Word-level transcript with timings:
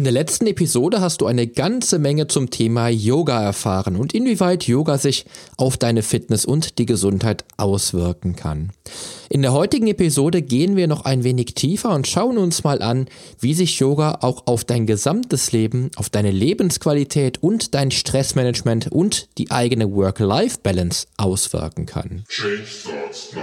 In 0.00 0.04
der 0.04 0.14
letzten 0.14 0.46
Episode 0.46 1.02
hast 1.02 1.20
du 1.20 1.26
eine 1.26 1.46
ganze 1.46 1.98
Menge 1.98 2.26
zum 2.26 2.48
Thema 2.48 2.88
Yoga 2.88 3.42
erfahren 3.42 3.96
und 3.96 4.14
inwieweit 4.14 4.66
Yoga 4.66 4.96
sich 4.96 5.26
auf 5.58 5.76
deine 5.76 6.02
Fitness 6.02 6.46
und 6.46 6.78
die 6.78 6.86
Gesundheit 6.86 7.44
auswirken 7.58 8.34
kann. 8.34 8.70
In 9.28 9.42
der 9.42 9.52
heutigen 9.52 9.88
Episode 9.88 10.40
gehen 10.40 10.74
wir 10.74 10.86
noch 10.86 11.04
ein 11.04 11.22
wenig 11.22 11.54
tiefer 11.54 11.90
und 11.90 12.08
schauen 12.08 12.38
uns 12.38 12.64
mal 12.64 12.80
an, 12.80 13.08
wie 13.40 13.52
sich 13.52 13.78
Yoga 13.78 14.20
auch 14.22 14.46
auf 14.46 14.64
dein 14.64 14.86
gesamtes 14.86 15.52
Leben, 15.52 15.90
auf 15.96 16.08
deine 16.08 16.30
Lebensqualität 16.30 17.42
und 17.42 17.74
dein 17.74 17.90
Stressmanagement 17.90 18.90
und 18.90 19.28
die 19.36 19.50
eigene 19.50 19.92
Work-Life-Balance 19.92 21.08
auswirken 21.18 21.84
kann. 21.84 22.24
Change 22.26 22.64
thoughts 22.84 23.34
now. 23.34 23.42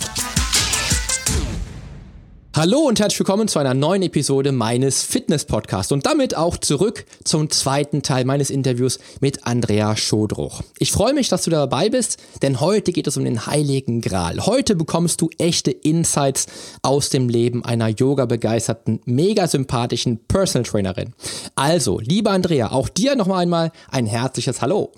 Hallo 2.53 2.79
und 2.79 2.99
herzlich 2.99 3.17
willkommen 3.17 3.47
zu 3.47 3.59
einer 3.59 3.73
neuen 3.73 4.01
Episode 4.01 4.51
meines 4.51 5.03
Fitness-Podcasts 5.03 5.93
und 5.93 6.05
damit 6.05 6.35
auch 6.35 6.57
zurück 6.57 7.05
zum 7.23 7.49
zweiten 7.49 8.01
Teil 8.01 8.25
meines 8.25 8.49
Interviews 8.49 8.99
mit 9.21 9.47
Andrea 9.47 9.95
Schodruch. 9.95 10.61
Ich 10.77 10.91
freue 10.91 11.13
mich, 11.13 11.29
dass 11.29 11.43
du 11.43 11.49
dabei 11.49 11.87
bist, 11.87 12.17
denn 12.41 12.59
heute 12.59 12.91
geht 12.91 13.07
es 13.07 13.15
um 13.15 13.23
den 13.23 13.45
Heiligen 13.45 14.01
Gral. 14.01 14.45
Heute 14.45 14.75
bekommst 14.75 15.21
du 15.21 15.29
echte 15.37 15.71
Insights 15.71 16.47
aus 16.81 17.07
dem 17.07 17.29
Leben 17.29 17.63
einer 17.63 17.87
yoga-begeisterten, 17.87 18.99
mega 19.05 19.47
sympathischen 19.47 20.19
Personal 20.27 20.65
Trainerin. 20.65 21.13
Also, 21.55 21.99
liebe 21.99 22.31
Andrea, 22.31 22.73
auch 22.73 22.89
dir 22.89 23.15
noch 23.15 23.29
einmal 23.29 23.71
ein 23.89 24.07
herzliches 24.07 24.61
Hallo. 24.61 24.91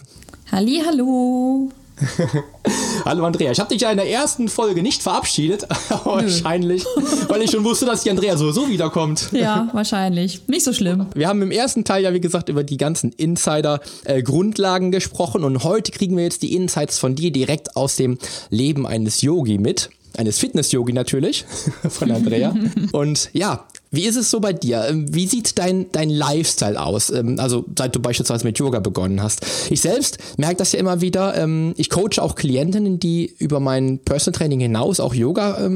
Halli, 0.52 0.82
hallo. 0.84 1.70
Hallo 3.05 3.25
Andrea, 3.25 3.52
ich 3.52 3.59
habe 3.59 3.69
dich 3.69 3.81
ja 3.81 3.91
in 3.91 3.97
der 3.97 4.09
ersten 4.09 4.47
Folge 4.47 4.81
nicht 4.81 5.02
verabschiedet, 5.02 5.63
wahrscheinlich, 6.03 6.86
weil 7.27 7.41
ich 7.41 7.52
schon 7.52 7.63
wusste, 7.63 7.86
dass 7.86 8.03
die 8.03 8.09
Andrea 8.09 8.38
sowieso 8.38 8.69
wiederkommt. 8.69 9.30
Ja, 9.31 9.69
wahrscheinlich. 9.73 10.47
Nicht 10.47 10.64
so 10.64 10.73
schlimm. 10.73 11.08
Wir 11.16 11.27
haben 11.27 11.41
im 11.41 11.52
ersten 11.52 11.83
Teil 11.83 12.03
ja, 12.03 12.14
wie 12.14 12.21
gesagt, 12.21 12.49
über 12.49 12.64
die 12.64 12.77
ganzen 12.77 13.11
Insider-Grundlagen 13.11 14.91
gesprochen 14.91 15.44
und 15.44 15.64
heute 15.64 15.91
kriegen 15.91 16.16
wir 16.17 16.23
jetzt 16.23 16.41
die 16.41 16.55
Insights 16.55 16.99
von 16.99 17.16
dir 17.16 17.31
direkt 17.31 17.75
aus 17.75 17.95
dem 17.95 18.17
Leben 18.49 18.88
eines 18.88 19.21
Yogi 19.21 19.58
mit 19.58 19.89
eines 20.16 20.38
Fitness-Yogi 20.38 20.94
natürlich, 20.94 21.44
von 21.89 22.11
Andrea. 22.11 22.55
Und 22.91 23.31
ja, 23.33 23.66
wie 23.94 24.05
ist 24.05 24.16
es 24.16 24.31
so 24.31 24.39
bei 24.39 24.53
dir? 24.53 24.88
Ähm, 24.89 25.05
wie 25.13 25.27
sieht 25.27 25.59
dein, 25.59 25.86
dein 25.91 26.09
Lifestyle 26.09 26.81
aus? 26.81 27.11
Ähm, 27.11 27.39
also 27.39 27.63
seit 27.77 27.95
du 27.95 27.99
beispielsweise 27.99 28.44
mit 28.44 28.58
Yoga 28.58 28.80
begonnen 28.80 29.22
hast. 29.22 29.45
Ich 29.69 29.81
selbst 29.81 30.17
merke 30.38 30.55
das 30.55 30.72
ja 30.72 30.80
immer 30.80 30.99
wieder. 30.99 31.38
Ähm, 31.38 31.73
ich 31.77 31.91
coache 31.91 32.19
auch 32.19 32.33
Klientinnen, 32.33 32.99
die 32.99 33.36
über 33.38 33.59
mein 33.59 33.99
Personal 33.99 34.36
Training 34.38 34.61
hinaus 34.61 34.99
auch 34.99 35.14
Yoga 35.14 35.58
äh, 35.58 35.69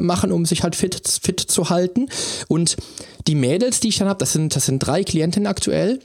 machen, 0.00 0.30
um 0.30 0.46
sich 0.46 0.62
halt 0.62 0.76
fit, 0.76 1.02
fit 1.20 1.40
zu 1.40 1.68
halten. 1.68 2.08
Und 2.46 2.76
die 3.26 3.34
Mädels, 3.34 3.80
die 3.80 3.88
ich 3.88 3.98
dann 3.98 4.08
habe, 4.08 4.20
das 4.20 4.32
sind, 4.32 4.54
das 4.54 4.66
sind 4.66 4.78
drei 4.78 5.02
Klientinnen 5.02 5.48
aktuell 5.48 5.98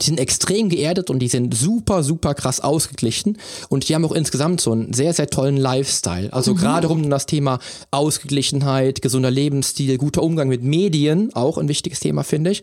die 0.00 0.06
sind 0.06 0.20
extrem 0.20 0.68
geerdet 0.68 1.10
und 1.10 1.18
die 1.18 1.28
sind 1.28 1.54
super, 1.54 2.02
super 2.02 2.34
krass 2.34 2.60
ausgeglichen 2.60 3.38
und 3.68 3.88
die 3.88 3.94
haben 3.94 4.04
auch 4.04 4.12
insgesamt 4.12 4.60
so 4.60 4.72
einen 4.72 4.92
sehr, 4.92 5.14
sehr 5.14 5.28
tollen 5.28 5.56
Lifestyle. 5.56 6.32
Also 6.32 6.52
mhm. 6.52 6.58
gerade 6.58 6.86
rund 6.86 7.04
um 7.04 7.10
das 7.10 7.26
Thema 7.26 7.58
Ausgeglichenheit, 7.90 9.02
gesunder 9.02 9.30
Lebensstil, 9.30 9.98
guter 9.98 10.22
Umgang 10.22 10.48
mit 10.48 10.62
Medien, 10.62 11.34
auch 11.34 11.58
ein 11.58 11.68
wichtiges 11.68 12.00
Thema, 12.00 12.24
finde 12.24 12.50
ich. 12.50 12.62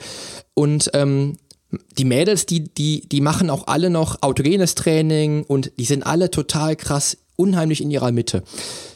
Und 0.53 0.91
ähm, 0.93 1.37
die 1.97 2.05
Mädels, 2.05 2.45
die, 2.45 2.73
die, 2.73 3.07
die 3.07 3.21
machen 3.21 3.49
auch 3.49 3.67
alle 3.67 3.89
noch 3.89 4.21
autogenes 4.21 4.75
Training 4.75 5.43
und 5.43 5.71
die 5.77 5.85
sind 5.85 6.03
alle 6.03 6.29
total 6.31 6.75
krass 6.75 7.17
unheimlich 7.37 7.81
in 7.81 7.91
ihrer 7.91 8.11
Mitte. 8.11 8.43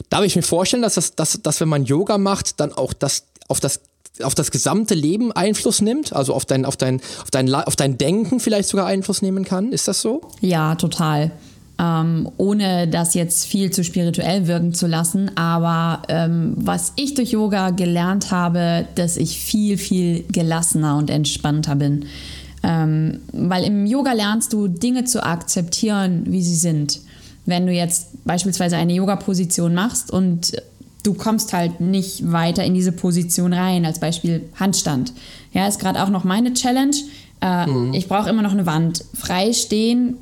Darf 0.09 0.24
ich 0.24 0.36
mir 0.36 0.44
vorstellen, 0.44 0.84
dass, 0.84 0.96
das, 0.96 1.16
dass, 1.16 1.40
dass 1.42 1.62
wenn 1.62 1.70
man 1.70 1.86
Yoga 1.86 2.18
macht, 2.18 2.59
dann 2.59 2.74
auch 2.74 2.94
das 2.94 3.24
auf 3.48 3.59
das 3.59 3.82
auf 4.24 4.36
das 4.36 4.52
gesamte 4.52 4.94
Leben 4.94 5.31
Einfluss 5.31 5.81
nimmt, 5.81 6.14
also 6.14 6.34
auf 6.34 6.46
dein, 6.46 6.66
auf 6.66 6.78
dein, 6.78 7.02
auf 7.22 7.31
dein, 7.31 7.53
auf 7.53 7.76
dein 7.76 7.98
Denken 7.98 8.40
vielleicht 8.40 8.70
sogar 8.70 8.86
Einfluss 8.86 9.22
nehmen 9.22 9.44
kann. 9.46 9.72
Ist 9.72 9.88
das 9.88 10.02
so? 10.02 10.22
Ja, 10.42 10.76
total. 10.76 11.31
Ähm, 11.78 12.30
ohne 12.38 12.88
das 12.88 13.16
jetzt 13.16 13.46
viel 13.46 13.72
zu 13.72 13.84
spirituell 13.84 14.48
wirken 14.48 14.74
zu 14.74 14.88
lassen. 14.88 15.31
Aber 15.36 16.03
ähm, 16.08 16.53
was 16.56 16.94
ich 16.96 17.16
durch 17.16 17.31
Yoga 17.31 17.72
gelernt 17.72 18.31
habe, 18.31 18.88
dass 18.96 19.18
ich 19.18 19.40
viel, 19.40 19.78
viel 19.78 20.24
gelassener 20.32 20.97
und 20.97 21.09
entspannter 21.09 21.76
bin. 21.76 22.06
Ähm, 22.64 23.20
weil 23.34 23.66
im 23.66 23.86
Yoga 23.86 24.14
lernst 24.14 24.53
du 24.53 24.68
Dinge 24.68 25.03
zu 25.03 25.24
akzeptieren, 25.24 26.24
wie 26.28 26.42
sie 26.42 26.56
sind. 26.56 27.02
Wenn 27.46 27.68
du 27.68 27.74
jetzt 27.74 28.24
beispielsweise 28.24 28.78
eine 28.78 28.94
Yoga-Position 28.94 29.76
machst 29.76 30.09
und 30.09 30.53
du 31.06 31.14
kommst 31.14 31.54
halt 31.54 31.80
nicht 31.80 32.32
weiter 32.32 32.64
in 32.64 32.74
diese 32.74 32.92
Position 32.92 33.54
rein. 33.54 33.86
Als 33.86 34.00
Beispiel 34.00 34.50
Handstand. 34.60 35.14
Ja, 35.54 35.68
ist 35.68 35.80
gerade 35.80 36.02
auch 36.04 36.10
noch 36.10 36.24
meine 36.24 36.54
Challenge. 36.54 36.96
Äh, 37.42 37.68
mhm. 37.68 37.94
Ich 37.94 38.08
brauche 38.08 38.30
immer 38.30 38.42
noch 38.42 38.52
eine 38.52 38.66
Wand. 38.66 39.06
Frei 39.14 39.54
stehen 39.54 40.18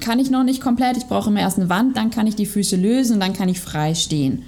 kann 0.00 0.18
ich 0.18 0.30
noch 0.30 0.44
nicht 0.44 0.60
komplett. 0.60 0.96
Ich 0.96 1.06
brauche 1.06 1.30
immer 1.30 1.40
erst 1.40 1.58
eine 1.58 1.68
Wand, 1.68 1.96
dann 1.96 2.10
kann 2.10 2.26
ich 2.26 2.36
die 2.36 2.46
Füße 2.46 2.76
lösen 2.76 3.14
und 3.14 3.20
dann 3.20 3.32
kann 3.32 3.48
ich 3.48 3.60
frei 3.60 3.94
stehen. 3.94 4.44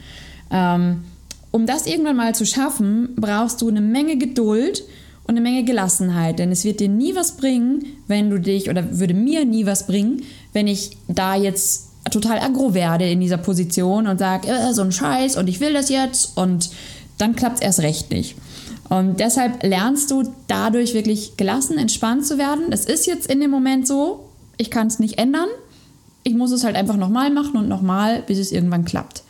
Ähm, 0.50 1.02
um 1.50 1.66
das 1.66 1.86
irgendwann 1.86 2.16
mal 2.16 2.34
zu 2.34 2.46
schaffen, 2.46 3.16
brauchst 3.16 3.60
du 3.60 3.68
eine 3.68 3.80
Menge 3.80 4.16
Geduld 4.16 4.84
und 5.24 5.30
eine 5.30 5.40
Menge 5.40 5.64
Gelassenheit, 5.64 6.38
denn 6.38 6.52
es 6.52 6.64
wird 6.64 6.80
dir 6.80 6.88
nie 6.88 7.14
was 7.14 7.36
bringen, 7.36 7.84
wenn 8.06 8.30
du 8.30 8.38
dich, 8.40 8.70
oder 8.70 8.98
würde 8.98 9.14
mir 9.14 9.44
nie 9.44 9.66
was 9.66 9.86
bringen, 9.86 10.22
wenn 10.52 10.68
ich 10.68 10.96
da 11.08 11.34
jetzt 11.34 11.89
total 12.10 12.38
aggro 12.38 12.74
werde 12.74 13.08
in 13.08 13.20
dieser 13.20 13.36
Position 13.36 14.06
und 14.06 14.18
sage, 14.18 14.48
äh, 14.48 14.72
so 14.72 14.82
ein 14.82 14.92
Scheiß 14.92 15.36
und 15.36 15.48
ich 15.48 15.60
will 15.60 15.72
das 15.72 15.88
jetzt 15.88 16.36
und 16.36 16.70
dann 17.18 17.36
klappt 17.36 17.56
es 17.56 17.62
erst 17.62 17.80
recht 17.80 18.10
nicht. 18.10 18.36
Und 18.88 19.20
deshalb 19.20 19.62
lernst 19.62 20.10
du 20.10 20.34
dadurch 20.48 20.94
wirklich 20.94 21.36
gelassen, 21.36 21.78
entspannt 21.78 22.26
zu 22.26 22.38
werden. 22.38 22.72
Es 22.72 22.86
ist 22.86 23.06
jetzt 23.06 23.28
in 23.28 23.40
dem 23.40 23.50
Moment 23.50 23.86
so, 23.86 24.28
ich 24.56 24.70
kann 24.70 24.88
es 24.88 24.98
nicht 24.98 25.18
ändern. 25.18 25.48
Ich 26.24 26.34
muss 26.34 26.50
es 26.50 26.64
halt 26.64 26.76
einfach 26.76 26.96
nochmal 26.96 27.30
machen 27.30 27.56
und 27.56 27.68
nochmal, 27.68 28.22
bis 28.26 28.38
es 28.38 28.50
irgendwann 28.50 28.84
klappt. 28.84 29.22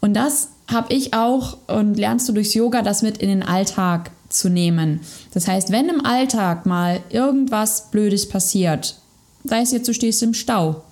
Und 0.00 0.14
das 0.14 0.48
habe 0.70 0.94
ich 0.94 1.12
auch 1.12 1.56
und 1.66 1.96
lernst 1.96 2.28
du 2.28 2.32
durchs 2.32 2.54
Yoga, 2.54 2.82
das 2.82 3.02
mit 3.02 3.18
in 3.18 3.28
den 3.28 3.42
Alltag 3.42 4.10
zu 4.28 4.48
nehmen. 4.48 5.00
Das 5.34 5.48
heißt, 5.48 5.72
wenn 5.72 5.88
im 5.88 6.04
Alltag 6.04 6.64
mal 6.64 7.00
irgendwas 7.10 7.90
Blödes 7.90 8.28
passiert, 8.28 8.96
sei 9.44 9.62
es 9.62 9.72
jetzt, 9.72 9.88
du 9.88 9.92
stehst 9.92 10.22
im 10.22 10.34
Stau, 10.34 10.82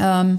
ähm, 0.00 0.38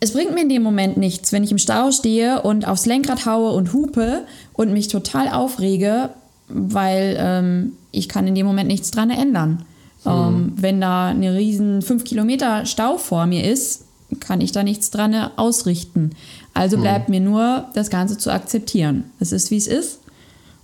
es 0.00 0.12
bringt 0.12 0.34
mir 0.34 0.42
in 0.42 0.48
dem 0.48 0.62
Moment 0.62 0.96
nichts, 0.96 1.32
wenn 1.32 1.42
ich 1.42 1.50
im 1.50 1.58
Stau 1.58 1.90
stehe 1.90 2.42
und 2.42 2.66
aufs 2.66 2.86
Lenkrad 2.86 3.26
haue 3.26 3.50
und 3.50 3.72
hupe 3.72 4.24
und 4.52 4.72
mich 4.72 4.88
total 4.88 5.28
aufrege, 5.28 6.10
weil 6.48 7.16
ähm, 7.18 7.72
ich 7.90 8.08
kann 8.08 8.26
in 8.26 8.34
dem 8.34 8.46
Moment 8.46 8.68
nichts 8.68 8.90
dran 8.90 9.10
ändern. 9.10 9.64
Hm. 10.04 10.12
Ähm, 10.12 10.52
wenn 10.56 10.80
da 10.80 11.08
eine 11.08 11.34
riesen 11.34 11.82
5 11.82 12.04
Kilometer 12.04 12.64
Stau 12.64 12.96
vor 12.96 13.26
mir 13.26 13.44
ist, 13.44 13.84
kann 14.20 14.40
ich 14.40 14.52
da 14.52 14.62
nichts 14.62 14.90
dran 14.90 15.14
ausrichten. 15.36 16.12
Also 16.54 16.76
hm. 16.76 16.82
bleibt 16.82 17.08
mir 17.08 17.20
nur, 17.20 17.66
das 17.74 17.90
Ganze 17.90 18.16
zu 18.18 18.32
akzeptieren. 18.32 19.04
Es 19.18 19.32
ist, 19.32 19.50
wie 19.50 19.56
es 19.56 19.66
ist. 19.66 20.00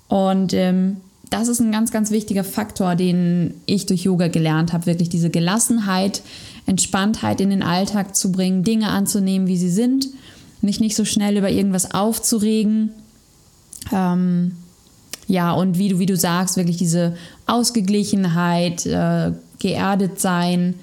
Und 0.08 0.52
ähm, 0.54 0.98
das 1.30 1.48
ist 1.48 1.60
ein 1.60 1.72
ganz, 1.72 1.90
ganz 1.90 2.12
wichtiger 2.12 2.44
Faktor, 2.44 2.94
den 2.94 3.54
ich 3.66 3.86
durch 3.86 4.04
Yoga 4.04 4.28
gelernt 4.28 4.72
habe. 4.72 4.86
Wirklich 4.86 5.08
diese 5.08 5.30
Gelassenheit, 5.30 6.22
Entspanntheit 6.66 7.40
in 7.40 7.50
den 7.50 7.62
Alltag 7.62 8.16
zu 8.16 8.32
bringen, 8.32 8.64
Dinge 8.64 8.88
anzunehmen, 8.88 9.46
wie 9.48 9.58
sie 9.58 9.70
sind, 9.70 10.08
mich 10.60 10.80
nicht 10.80 10.96
so 10.96 11.04
schnell 11.04 11.36
über 11.36 11.50
irgendwas 11.50 11.92
aufzuregen. 11.92 12.90
Ähm, 13.92 14.52
ja, 15.26 15.52
und 15.52 15.78
wie 15.78 15.88
du, 15.88 15.98
wie 15.98 16.06
du 16.06 16.16
sagst, 16.16 16.56
wirklich 16.56 16.76
diese 16.76 17.16
Ausgeglichenheit, 17.46 18.86
äh, 18.86 19.32
geerdet 19.58 20.20
sein. 20.20 20.74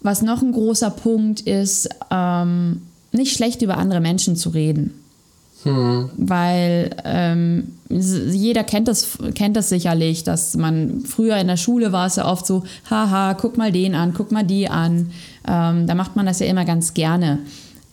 Was 0.00 0.22
noch 0.22 0.42
ein 0.42 0.52
großer 0.52 0.90
Punkt 0.90 1.40
ist, 1.40 1.88
ähm, 2.10 2.82
nicht 3.12 3.34
schlecht 3.34 3.62
über 3.62 3.76
andere 3.76 4.00
Menschen 4.00 4.36
zu 4.36 4.50
reden. 4.50 4.94
Hm. 5.64 6.10
Weil 6.16 6.90
ähm, 7.04 7.72
jeder 7.88 8.64
kennt 8.64 8.86
das, 8.86 9.18
kennt 9.34 9.56
das 9.56 9.68
sicherlich, 9.68 10.22
dass 10.22 10.56
man 10.56 11.00
früher 11.00 11.36
in 11.38 11.48
der 11.48 11.56
Schule 11.56 11.90
war 11.92 12.06
es 12.06 12.16
ja 12.16 12.30
oft 12.30 12.46
so, 12.46 12.62
haha, 12.88 13.34
guck 13.34 13.56
mal 13.56 13.72
den 13.72 13.94
an, 13.94 14.14
guck 14.14 14.30
mal 14.30 14.44
die 14.44 14.68
an. 14.68 15.10
Ähm, 15.46 15.86
da 15.86 15.94
macht 15.94 16.14
man 16.14 16.26
das 16.26 16.38
ja 16.38 16.46
immer 16.46 16.64
ganz 16.64 16.94
gerne. 16.94 17.40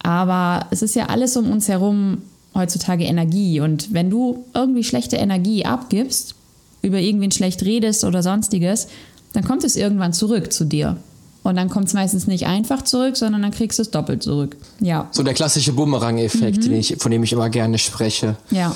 Aber 0.03 0.67
es 0.69 0.83
ist 0.83 0.95
ja 0.95 1.07
alles 1.07 1.35
um 1.37 1.51
uns 1.51 1.67
herum 1.67 2.19
heutzutage 2.53 3.05
Energie. 3.05 3.59
Und 3.59 3.93
wenn 3.93 4.09
du 4.09 4.45
irgendwie 4.53 4.83
schlechte 4.83 5.15
Energie 5.17 5.65
abgibst, 5.65 6.35
über 6.81 6.99
irgendwen 6.99 7.31
schlecht 7.31 7.63
redest 7.63 8.03
oder 8.03 8.21
sonstiges, 8.21 8.87
dann 9.33 9.43
kommt 9.43 9.63
es 9.63 9.75
irgendwann 9.75 10.13
zurück 10.13 10.53
zu 10.53 10.65
dir. 10.65 10.97
Und 11.45 11.57
dann 11.57 11.69
kommt 11.69 11.85
es 11.85 11.93
meistens 11.93 12.25
nicht 12.25 12.47
einfach 12.47 12.81
zurück, 12.81 13.15
sondern 13.15 13.43
dann 13.43 13.51
kriegst 13.51 13.77
du 13.77 13.83
es 13.83 13.91
doppelt 13.91 14.23
zurück. 14.23 14.57
Ja. 14.79 15.09
So 15.11 15.21
der 15.21 15.35
klassische 15.35 15.73
Bumerang-Effekt, 15.73 16.67
mhm. 16.67 16.81
von 16.99 17.11
dem 17.11 17.21
ich 17.21 17.33
immer 17.33 17.51
gerne 17.51 17.77
spreche. 17.77 18.35
Ja. 18.49 18.75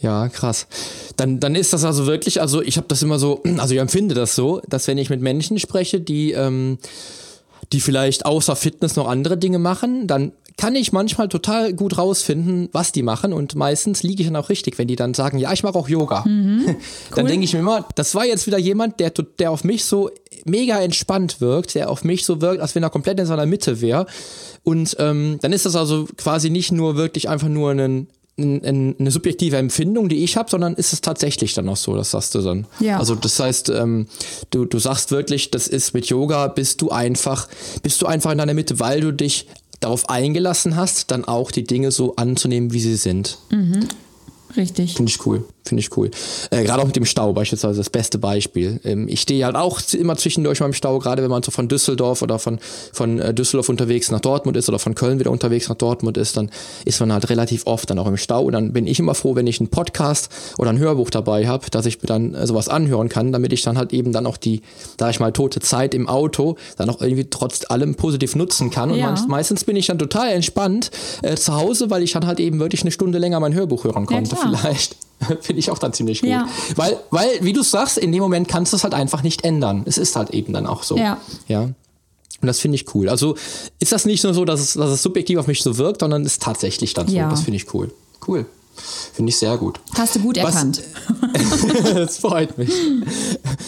Ja, 0.00 0.28
krass. 0.28 0.68
Dann, 1.16 1.40
dann 1.40 1.56
ist 1.56 1.72
das 1.72 1.82
also 1.82 2.06
wirklich, 2.06 2.40
also 2.40 2.62
ich 2.62 2.76
habe 2.76 2.86
das 2.86 3.02
immer 3.02 3.18
so, 3.18 3.42
also 3.58 3.74
ich 3.74 3.80
empfinde 3.80 4.14
das 4.14 4.36
so, 4.36 4.62
dass 4.68 4.86
wenn 4.86 4.96
ich 4.96 5.10
mit 5.10 5.20
Menschen 5.22 5.58
spreche, 5.58 6.00
die, 6.00 6.30
ähm, 6.30 6.78
die 7.72 7.80
vielleicht 7.80 8.26
außer 8.26 8.54
Fitness 8.54 8.94
noch 8.94 9.08
andere 9.08 9.36
Dinge 9.36 9.58
machen, 9.58 10.06
dann 10.06 10.30
kann 10.56 10.74
ich 10.74 10.92
manchmal 10.92 11.28
total 11.28 11.72
gut 11.72 11.98
rausfinden, 11.98 12.68
was 12.72 12.92
die 12.92 13.02
machen 13.02 13.32
und 13.32 13.54
meistens 13.54 14.02
liege 14.02 14.22
ich 14.22 14.28
dann 14.28 14.36
auch 14.36 14.48
richtig, 14.48 14.78
wenn 14.78 14.88
die 14.88 14.96
dann 14.96 15.14
sagen, 15.14 15.38
ja, 15.38 15.52
ich 15.52 15.62
mache 15.62 15.76
auch 15.76 15.88
Yoga. 15.88 16.24
Mhm, 16.26 16.64
cool. 16.66 16.76
Dann 17.14 17.26
denke 17.26 17.44
ich 17.44 17.52
mir 17.52 17.60
immer, 17.60 17.86
das 17.94 18.14
war 18.14 18.26
jetzt 18.26 18.46
wieder 18.46 18.58
jemand, 18.58 19.00
der, 19.00 19.10
der 19.10 19.50
auf 19.50 19.64
mich 19.64 19.84
so 19.84 20.10
mega 20.44 20.80
entspannt 20.80 21.40
wirkt, 21.40 21.74
der 21.74 21.90
auf 21.90 22.04
mich 22.04 22.24
so 22.24 22.40
wirkt, 22.40 22.60
als 22.60 22.74
wenn 22.74 22.82
er 22.82 22.90
komplett 22.90 23.20
in 23.20 23.26
seiner 23.26 23.46
Mitte 23.46 23.80
wäre. 23.80 24.06
Und 24.64 24.96
ähm, 24.98 25.38
dann 25.40 25.52
ist 25.52 25.66
das 25.66 25.76
also 25.76 26.06
quasi 26.16 26.50
nicht 26.50 26.72
nur 26.72 26.96
wirklich 26.96 27.28
einfach 27.28 27.48
nur 27.48 27.70
ein 27.70 28.08
eine 28.38 29.10
subjektive 29.10 29.58
Empfindung, 29.58 30.08
die 30.08 30.24
ich 30.24 30.38
habe, 30.38 30.48
sondern 30.48 30.74
ist 30.74 30.94
es 30.94 31.02
tatsächlich 31.02 31.52
dann 31.52 31.68
auch 31.68 31.76
so, 31.76 31.94
das 31.94 32.12
sagst 32.12 32.34
du 32.34 32.40
dann. 32.40 32.66
Ja. 32.80 32.98
Also 32.98 33.14
das 33.14 33.38
heißt, 33.38 33.68
ähm, 33.68 34.06
du, 34.50 34.64
du 34.64 34.78
sagst 34.78 35.10
wirklich, 35.10 35.50
das 35.50 35.68
ist 35.68 35.92
mit 35.92 36.06
Yoga, 36.06 36.48
bist 36.48 36.80
du 36.80 36.90
einfach, 36.90 37.48
bist 37.82 38.00
du 38.00 38.06
einfach 38.06 38.32
in 38.32 38.38
deiner 38.38 38.54
Mitte, 38.54 38.80
weil 38.80 39.02
du 39.02 39.12
dich 39.12 39.48
darauf 39.84 40.08
eingelassen 40.08 40.76
hast, 40.76 41.10
dann 41.10 41.24
auch 41.24 41.50
die 41.50 41.64
Dinge 41.64 41.90
so 41.90 42.16
anzunehmen, 42.16 42.72
wie 42.72 42.80
sie 42.80 42.96
sind. 42.96 43.38
Mhm. 43.50 43.88
Richtig. 44.56 44.94
Finde 44.94 45.10
ich 45.10 45.26
cool. 45.26 45.44
Finde 45.64 45.80
ich 45.80 45.96
cool. 45.96 46.10
Äh, 46.50 46.64
gerade 46.64 46.82
auch 46.82 46.86
mit 46.86 46.96
dem 46.96 47.04
Stau 47.04 47.32
beispielsweise 47.32 47.78
das 47.78 47.88
beste 47.88 48.18
Beispiel. 48.18 48.80
Ähm, 48.84 49.06
ich 49.08 49.20
stehe 49.20 49.44
halt 49.44 49.54
auch 49.54 49.80
immer 49.92 50.16
zwischendurch 50.16 50.58
mal 50.58 50.66
im 50.66 50.72
Stau, 50.72 50.98
gerade 50.98 51.22
wenn 51.22 51.30
man 51.30 51.42
so 51.44 51.52
von 51.52 51.68
Düsseldorf 51.68 52.20
oder 52.22 52.40
von, 52.40 52.58
von 52.92 53.20
äh, 53.20 53.32
Düsseldorf 53.32 53.68
unterwegs 53.68 54.10
nach 54.10 54.20
Dortmund 54.20 54.56
ist 54.56 54.68
oder 54.68 54.80
von 54.80 54.96
Köln 54.96 55.20
wieder 55.20 55.30
unterwegs 55.30 55.68
nach 55.68 55.76
Dortmund 55.76 56.16
ist, 56.16 56.36
dann 56.36 56.50
ist 56.84 56.98
man 56.98 57.12
halt 57.12 57.30
relativ 57.30 57.66
oft 57.66 57.88
dann 57.88 57.98
auch 58.00 58.08
im 58.08 58.16
Stau. 58.16 58.42
Und 58.42 58.52
dann 58.52 58.72
bin 58.72 58.88
ich 58.88 58.98
immer 58.98 59.14
froh, 59.14 59.36
wenn 59.36 59.46
ich 59.46 59.60
einen 59.60 59.68
Podcast 59.68 60.30
oder 60.58 60.70
ein 60.70 60.78
Hörbuch 60.78 61.10
dabei 61.10 61.46
habe, 61.46 61.70
dass 61.70 61.86
ich 61.86 62.02
mir 62.02 62.08
dann 62.08 62.34
äh, 62.34 62.46
sowas 62.46 62.68
anhören 62.68 63.08
kann, 63.08 63.30
damit 63.30 63.52
ich 63.52 63.62
dann 63.62 63.78
halt 63.78 63.92
eben 63.92 64.12
dann 64.12 64.26
auch 64.26 64.36
die, 64.36 64.62
sag 64.98 65.10
ich 65.10 65.20
mal, 65.20 65.32
tote 65.32 65.60
Zeit 65.60 65.94
im 65.94 66.08
Auto 66.08 66.56
dann 66.76 66.90
auch 66.90 67.00
irgendwie 67.00 67.26
trotz 67.30 67.70
allem 67.70 67.94
positiv 67.94 68.34
nutzen 68.34 68.70
kann. 68.70 68.90
Und 68.90 68.98
ja. 68.98 69.14
meistens 69.28 69.62
bin 69.62 69.76
ich 69.76 69.86
dann 69.86 69.98
total 69.98 70.30
entspannt 70.30 70.90
äh, 71.22 71.36
zu 71.36 71.54
Hause, 71.54 71.88
weil 71.88 72.02
ich 72.02 72.12
dann 72.12 72.26
halt 72.26 72.40
eben 72.40 72.58
wirklich 72.58 72.82
eine 72.82 72.90
Stunde 72.90 73.18
länger 73.18 73.38
mein 73.38 73.54
Hörbuch 73.54 73.84
hören 73.84 74.06
konnte, 74.06 74.34
ja, 74.34 74.42
vielleicht. 74.42 74.96
Finde 75.40 75.60
ich 75.60 75.70
auch 75.70 75.78
dann 75.78 75.92
ziemlich 75.92 76.20
gut. 76.20 76.30
Ja. 76.30 76.48
Weil, 76.76 76.98
weil, 77.10 77.28
wie 77.40 77.52
du 77.52 77.62
sagst, 77.62 77.98
in 77.98 78.12
dem 78.12 78.22
Moment 78.22 78.48
kannst 78.48 78.72
du 78.72 78.76
es 78.76 78.84
halt 78.84 78.94
einfach 78.94 79.22
nicht 79.22 79.44
ändern. 79.44 79.82
Es 79.86 79.98
ist 79.98 80.16
halt 80.16 80.30
eben 80.30 80.52
dann 80.52 80.66
auch 80.66 80.82
so. 80.82 80.96
Ja. 80.96 81.18
ja. 81.48 81.62
Und 81.62 82.48
das 82.48 82.58
finde 82.58 82.74
ich 82.74 82.94
cool. 82.94 83.08
Also 83.08 83.36
ist 83.78 83.92
das 83.92 84.04
nicht 84.04 84.24
nur 84.24 84.34
so, 84.34 84.44
dass 84.44 84.60
es, 84.60 84.74
dass 84.74 84.90
es 84.90 85.02
subjektiv 85.02 85.38
auf 85.38 85.46
mich 85.46 85.62
so 85.62 85.78
wirkt, 85.78 86.00
sondern 86.00 86.24
ist 86.24 86.42
tatsächlich 86.42 86.92
dann 86.92 87.06
so. 87.06 87.14
Ja. 87.14 87.30
Das 87.30 87.42
finde 87.42 87.56
ich 87.56 87.72
cool. 87.72 87.92
Cool. 88.26 88.46
Finde 89.12 89.30
ich 89.30 89.36
sehr 89.36 89.56
gut. 89.56 89.80
Hast 89.94 90.16
du 90.16 90.20
gut 90.20 90.36
Was, 90.38 90.54
erkannt. 90.54 90.82
das 91.94 92.18
freut 92.18 92.56
mich. 92.56 92.70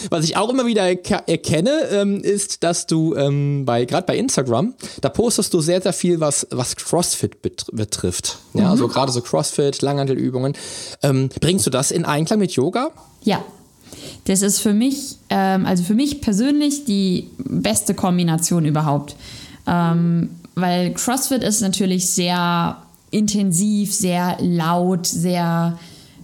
Was 0.09 0.25
ich 0.25 0.37
auch 0.37 0.49
immer 0.49 0.65
wieder 0.65 0.87
erkenne, 0.87 1.71
ähm, 1.91 2.21
ist, 2.21 2.63
dass 2.63 2.87
du 2.87 3.15
ähm, 3.15 3.65
bei 3.65 3.85
gerade 3.85 4.07
bei 4.07 4.17
Instagram, 4.17 4.73
da 5.01 5.09
postest 5.09 5.53
du 5.53 5.61
sehr, 5.61 5.81
sehr 5.81 5.93
viel, 5.93 6.19
was, 6.19 6.47
was 6.51 6.75
CrossFit 6.75 7.41
betrifft. 7.41 8.39
Ja, 8.53 8.63
mhm. 8.63 8.67
also 8.71 8.87
gerade 8.87 9.11
so 9.11 9.21
CrossFit, 9.21 9.81
Langhandelübungen. 9.81 10.53
Ähm, 11.03 11.29
bringst 11.39 11.65
du 11.65 11.69
das 11.69 11.91
in 11.91 12.05
Einklang 12.05 12.39
mit 12.39 12.51
Yoga? 12.51 12.89
Ja. 13.23 13.43
Das 14.25 14.41
ist 14.41 14.59
für 14.59 14.73
mich, 14.73 15.17
ähm, 15.29 15.65
also 15.65 15.83
für 15.83 15.93
mich 15.93 16.21
persönlich 16.21 16.85
die 16.85 17.29
beste 17.37 17.93
Kombination 17.93 18.65
überhaupt. 18.65 19.15
Ähm, 19.67 20.31
weil 20.55 20.93
CrossFit 20.93 21.43
ist 21.43 21.61
natürlich 21.61 22.09
sehr 22.09 22.77
intensiv, 23.15 23.93
sehr 23.93 24.37
laut, 24.41 25.07
sehr, 25.07 25.77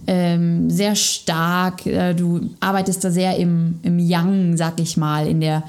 ähm, 0.06 0.68
sehr 0.68 0.94
stark. 0.94 1.86
Äh, 1.86 2.14
du 2.14 2.50
arbeitest 2.60 3.02
da 3.04 3.10
sehr 3.10 3.36
im, 3.36 3.80
im 3.82 3.98
Yang, 3.98 4.56
sag 4.56 4.78
ich 4.78 4.96
mal, 4.96 5.26
in 5.26 5.40
der, 5.40 5.62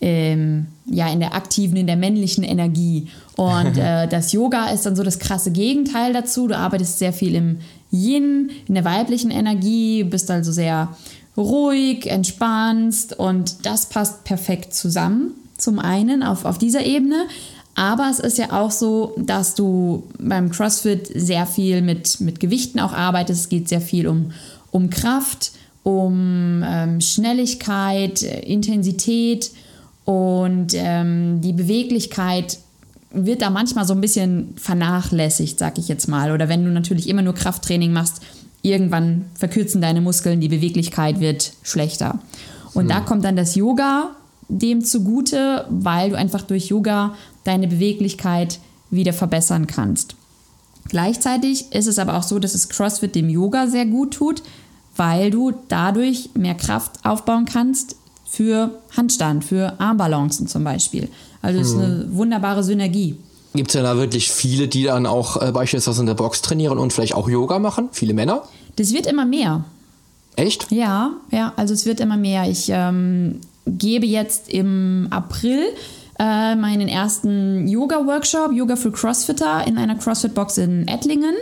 ähm, 0.00 0.66
ja, 0.86 1.08
in 1.10 1.20
der 1.20 1.34
aktiven, 1.34 1.76
in 1.76 1.86
der 1.86 1.96
männlichen 1.96 2.44
Energie. 2.44 3.08
Und 3.36 3.76
äh, 3.78 4.06
das 4.06 4.32
Yoga 4.32 4.68
ist 4.68 4.84
dann 4.84 4.96
so 4.96 5.02
das 5.02 5.18
krasse 5.18 5.50
Gegenteil 5.50 6.12
dazu. 6.12 6.46
Du 6.46 6.56
arbeitest 6.56 6.98
sehr 6.98 7.12
viel 7.12 7.34
im 7.34 7.58
Yin, 7.90 8.50
in 8.68 8.74
der 8.74 8.84
weiblichen 8.84 9.30
Energie, 9.30 10.04
bist 10.04 10.30
also 10.30 10.52
sehr 10.52 10.94
ruhig, 11.36 12.06
entspannst 12.06 13.18
und 13.18 13.64
das 13.64 13.86
passt 13.86 14.24
perfekt 14.24 14.74
zusammen. 14.74 15.32
Zum 15.56 15.78
einen 15.78 16.22
auf, 16.22 16.44
auf 16.44 16.58
dieser 16.58 16.84
Ebene, 16.84 17.26
aber 17.76 18.08
es 18.10 18.18
ist 18.18 18.38
ja 18.38 18.52
auch 18.52 18.70
so, 18.70 19.14
dass 19.18 19.54
du 19.54 20.04
beim 20.18 20.50
CrossFit 20.50 21.10
sehr 21.14 21.46
viel 21.46 21.82
mit, 21.82 22.20
mit 22.20 22.40
Gewichten 22.40 22.80
auch 22.80 22.94
arbeitest. 22.94 23.42
Es 23.42 23.48
geht 23.50 23.68
sehr 23.68 23.82
viel 23.82 24.08
um, 24.08 24.32
um 24.70 24.88
Kraft, 24.88 25.52
um 25.82 26.64
ähm, 26.66 27.02
Schnelligkeit, 27.02 28.22
Intensität 28.22 29.50
und 30.06 30.68
ähm, 30.72 31.42
die 31.42 31.52
Beweglichkeit 31.52 32.58
wird 33.10 33.42
da 33.42 33.50
manchmal 33.50 33.86
so 33.86 33.92
ein 33.92 34.00
bisschen 34.00 34.54
vernachlässigt, 34.56 35.58
sag 35.58 35.78
ich 35.78 35.88
jetzt 35.88 36.08
mal. 36.08 36.32
Oder 36.32 36.48
wenn 36.48 36.64
du 36.64 36.70
natürlich 36.70 37.08
immer 37.08 37.22
nur 37.22 37.34
Krafttraining 37.34 37.92
machst, 37.92 38.22
irgendwann 38.62 39.26
verkürzen 39.34 39.82
deine 39.82 40.00
Muskeln, 40.00 40.40
die 40.40 40.48
Beweglichkeit 40.48 41.20
wird 41.20 41.52
schlechter. 41.62 42.20
Und 42.72 42.84
hm. 42.84 42.88
da 42.88 43.00
kommt 43.00 43.24
dann 43.24 43.36
das 43.36 43.54
Yoga 43.54 44.16
dem 44.48 44.84
zugute, 44.84 45.66
weil 45.70 46.10
du 46.10 46.16
einfach 46.16 46.42
durch 46.42 46.66
Yoga 46.66 47.14
deine 47.44 47.68
Beweglichkeit 47.68 48.60
wieder 48.90 49.12
verbessern 49.12 49.66
kannst. 49.66 50.14
Gleichzeitig 50.88 51.72
ist 51.72 51.86
es 51.86 51.98
aber 51.98 52.16
auch 52.16 52.22
so, 52.22 52.38
dass 52.38 52.54
es 52.54 52.68
CrossFit 52.68 53.14
dem 53.14 53.28
Yoga 53.28 53.66
sehr 53.66 53.86
gut 53.86 54.14
tut, 54.14 54.42
weil 54.94 55.30
du 55.30 55.52
dadurch 55.68 56.30
mehr 56.34 56.54
Kraft 56.54 57.04
aufbauen 57.04 57.44
kannst 57.44 57.96
für 58.24 58.70
Handstand, 58.96 59.44
für 59.44 59.78
Armbalancen 59.80 60.46
zum 60.46 60.64
Beispiel. 60.64 61.08
Also 61.42 61.60
es 61.60 61.68
ist 61.68 61.74
eine 61.74 62.04
hm. 62.04 62.16
wunderbare 62.16 62.62
Synergie. 62.62 63.16
Gibt 63.54 63.70
es 63.70 63.74
ja 63.74 63.82
da 63.82 63.96
wirklich 63.96 64.30
viele, 64.30 64.68
die 64.68 64.84
dann 64.84 65.06
auch 65.06 65.40
äh, 65.40 65.50
beispielsweise 65.50 66.00
in 66.00 66.06
der 66.06 66.14
Box 66.14 66.42
trainieren 66.42 66.78
und 66.78 66.92
vielleicht 66.92 67.14
auch 67.14 67.28
Yoga 67.28 67.58
machen? 67.58 67.88
Viele 67.92 68.14
Männer? 68.14 68.42
Das 68.76 68.92
wird 68.92 69.06
immer 69.06 69.24
mehr. 69.24 69.64
Echt? 70.36 70.70
Ja, 70.70 71.12
ja, 71.30 71.52
also 71.56 71.72
es 71.72 71.86
wird 71.86 72.00
immer 72.00 72.18
mehr. 72.18 72.48
Ich 72.48 72.66
ähm, 72.68 73.40
gebe 73.66 74.06
jetzt 74.06 74.48
im 74.48 75.08
April 75.10 75.62
äh, 76.18 76.54
meinen 76.56 76.88
ersten 76.88 77.68
Yoga-Workshop, 77.68 78.52
Yoga 78.52 78.76
für 78.76 78.92
Crossfitter, 78.92 79.66
in 79.66 79.76
einer 79.76 79.96
CrossFit-Box 79.96 80.58
in 80.58 80.88
Ettlingen. 80.88 81.34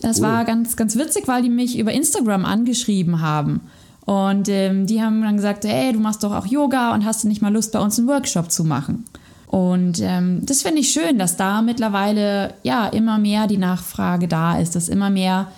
Das 0.00 0.18
cool. 0.18 0.24
war 0.24 0.44
ganz, 0.44 0.76
ganz 0.76 0.96
witzig, 0.96 1.28
weil 1.28 1.42
die 1.42 1.50
mich 1.50 1.78
über 1.78 1.92
Instagram 1.92 2.44
angeschrieben 2.44 3.20
haben. 3.20 3.60
Und 4.04 4.48
ähm, 4.48 4.86
die 4.86 5.02
haben 5.02 5.20
dann 5.22 5.36
gesagt, 5.36 5.64
hey, 5.64 5.92
du 5.92 6.00
machst 6.00 6.24
doch 6.24 6.34
auch 6.34 6.46
Yoga 6.46 6.94
und 6.94 7.04
hast 7.04 7.24
du 7.24 7.28
nicht 7.28 7.42
mal 7.42 7.52
Lust, 7.52 7.72
bei 7.72 7.78
uns 7.78 7.98
einen 7.98 8.08
Workshop 8.08 8.50
zu 8.50 8.64
machen? 8.64 9.04
Und 9.46 10.00
ähm, 10.00 10.40
das 10.44 10.62
finde 10.62 10.80
ich 10.80 10.90
schön, 10.90 11.18
dass 11.18 11.36
da 11.36 11.62
mittlerweile 11.62 12.54
ja 12.62 12.86
immer 12.86 13.18
mehr 13.18 13.46
die 13.46 13.56
Nachfrage 13.56 14.28
da 14.28 14.58
ist, 14.58 14.76
dass 14.76 14.88
immer 14.88 15.10
mehr 15.10 15.48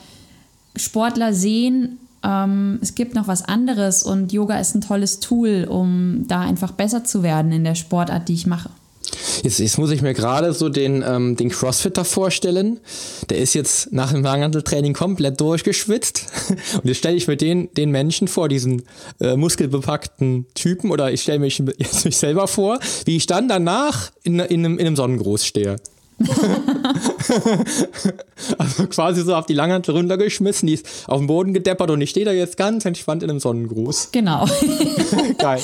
Sportler 0.76 1.32
sehen, 1.32 1.98
ähm, 2.22 2.78
es 2.82 2.94
gibt 2.94 3.14
noch 3.14 3.28
was 3.28 3.42
anderes 3.42 4.02
und 4.02 4.32
Yoga 4.32 4.58
ist 4.58 4.74
ein 4.74 4.80
tolles 4.80 5.20
Tool, 5.20 5.66
um 5.68 6.24
da 6.28 6.40
einfach 6.40 6.72
besser 6.72 7.04
zu 7.04 7.22
werden 7.22 7.52
in 7.52 7.64
der 7.64 7.74
Sportart, 7.74 8.28
die 8.28 8.34
ich 8.34 8.46
mache. 8.46 8.70
Jetzt, 9.42 9.58
jetzt 9.58 9.78
muss 9.78 9.90
ich 9.90 10.02
mir 10.02 10.14
gerade 10.14 10.52
so 10.52 10.68
den, 10.68 11.02
ähm, 11.06 11.36
den 11.36 11.48
Crossfitter 11.48 12.04
vorstellen. 12.04 12.80
Der 13.28 13.38
ist 13.38 13.54
jetzt 13.54 13.92
nach 13.92 14.12
dem 14.12 14.22
Langhanteltraining 14.22 14.92
komplett 14.92 15.40
durchgeschwitzt. 15.40 16.26
Und 16.74 16.84
jetzt 16.84 16.98
stelle 16.98 17.16
ich 17.16 17.26
mir 17.26 17.36
den, 17.36 17.72
den 17.74 17.90
Menschen 17.90 18.28
vor, 18.28 18.48
diesen 18.48 18.82
äh, 19.20 19.36
muskelbepackten 19.36 20.46
Typen, 20.54 20.90
oder 20.90 21.12
ich 21.12 21.22
stelle 21.22 21.38
mich 21.38 21.58
jetzt 21.78 22.04
mich 22.04 22.16
selber 22.16 22.46
vor, 22.48 22.78
wie 23.04 23.16
ich 23.16 23.26
dann 23.26 23.48
danach 23.48 24.10
in, 24.22 24.38
in, 24.38 24.64
in 24.64 24.78
einem 24.78 24.96
Sonnengruß 24.96 25.44
stehe. 25.44 25.76
also 28.58 28.86
quasi 28.86 29.22
so 29.22 29.34
auf 29.34 29.46
die 29.46 29.54
Langhantel 29.54 29.96
runtergeschmissen, 29.96 30.66
die 30.66 30.74
ist 30.74 31.08
auf 31.08 31.18
den 31.18 31.26
Boden 31.26 31.54
gedeppert 31.54 31.90
und 31.90 32.00
ich 32.00 32.10
stehe 32.10 32.26
da 32.26 32.32
jetzt 32.32 32.56
ganz 32.56 32.84
entspannt 32.84 33.22
in 33.22 33.30
einem 33.30 33.40
Sonnengruß. 33.40 34.10
Genau. 34.12 34.46
Geil. 35.38 35.60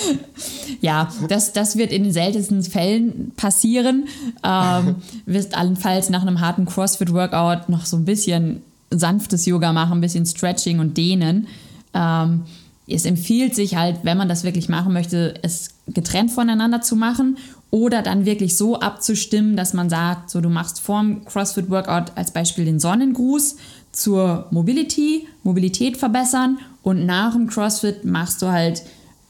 Ja, 0.80 1.12
das, 1.28 1.52
das 1.52 1.76
wird 1.76 1.92
in 1.92 2.04
den 2.04 2.12
seltensten 2.12 2.62
Fällen 2.62 3.32
passieren. 3.36 4.08
Ähm, 4.42 4.96
wirst 5.26 5.56
allenfalls 5.56 6.10
nach 6.10 6.22
einem 6.22 6.40
harten 6.40 6.66
CrossFit-Workout 6.66 7.68
noch 7.68 7.84
so 7.84 7.96
ein 7.96 8.04
bisschen 8.04 8.62
sanftes 8.90 9.46
Yoga 9.46 9.72
machen, 9.72 9.98
ein 9.98 10.00
bisschen 10.00 10.26
Stretching 10.26 10.78
und 10.78 10.96
Dehnen. 10.96 11.48
Ähm, 11.92 12.42
es 12.88 13.04
empfiehlt 13.04 13.54
sich 13.54 13.76
halt, 13.76 13.98
wenn 14.04 14.16
man 14.16 14.28
das 14.28 14.44
wirklich 14.44 14.68
machen 14.68 14.92
möchte, 14.92 15.34
es 15.42 15.70
getrennt 15.88 16.30
voneinander 16.30 16.80
zu 16.80 16.94
machen 16.94 17.36
oder 17.70 18.02
dann 18.02 18.24
wirklich 18.24 18.56
so 18.56 18.80
abzustimmen, 18.80 19.56
dass 19.56 19.74
man 19.74 19.90
sagt, 19.90 20.30
so 20.30 20.40
du 20.40 20.48
machst 20.48 20.80
vorm 20.80 21.24
CrossFit 21.24 21.70
Workout 21.70 22.12
als 22.14 22.30
Beispiel 22.30 22.64
den 22.64 22.80
Sonnengruß 22.80 23.56
zur 23.92 24.46
Mobility, 24.50 25.26
Mobilität 25.42 25.96
verbessern 25.96 26.58
und 26.82 27.06
nach 27.06 27.32
dem 27.32 27.48
CrossFit 27.48 28.04
machst 28.04 28.42
du 28.42 28.46
halt 28.46 28.82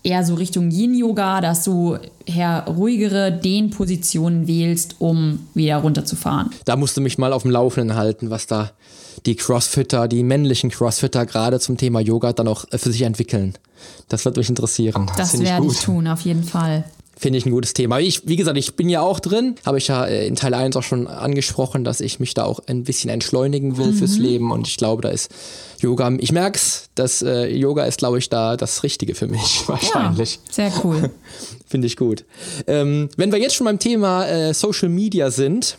eher 0.03 0.25
so 0.25 0.35
Richtung 0.35 0.71
Yin-Yoga, 0.71 1.41
dass 1.41 1.65
du 1.65 1.99
eher 2.25 2.65
ruhigere 2.69 3.33
Dehnpositionen 3.33 4.47
wählst, 4.47 4.97
um 5.01 5.41
wieder 5.55 5.79
runterzufahren. 5.79 6.51
Da 6.65 6.77
musst 6.77 6.97
du 6.97 7.01
mich 7.01 7.19
mal 7.19 7.33
auf 7.33 7.43
dem 7.43 7.51
Laufenden 7.51 7.97
halten, 7.97 8.31
was 8.31 8.47
da 8.47 8.71
die 9.25 9.35
Crossfitter, 9.35 10.07
die 10.07 10.23
männlichen 10.23 10.71
Crossfitter 10.71 11.27
gerade 11.27 11.59
zum 11.59 11.77
Thema 11.77 12.01
Yoga 12.01 12.33
dann 12.33 12.47
auch 12.47 12.67
für 12.71 12.93
sich 12.93 13.03
entwickeln. 13.03 13.55
Das 14.09 14.25
wird 14.25 14.37
mich 14.37 14.49
interessieren. 14.49 15.11
Das, 15.17 15.33
das 15.33 15.41
werde 15.41 15.67
ich, 15.67 15.73
ich 15.73 15.81
tun, 15.81 16.07
auf 16.07 16.21
jeden 16.21 16.45
Fall. 16.45 16.85
Finde 17.19 17.39
ich 17.39 17.47
ein 17.47 17.51
gutes 17.51 17.73
Thema. 17.73 17.99
Ich, 17.99 18.29
wie 18.29 18.37
gesagt, 18.37 18.59
ich 18.59 18.75
bin 18.75 18.91
ja 18.91 19.01
auch 19.01 19.21
drin, 19.21 19.55
habe 19.65 19.79
ich 19.79 19.89
ja 19.89 20.05
äh, 20.05 20.27
in 20.27 20.37
Teil 20.37 20.53
1 20.53 20.77
auch 20.77 20.83
schon 20.83 21.07
angesprochen, 21.07 21.83
dass 21.83 22.01
ich 22.01 22.21
mich 22.21 22.35
da 22.35 22.45
auch 22.45 22.61
ein 22.67 22.85
bisschen 22.85 23.09
entschleunigen 23.09 23.79
will 23.79 23.93
mhm. 23.93 23.95
fürs 23.95 24.19
Leben 24.19 24.53
und 24.53 24.69
ich 24.69 24.77
glaube, 24.77 25.01
da 25.01 25.09
ist 25.09 25.31
Yoga, 25.81 26.13
ich 26.19 26.33
merke 26.33 26.57
es, 26.57 26.91
dass 26.95 27.23
äh, 27.23 27.47
Yoga 27.47 27.85
ist, 27.85 27.99
glaube 27.99 28.19
ich, 28.19 28.29
da 28.29 28.57
das 28.59 28.83
Richtige 28.83 29.15
für 29.15 29.29
mich 29.29 29.63
wahrscheinlich. 29.67 30.41
Ja, 30.47 30.53
sehr 30.53 30.73
cool. 30.85 31.11
Finde 31.67 31.87
ich 31.87 31.97
gut. 31.97 32.25
Ähm, 32.67 33.09
wenn 33.17 33.33
wir 33.33 33.39
jetzt 33.39 33.55
schon 33.55 33.65
beim 33.65 33.79
Thema 33.79 34.27
äh, 34.27 34.53
Social 34.53 34.91
Media 34.91 35.31
sind, 35.31 35.79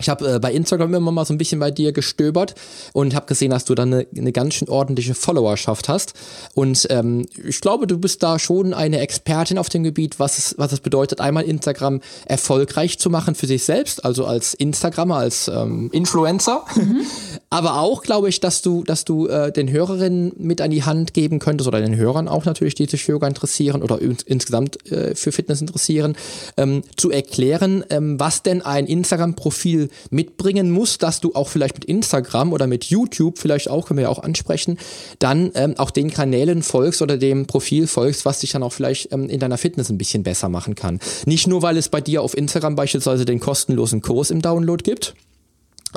ich 0.00 0.08
habe 0.08 0.36
äh, 0.36 0.38
bei 0.38 0.52
Instagram 0.52 0.94
immer 0.94 1.12
mal 1.12 1.26
so 1.26 1.34
ein 1.34 1.38
bisschen 1.38 1.60
bei 1.60 1.70
dir 1.70 1.92
gestöbert 1.92 2.54
und 2.94 3.14
habe 3.14 3.26
gesehen, 3.26 3.50
dass 3.50 3.66
du 3.66 3.74
da 3.74 3.82
eine, 3.82 4.06
eine 4.16 4.32
ganz 4.32 4.54
schön 4.54 4.70
ordentliche 4.70 5.14
Followerschaft 5.14 5.88
hast. 5.88 6.14
Und 6.54 6.86
ähm, 6.88 7.26
ich 7.46 7.60
glaube, 7.60 7.86
du 7.86 7.98
bist 7.98 8.22
da 8.22 8.38
schon 8.38 8.72
eine 8.72 9.00
Expertin 9.00 9.58
auf 9.58 9.68
dem 9.68 9.82
Gebiet, 9.82 10.18
was 10.18 10.38
es, 10.38 10.54
was 10.56 10.72
es 10.72 10.80
bedeutet, 10.80 11.20
einmal 11.20 11.44
Instagram 11.44 12.00
erfolgreich 12.24 12.98
zu 12.98 13.10
machen 13.10 13.34
für 13.34 13.46
sich 13.46 13.64
selbst, 13.64 14.02
also 14.04 14.24
als 14.24 14.54
Instagrammer, 14.54 15.16
als 15.16 15.48
ähm, 15.48 15.90
Influencer. 15.92 16.64
Mhm. 16.74 17.02
Aber 17.50 17.78
auch, 17.78 18.02
glaube 18.02 18.30
ich, 18.30 18.40
dass 18.40 18.62
du, 18.62 18.84
dass 18.84 19.04
du 19.04 19.26
äh, 19.26 19.52
den 19.52 19.70
Hörerinnen 19.70 20.32
mit 20.38 20.62
an 20.62 20.70
die 20.70 20.84
Hand 20.84 21.12
geben 21.12 21.38
könntest 21.38 21.68
oder 21.68 21.82
den 21.82 21.96
Hörern 21.96 22.28
auch 22.28 22.46
natürlich, 22.46 22.74
die 22.74 22.86
sich 22.86 23.04
für 23.04 23.12
Yoga 23.12 23.28
interessieren 23.28 23.82
oder 23.82 24.00
ins, 24.00 24.22
insgesamt 24.22 24.90
äh, 24.90 25.14
für 25.14 25.32
Fitness 25.32 25.60
interessieren, 25.60 26.16
ähm, 26.56 26.82
zu 26.96 27.10
erklären, 27.10 27.84
ähm, 27.90 28.18
was 28.18 28.42
denn 28.42 28.62
ein 28.62 28.86
Instagram-Profil 28.86 29.81
mitbringen 30.10 30.70
muss, 30.70 30.98
dass 30.98 31.20
du 31.20 31.34
auch 31.34 31.48
vielleicht 31.48 31.74
mit 31.74 31.84
Instagram 31.84 32.52
oder 32.52 32.66
mit 32.66 32.84
YouTube, 32.84 33.38
vielleicht 33.38 33.68
auch, 33.70 33.86
können 33.86 33.98
wir 33.98 34.04
ja 34.04 34.08
auch 34.08 34.22
ansprechen, 34.22 34.78
dann 35.18 35.50
ähm, 35.54 35.74
auch 35.78 35.90
den 35.90 36.10
Kanälen 36.10 36.62
folgst 36.62 37.02
oder 37.02 37.16
dem 37.16 37.46
Profil 37.46 37.86
folgst, 37.86 38.24
was 38.24 38.40
dich 38.40 38.52
dann 38.52 38.62
auch 38.62 38.72
vielleicht 38.72 39.12
ähm, 39.12 39.28
in 39.28 39.40
deiner 39.40 39.58
Fitness 39.58 39.90
ein 39.90 39.98
bisschen 39.98 40.22
besser 40.22 40.48
machen 40.48 40.74
kann. 40.74 41.00
Nicht 41.26 41.46
nur, 41.46 41.62
weil 41.62 41.76
es 41.76 41.88
bei 41.88 42.00
dir 42.00 42.22
auf 42.22 42.36
Instagram 42.36 42.74
beispielsweise 42.74 43.24
den 43.24 43.40
kostenlosen 43.40 44.02
Kurs 44.02 44.30
im 44.30 44.42
Download 44.42 44.82
gibt, 44.82 45.14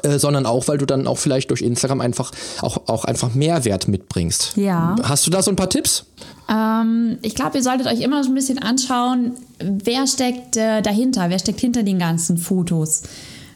äh, 0.03 0.19
sondern 0.19 0.45
auch, 0.45 0.67
weil 0.67 0.77
du 0.77 0.85
dann 0.85 1.07
auch 1.07 1.17
vielleicht 1.17 1.51
durch 1.51 1.61
Instagram 1.61 2.01
einfach 2.01 2.31
auch, 2.61 2.87
auch 2.87 3.05
einfach 3.05 3.33
Mehrwert 3.33 3.87
mitbringst. 3.87 4.57
Ja. 4.57 4.95
Hast 5.03 5.25
du 5.25 5.31
da 5.31 5.41
so 5.41 5.51
ein 5.51 5.55
paar 5.55 5.69
Tipps? 5.69 6.05
Ähm, 6.49 7.17
ich 7.21 7.33
glaube, 7.33 7.57
ihr 7.57 7.63
solltet 7.63 7.87
euch 7.87 8.01
immer 8.01 8.23
so 8.23 8.29
ein 8.29 8.35
bisschen 8.35 8.59
anschauen, 8.59 9.33
wer 9.59 10.05
steckt 10.05 10.57
äh, 10.57 10.81
dahinter, 10.81 11.29
wer 11.29 11.39
steckt 11.39 11.61
hinter 11.61 11.83
den 11.83 11.99
ganzen 11.99 12.37
Fotos. 12.37 13.03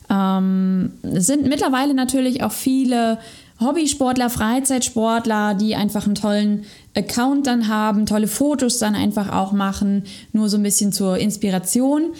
Ähm, 0.09 0.91
es 1.03 1.27
sind 1.27 1.47
mittlerweile 1.47 1.93
natürlich 1.93 2.43
auch 2.43 2.51
viele 2.51 3.19
Hobbysportler, 3.59 4.29
Freizeitsportler, 4.29 5.53
die 5.53 5.75
einfach 5.75 6.05
einen 6.05 6.15
tollen 6.15 6.65
Account 6.95 7.45
dann 7.47 7.67
haben, 7.67 8.05
tolle 8.05 8.27
Fotos 8.27 8.79
dann 8.79 8.95
einfach 8.95 9.31
auch 9.31 9.51
machen, 9.51 10.03
nur 10.31 10.49
so 10.49 10.57
ein 10.57 10.63
bisschen 10.63 10.93
zur 10.93 11.17
Inspiration. 11.17 12.13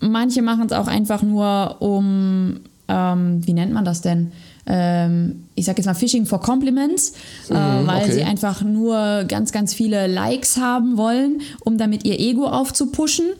Manche 0.00 0.42
machen 0.42 0.66
es 0.66 0.72
auch 0.72 0.88
einfach 0.88 1.22
nur, 1.22 1.76
um, 1.80 2.60
ähm, 2.88 3.46
wie 3.46 3.52
nennt 3.52 3.72
man 3.72 3.84
das 3.84 4.00
denn? 4.00 4.32
Ähm, 4.66 5.44
ich 5.54 5.64
sage 5.64 5.78
jetzt 5.78 5.86
mal 5.86 5.94
Fishing 5.94 6.26
for 6.26 6.40
Compliments, 6.40 7.12
äh, 7.50 7.54
mhm, 7.54 7.86
weil 7.86 8.04
okay. 8.04 8.12
sie 8.12 8.22
einfach 8.22 8.62
nur 8.62 9.24
ganz, 9.24 9.52
ganz 9.52 9.74
viele 9.74 10.06
Likes 10.06 10.58
haben 10.58 10.96
wollen, 10.96 11.40
um 11.60 11.78
damit 11.78 12.04
ihr 12.04 12.18
Ego 12.18 12.46
aufzupuschen. 12.46 13.26
Mhm. 13.26 13.36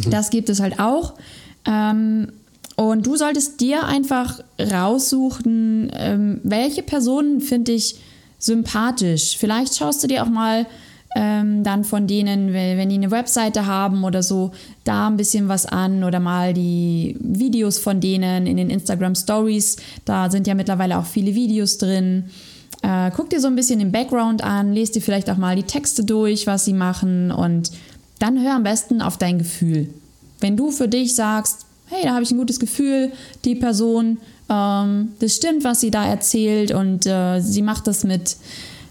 Das 0.10 0.30
gibt 0.30 0.48
es 0.48 0.60
halt 0.60 0.80
auch. 0.80 1.14
Ähm, 1.66 2.28
und 2.76 3.06
du 3.06 3.16
solltest 3.16 3.60
dir 3.60 3.84
einfach 3.84 4.40
raussuchen, 4.58 5.90
ähm, 5.94 6.40
welche 6.42 6.82
Personen 6.82 7.40
finde 7.40 7.72
ich 7.72 7.96
sympathisch. 8.38 9.36
Vielleicht 9.38 9.76
schaust 9.76 10.02
du 10.02 10.08
dir 10.08 10.24
auch 10.24 10.28
mal 10.28 10.66
ähm, 11.16 11.62
dann 11.62 11.84
von 11.84 12.08
denen, 12.08 12.52
wenn 12.52 12.88
die 12.88 12.96
eine 12.96 13.12
Webseite 13.12 13.66
haben 13.66 14.02
oder 14.02 14.22
so, 14.22 14.50
da 14.82 15.06
ein 15.06 15.16
bisschen 15.16 15.48
was 15.48 15.64
an 15.64 16.02
oder 16.02 16.18
mal 16.18 16.52
die 16.52 17.16
Videos 17.20 17.78
von 17.78 18.00
denen 18.00 18.46
in 18.46 18.56
den 18.56 18.70
Instagram 18.70 19.14
Stories. 19.14 19.76
Da 20.04 20.28
sind 20.28 20.48
ja 20.48 20.54
mittlerweile 20.54 20.98
auch 20.98 21.06
viele 21.06 21.34
Videos 21.36 21.78
drin. 21.78 22.24
Äh, 22.82 23.12
guck 23.14 23.30
dir 23.30 23.40
so 23.40 23.46
ein 23.46 23.54
bisschen 23.54 23.78
den 23.78 23.92
Background 23.92 24.42
an, 24.42 24.72
lest 24.72 24.96
dir 24.96 25.00
vielleicht 25.00 25.30
auch 25.30 25.36
mal 25.36 25.54
die 25.54 25.62
Texte 25.62 26.04
durch, 26.04 26.48
was 26.48 26.64
sie 26.64 26.74
machen 26.74 27.30
und 27.30 27.70
dann 28.18 28.42
hör 28.42 28.54
am 28.54 28.64
besten 28.64 29.00
auf 29.00 29.16
dein 29.16 29.38
Gefühl. 29.38 29.88
Wenn 30.40 30.56
du 30.56 30.72
für 30.72 30.88
dich 30.88 31.14
sagst, 31.14 31.66
hey, 31.86 32.02
da 32.04 32.14
habe 32.14 32.22
ich 32.22 32.30
ein 32.30 32.38
gutes 32.38 32.60
Gefühl, 32.60 33.12
die 33.44 33.54
Person, 33.54 34.18
ähm, 34.48 35.12
das 35.20 35.36
stimmt, 35.36 35.64
was 35.64 35.80
sie 35.80 35.90
da 35.90 36.06
erzählt 36.06 36.72
und 36.72 37.06
äh, 37.06 37.40
sie 37.40 37.62
macht 37.62 37.86
das 37.86 38.04
mit, 38.04 38.36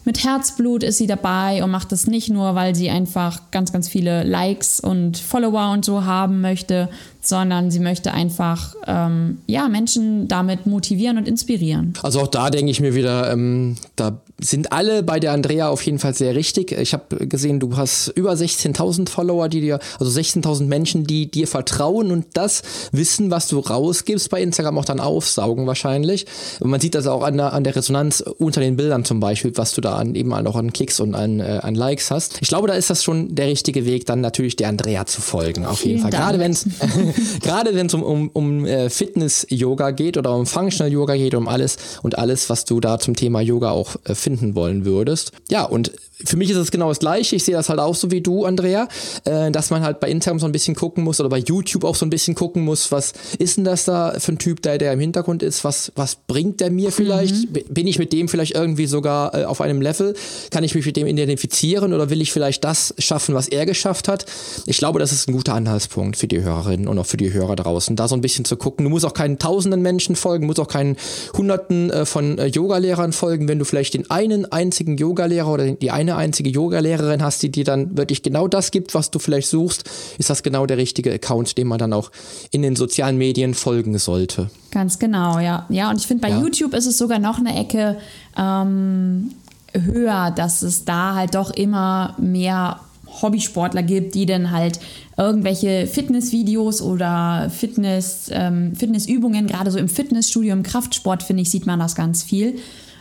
mit 0.06 0.24
Herzblut, 0.24 0.84
ist 0.84 0.98
sie 0.98 1.08
dabei 1.08 1.64
und 1.64 1.72
macht 1.72 1.92
das 1.92 2.08
nicht 2.08 2.30
nur, 2.30 2.56
weil 2.56 2.76
sie 2.76 2.90
einfach 2.90 3.52
ganz, 3.52 3.72
ganz 3.72 3.88
viele 3.88 4.24
Likes 4.24 4.80
und 4.80 5.18
Follower 5.18 5.72
und 5.72 5.86
so 5.86 6.06
haben 6.06 6.42
möchte, 6.42 6.90
sondern 7.24 7.72
sie 7.72 7.80
möchte 7.80 8.14
einfach 8.14 8.76
ähm, 8.86 9.40
ja, 9.48 9.70
Menschen 9.70 10.28
damit 10.28 10.66
motivieren 10.66 11.18
und 11.18 11.28
inspirieren. 11.28 11.94
Also 12.04 12.22
auch 12.22 12.28
da 12.28 12.50
denke 12.50 12.70
ich 12.70 12.80
mir 12.80 12.96
wieder, 12.96 13.32
ähm, 13.32 13.78
da 13.96 14.22
sind 14.40 14.72
alle 14.72 15.04
bei 15.04 15.20
der 15.20 15.32
Andrea 15.32 15.70
auf 15.70 15.84
jeden 15.84 16.00
Fall 16.00 16.14
sehr 16.14 16.36
richtig. 16.36 16.72
Ich 16.74 16.94
habe 16.94 17.28
gesehen, 17.28 17.60
du 17.60 17.78
hast 17.78 18.10
über 18.10 18.34
16.000 18.34 19.10
Follower, 19.10 19.48
die 19.48 19.62
dir, 19.62 19.80
also 20.00 20.20
16.000 20.20 20.66
Menschen, 20.66 21.06
die 21.06 21.30
dir 21.32 21.48
vertrauen 21.48 22.12
und 22.12 22.26
das 22.34 22.62
Wissen, 22.92 23.32
was 23.32 23.48
du 23.48 23.60
rausgibst 23.60 24.30
bei 24.30 24.42
Instagram 24.42 24.78
auch 24.78 24.86
dann 24.86 25.00
aufsaugen 25.00 25.66
wahrscheinlich. 25.66 26.26
Und 26.60 26.70
man 26.70 26.80
sieht 26.80 26.96
das 26.96 27.08
auch 27.08 27.24
an 27.24 27.38
der, 27.38 27.54
an 27.54 27.64
der 27.64 27.76
Resonanz 27.76 28.22
unter 28.22 28.60
den 28.60 28.76
Bildern 28.76 29.06
zum 29.06 29.20
Beispiel, 29.20 29.54
was 29.56 29.74
du 29.74 29.82
da 29.82 29.96
an, 29.96 30.16
eben 30.16 30.34
auch 30.34 30.56
an 30.56 30.74
Klicks 30.74 31.00
und 31.00 31.16
an, 31.16 31.40
äh, 31.40 31.60
an 31.62 31.76
Likes 31.76 32.12
hast. 32.12 32.38
Ich 32.42 32.50
glaube, 32.50 32.68
da 32.68 32.74
ist 32.74 32.90
das 32.90 33.04
schon 33.04 33.36
der 33.36 33.48
richtige 33.48 33.86
Weg, 33.86 34.06
dann 34.06 34.20
natürlich 34.22 34.56
der 34.56 34.70
Andrea 34.70 35.06
zu 35.06 35.22
folgen, 35.22 35.66
auf 35.66 35.80
Vielen 35.80 35.92
jeden 35.92 36.02
Fall. 36.02 36.12
Dank. 36.12 36.24
Gerade 36.24 36.40
wenn 36.40 36.52
es 36.52 36.68
Gerade 37.42 37.76
wenn 37.76 37.88
es 37.88 37.94
um, 37.94 38.04
um, 38.04 38.30
um 38.34 38.66
äh, 38.66 38.90
Fitness-Yoga 38.90 39.92
geht 39.92 40.18
oder 40.18 40.36
um 40.36 40.46
Functional-Yoga 40.46 41.16
geht, 41.16 41.36
um 41.36 41.48
alles 41.48 41.78
und 42.02 42.18
alles, 42.18 42.50
was 42.50 42.66
du 42.66 42.80
da 42.80 43.00
zum 43.00 43.16
Thema 43.16 43.42
Yoga 43.42 43.72
auch 43.72 43.96
äh, 44.06 44.16
finden 44.16 44.56
wollen 44.56 44.86
würdest. 44.86 45.32
Ja, 45.50 45.64
und 45.64 45.92
für 46.26 46.38
mich 46.38 46.50
ist 46.50 46.58
es 46.58 46.72
genau 46.72 46.90
das 46.90 47.00
Gleiche. 47.00 47.36
Ich 47.36 47.44
sehe 47.44 47.56
das 47.56 47.70
halt 47.70 47.80
auch 47.80 47.96
so 47.96 48.12
wie 48.12 48.22
du, 48.22 48.46
Andrea, 48.46 48.88
äh, 49.26 49.52
dass 49.52 49.70
man 49.70 49.84
halt 49.84 50.00
bei 50.00 50.10
Instagram 50.10 50.40
so 50.40 50.46
ein 50.46 50.52
bisschen 50.52 50.76
gucken 50.76 51.04
muss 51.04 51.20
oder 51.20 51.30
bei 51.30 51.40
YouTube 51.40 51.84
auch 51.84 51.96
so 51.96 52.06
ein 52.06 52.10
bisschen 52.10 52.36
gucken 52.36 52.64
muss, 52.64 52.92
was 52.92 53.14
ist 53.40 53.58
denn 53.58 53.64
das 53.64 53.86
da 53.86 54.16
für 54.18 54.34
ein 54.34 54.38
Typ, 54.38 54.62
der, 54.62 54.78
der 54.78 54.94
im 54.94 55.00
Hintergrund 55.00 55.44
ist? 55.44 55.64
Was, 55.64 55.92
was 55.96 56.16
bringt 56.16 56.60
der 56.62 56.72
mir 56.72 56.92
vielleicht? 56.92 57.50
Mhm. 57.50 57.74
Bin 57.74 57.88
ich 57.88 58.00
mit 58.00 58.14
dem 58.14 58.30
vielleicht 58.30 58.56
irgendwie 58.56 58.86
sogar 58.86 59.36
äh, 59.36 59.46
auf 59.46 59.62
einem 59.62 59.82
Level? 59.82 60.16
Kann 60.52 60.64
ich 60.64 60.76
mich 60.76 60.86
mit 60.86 60.96
dem 60.96 61.08
identifizieren 61.08 61.94
oder 61.94 62.10
will 62.10 62.22
ich 62.22 62.32
vielleicht 62.32 62.64
das 62.64 62.94
schaffen, 62.98 63.36
was 63.36 63.48
er 63.48 63.66
geschafft 63.66 64.08
hat? 64.08 64.26
Ich 64.66 64.78
glaube, 64.78 65.00
das 65.00 65.12
ist 65.12 65.28
ein 65.28 65.34
guter 65.34 65.54
Anhaltspunkt 65.54 66.18
für 66.18 66.28
die 66.28 66.42
Hörerinnen 66.42 66.88
und 66.88 67.00
auch 67.04 67.08
für 67.08 67.18
die 67.18 67.34
Hörer 67.34 67.56
draußen, 67.58 67.96
da 67.96 68.08
so 68.08 68.16
ein 68.16 68.22
bisschen 68.22 68.46
zu 68.46 68.56
gucken. 68.56 68.86
Du 68.86 68.90
musst 68.90 69.06
auch 69.06 69.14
keinen 69.14 69.40
tausenden 69.40 69.82
Menschen 69.82 70.16
folgen, 70.16 70.46
musst 70.46 70.60
auch 70.60 70.70
keinen 70.70 70.96
hunderten 71.38 71.90
äh, 71.90 72.06
von 72.06 72.38
äh, 72.38 72.48
Yogalehrern 72.48 73.12
folgen, 73.12 73.50
wenn 73.50 73.60
du 73.60 73.66
vielleicht 73.66 73.94
den 73.94 74.10
einen 74.10 74.50
einzigen 74.52 74.98
Yogalehrer 74.98 75.52
oder 75.52 75.72
die 75.72 75.92
eine 75.92 76.14
eine 76.14 76.22
einzige 76.22 76.50
Yoga-Lehrerin 76.50 77.22
hast, 77.22 77.42
die 77.44 77.52
dir 77.52 77.64
dann 77.64 77.98
wirklich 77.98 78.24
genau 78.24 78.48
das 78.48 78.72
gibt, 78.72 78.94
was 78.94 79.12
du 79.12 79.20
vielleicht 79.20 79.48
suchst, 79.48 79.90
ist 80.18 80.30
das 80.30 80.44
genau 80.44 80.66
der 80.66 80.78
richtige 80.78 81.12
Account, 81.14 81.58
dem 81.58 81.68
man 81.68 81.80
dann 81.80 81.94
auch 81.94 82.12
in 82.52 82.62
den 82.62 82.76
sozialen 82.76 83.18
Medien 83.18 83.54
folgen 83.54 83.98
sollte. 83.98 84.50
Ganz 84.72 85.00
genau, 85.00 85.40
ja. 85.40 85.66
Ja, 85.70 85.90
und 85.90 86.00
ich 86.00 86.08
finde, 86.08 86.22
bei 86.22 86.30
ja. 86.30 86.40
YouTube 86.40 86.74
ist 86.74 86.86
es 86.86 86.98
sogar 86.98 87.20
noch 87.20 87.40
eine 87.40 87.58
Ecke 87.58 87.98
ähm, 88.38 89.32
höher, 89.74 90.32
dass 90.32 90.62
es 90.62 90.86
da 90.86 91.16
halt 91.16 91.36
doch 91.36 91.52
immer 91.52 92.16
mehr 92.20 92.80
Hobbysportler 93.22 93.84
gibt, 93.84 94.16
die 94.16 94.26
dann 94.26 94.52
halt 94.52 94.80
irgendwelche 95.18 95.88
Fitnessvideos 95.88 96.82
oder 96.82 97.50
Fitness, 97.50 98.30
ähm, 98.32 98.76
Fitnessübungen, 98.76 99.48
gerade 99.48 99.72
so 99.72 99.78
im 99.78 99.90
Fitnessstudio, 99.90 100.54
im 100.54 100.64
Kraftsport, 100.64 101.24
finde 101.24 101.44
ich, 101.44 101.50
sieht 101.50 101.66
man 101.66 101.80
das 101.80 101.96
ganz 101.96 102.24
viel 102.24 102.56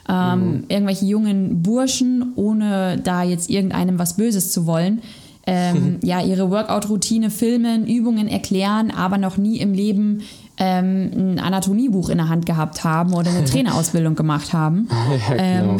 ähm, 0.08 0.38
mhm. 0.38 0.64
irgendwelche 0.68 1.06
jungen 1.06 1.62
Burschen, 1.62 2.32
ohne 2.36 2.98
da 3.02 3.22
jetzt 3.22 3.50
irgendeinem 3.50 3.98
was 3.98 4.16
Böses 4.16 4.52
zu 4.52 4.66
wollen, 4.66 5.02
ähm, 5.46 5.98
ja, 6.02 6.20
ihre 6.20 6.50
Workout-Routine 6.50 7.30
filmen, 7.30 7.86
Übungen 7.86 8.28
erklären, 8.28 8.90
aber 8.90 9.18
noch 9.18 9.36
nie 9.36 9.58
im 9.58 9.72
Leben 9.72 10.22
ähm, 10.58 11.10
ein 11.14 11.38
Anatomiebuch 11.38 12.08
in 12.08 12.18
der 12.18 12.28
Hand 12.28 12.46
gehabt 12.46 12.84
haben 12.84 13.14
oder 13.14 13.30
eine 13.30 13.44
Trainerausbildung 13.46 14.14
gemacht 14.14 14.52
haben. 14.52 14.88
Ja, 15.28 15.34
genau. 15.34 15.72
ähm, 15.72 15.76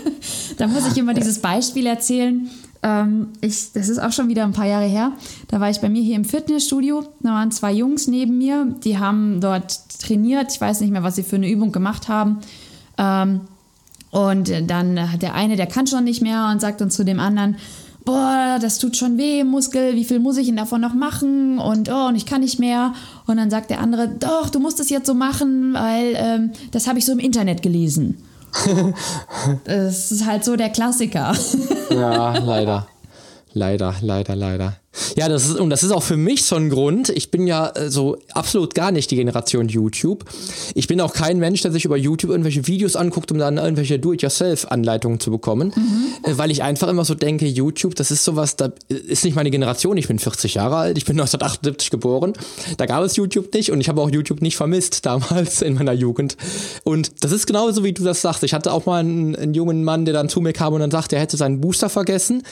da 0.58 0.66
muss 0.66 0.86
ich 0.90 0.98
immer 0.98 1.14
dieses 1.14 1.38
Beispiel 1.38 1.86
erzählen. 1.86 2.48
Ähm, 2.82 3.28
ich, 3.40 3.72
das 3.72 3.88
ist 3.88 3.98
auch 3.98 4.12
schon 4.12 4.28
wieder 4.28 4.44
ein 4.44 4.52
paar 4.52 4.66
Jahre 4.66 4.86
her. 4.86 5.12
Da 5.48 5.60
war 5.60 5.70
ich 5.70 5.80
bei 5.80 5.88
mir 5.88 6.02
hier 6.02 6.16
im 6.16 6.24
Fitnessstudio. 6.24 7.04
Da 7.20 7.30
waren 7.30 7.50
zwei 7.52 7.72
Jungs 7.72 8.08
neben 8.08 8.38
mir, 8.38 8.74
die 8.84 8.98
haben 8.98 9.40
dort 9.40 10.00
trainiert. 10.00 10.52
Ich 10.52 10.60
weiß 10.60 10.80
nicht 10.80 10.90
mehr, 10.90 11.02
was 11.02 11.16
sie 11.16 11.22
für 11.22 11.36
eine 11.36 11.50
Übung 11.50 11.72
gemacht 11.72 12.08
haben. 12.08 12.38
Ähm, 12.98 13.42
und 14.10 14.52
dann 14.66 15.12
hat 15.12 15.22
der 15.22 15.34
eine, 15.34 15.56
der 15.56 15.66
kann 15.66 15.86
schon 15.86 16.04
nicht 16.04 16.20
mehr 16.20 16.50
und 16.52 16.60
sagt 16.60 16.82
dann 16.82 16.90
zu 16.90 17.02
dem 17.02 17.18
anderen, 17.18 17.56
boah, 18.04 18.58
das 18.60 18.78
tut 18.78 18.96
schon 18.96 19.16
weh 19.16 19.44
Muskel, 19.44 19.94
wie 19.94 20.04
viel 20.04 20.18
muss 20.18 20.36
ich 20.36 20.46
denn 20.46 20.56
davon 20.56 20.80
noch 20.80 20.92
machen? 20.92 21.58
Und 21.58 21.88
oh, 21.90 22.08
und 22.08 22.16
ich 22.16 22.26
kann 22.26 22.40
nicht 22.40 22.58
mehr. 22.58 22.94
Und 23.26 23.36
dann 23.36 23.48
sagt 23.48 23.70
der 23.70 23.80
andere, 23.80 24.08
doch, 24.08 24.50
du 24.50 24.58
musst 24.58 24.80
es 24.80 24.90
jetzt 24.90 25.06
so 25.06 25.14
machen, 25.14 25.72
weil 25.72 26.14
ähm, 26.16 26.50
das 26.72 26.88
habe 26.88 26.98
ich 26.98 27.06
so 27.06 27.12
im 27.12 27.20
Internet 27.20 27.62
gelesen. 27.62 28.18
das 29.64 30.12
ist 30.12 30.26
halt 30.26 30.44
so 30.44 30.56
der 30.56 30.70
Klassiker. 30.70 31.34
ja, 31.90 32.36
leider. 32.38 32.86
Leider, 33.52 33.94
leider, 34.00 34.36
leider. 34.36 34.76
Ja, 35.16 35.28
das 35.28 35.46
ist, 35.48 35.58
und 35.58 35.70
das 35.70 35.82
ist 35.82 35.90
auch 35.90 36.02
für 36.02 36.16
mich 36.16 36.44
so 36.44 36.56
ein 36.56 36.68
Grund. 36.68 37.08
Ich 37.08 37.30
bin 37.30 37.46
ja 37.46 37.68
äh, 37.70 37.90
so 37.90 38.18
absolut 38.32 38.74
gar 38.74 38.92
nicht 38.92 39.10
die 39.10 39.16
Generation 39.16 39.68
YouTube. 39.68 40.24
Ich 40.74 40.86
bin 40.86 41.00
auch 41.00 41.14
kein 41.14 41.38
Mensch, 41.38 41.62
der 41.62 41.72
sich 41.72 41.84
über 41.84 41.96
YouTube 41.96 42.30
irgendwelche 42.30 42.66
Videos 42.66 42.96
anguckt, 42.96 43.32
um 43.32 43.38
dann 43.38 43.56
irgendwelche 43.56 43.98
Do-it-yourself-Anleitungen 43.98 45.20
zu 45.20 45.30
bekommen. 45.30 45.72
Mhm. 45.74 46.30
Äh, 46.30 46.38
weil 46.38 46.50
ich 46.50 46.62
einfach 46.62 46.88
immer 46.88 47.04
so 47.04 47.14
denke, 47.14 47.46
YouTube, 47.46 47.94
das 47.94 48.10
ist 48.10 48.24
sowas, 48.24 48.56
da 48.56 48.72
ist 48.88 49.24
nicht 49.24 49.34
meine 49.34 49.50
Generation. 49.50 49.96
Ich 49.96 50.08
bin 50.08 50.18
40 50.18 50.54
Jahre 50.54 50.76
alt, 50.76 50.98
ich 50.98 51.04
bin 51.04 51.14
1978 51.20 51.90
geboren. 51.90 52.34
Da 52.76 52.86
gab 52.86 53.02
es 53.02 53.16
YouTube 53.16 53.52
nicht 53.54 53.70
und 53.72 53.80
ich 53.80 53.88
habe 53.88 54.00
auch 54.00 54.10
YouTube 54.10 54.42
nicht 54.42 54.56
vermisst 54.56 55.06
damals 55.06 55.62
in 55.62 55.74
meiner 55.74 55.92
Jugend. 55.92 56.36
Und 56.84 57.24
das 57.24 57.32
ist 57.32 57.46
genauso, 57.46 57.84
wie 57.84 57.92
du 57.92 58.04
das 58.04 58.20
sagst. 58.20 58.42
Ich 58.44 58.54
hatte 58.54 58.72
auch 58.72 58.86
mal 58.86 59.00
einen, 59.00 59.34
einen 59.36 59.54
jungen 59.54 59.84
Mann, 59.84 60.04
der 60.04 60.14
dann 60.14 60.28
zu 60.28 60.40
mir 60.40 60.52
kam 60.52 60.74
und 60.74 60.80
dann 60.80 60.90
sagte, 60.90 61.16
er 61.16 61.22
hätte 61.22 61.36
seinen 61.36 61.60
Booster 61.60 61.88
vergessen. 61.88 62.42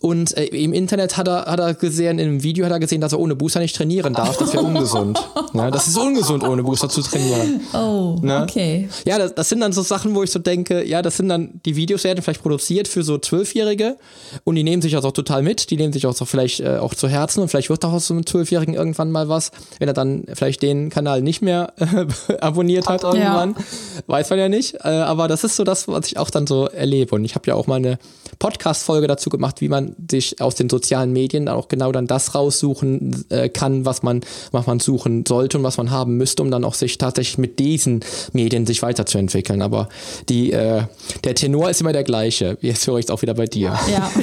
Und 0.00 0.36
äh, 0.36 0.46
im 0.46 0.72
Internet 0.72 1.16
hat 1.16 1.28
er, 1.28 1.46
hat 1.46 1.60
er 1.60 1.74
gesehen, 1.90 2.18
in 2.18 2.28
einem 2.28 2.42
Video 2.42 2.64
hat 2.64 2.72
er 2.72 2.80
gesehen, 2.80 3.00
dass 3.00 3.12
er 3.12 3.20
ohne 3.20 3.36
Booster 3.36 3.60
nicht 3.60 3.76
trainieren 3.76 4.14
darf. 4.14 4.36
Das 4.38 4.52
wäre 4.52 4.64
ungesund. 4.64 5.18
Ja, 5.52 5.70
das 5.70 5.88
ist 5.88 5.98
ungesund, 5.98 6.44
ohne 6.44 6.62
Booster 6.62 6.88
zu 6.88 7.02
trainieren. 7.02 7.60
Oh, 7.72 8.16
ne? 8.22 8.42
okay. 8.42 8.88
Ja, 9.04 9.18
das, 9.18 9.34
das, 9.34 9.48
sind 9.48 9.60
dann 9.60 9.72
so 9.72 9.82
Sachen, 9.82 10.14
wo 10.14 10.22
ich 10.22 10.30
so 10.30 10.38
denke, 10.38 10.84
ja, 10.86 11.02
das 11.02 11.16
sind 11.16 11.28
dann, 11.28 11.60
die 11.64 11.76
Videos 11.76 12.04
werden 12.04 12.22
vielleicht 12.22 12.42
produziert 12.42 12.88
für 12.88 13.02
so 13.02 13.18
Zwölfjährige 13.18 13.96
und 14.44 14.54
die 14.54 14.62
nehmen 14.62 14.82
sich 14.82 14.92
das 14.92 15.04
auch 15.04 15.12
total 15.12 15.42
mit, 15.42 15.70
die 15.70 15.76
nehmen 15.76 15.92
sich 15.92 16.06
auch 16.06 16.14
so 16.14 16.24
vielleicht 16.24 16.60
äh, 16.60 16.78
auch 16.78 16.94
zu 16.94 17.08
Herzen 17.08 17.40
und 17.40 17.48
vielleicht 17.48 17.70
wird 17.70 17.84
auch 17.84 17.92
aus 17.92 18.06
so 18.06 18.14
einem 18.14 18.26
Zwölfjährigen 18.26 18.74
irgendwann 18.74 19.10
mal 19.10 19.28
was, 19.28 19.50
wenn 19.78 19.88
er 19.88 19.94
dann 19.94 20.24
vielleicht 20.34 20.62
den 20.62 20.90
Kanal 20.90 21.22
nicht 21.22 21.42
mehr 21.42 21.72
äh, 21.78 22.34
abonniert 22.40 22.88
hat 22.88 23.02
irgendwann. 23.02 23.54
Ja. 23.56 23.64
Weiß 24.06 24.30
man 24.30 24.38
ja 24.38 24.48
nicht. 24.48 24.76
Äh, 24.84 24.88
aber 24.88 25.28
das 25.28 25.44
ist 25.44 25.56
so 25.56 25.64
das, 25.64 25.88
was 25.88 26.06
ich 26.06 26.18
auch 26.18 26.30
dann 26.30 26.46
so 26.46 26.66
erlebe. 26.66 27.14
Und 27.14 27.24
ich 27.24 27.34
habe 27.34 27.46
ja 27.46 27.54
auch 27.54 27.66
mal 27.66 27.76
eine 27.76 27.98
Podcast-Folge 28.38 29.06
dazu 29.06 29.30
gemacht, 29.30 29.60
wie 29.60 29.68
man 29.68 29.94
sich 30.10 30.40
aus 30.40 30.54
den 30.54 30.68
sozialen 30.70 31.12
Medien 31.12 31.48
auch 31.48 31.68
genau 31.68 31.79
dann 31.80 32.06
das 32.06 32.34
raussuchen 32.34 33.24
äh, 33.30 33.48
kann, 33.48 33.84
was 33.84 34.02
man, 34.02 34.20
was 34.52 34.66
man 34.66 34.80
suchen 34.80 35.24
sollte 35.26 35.58
und 35.58 35.64
was 35.64 35.76
man 35.76 35.90
haben 35.90 36.16
müsste, 36.16 36.42
um 36.42 36.50
dann 36.50 36.64
auch 36.64 36.74
sich 36.74 36.98
tatsächlich 36.98 37.38
mit 37.38 37.58
diesen 37.58 38.00
Medien 38.32 38.66
sich 38.66 38.82
weiterzuentwickeln. 38.82 39.62
Aber 39.62 39.88
die, 40.28 40.52
äh, 40.52 40.82
der 41.24 41.34
Tenor 41.34 41.70
ist 41.70 41.80
immer 41.80 41.92
der 41.92 42.04
gleiche. 42.04 42.58
Jetzt 42.60 42.86
höre 42.86 42.98
ich 42.98 43.06
es 43.06 43.10
auch 43.10 43.22
wieder 43.22 43.34
bei 43.34 43.46
dir. 43.46 43.78
Ja. 43.90 44.10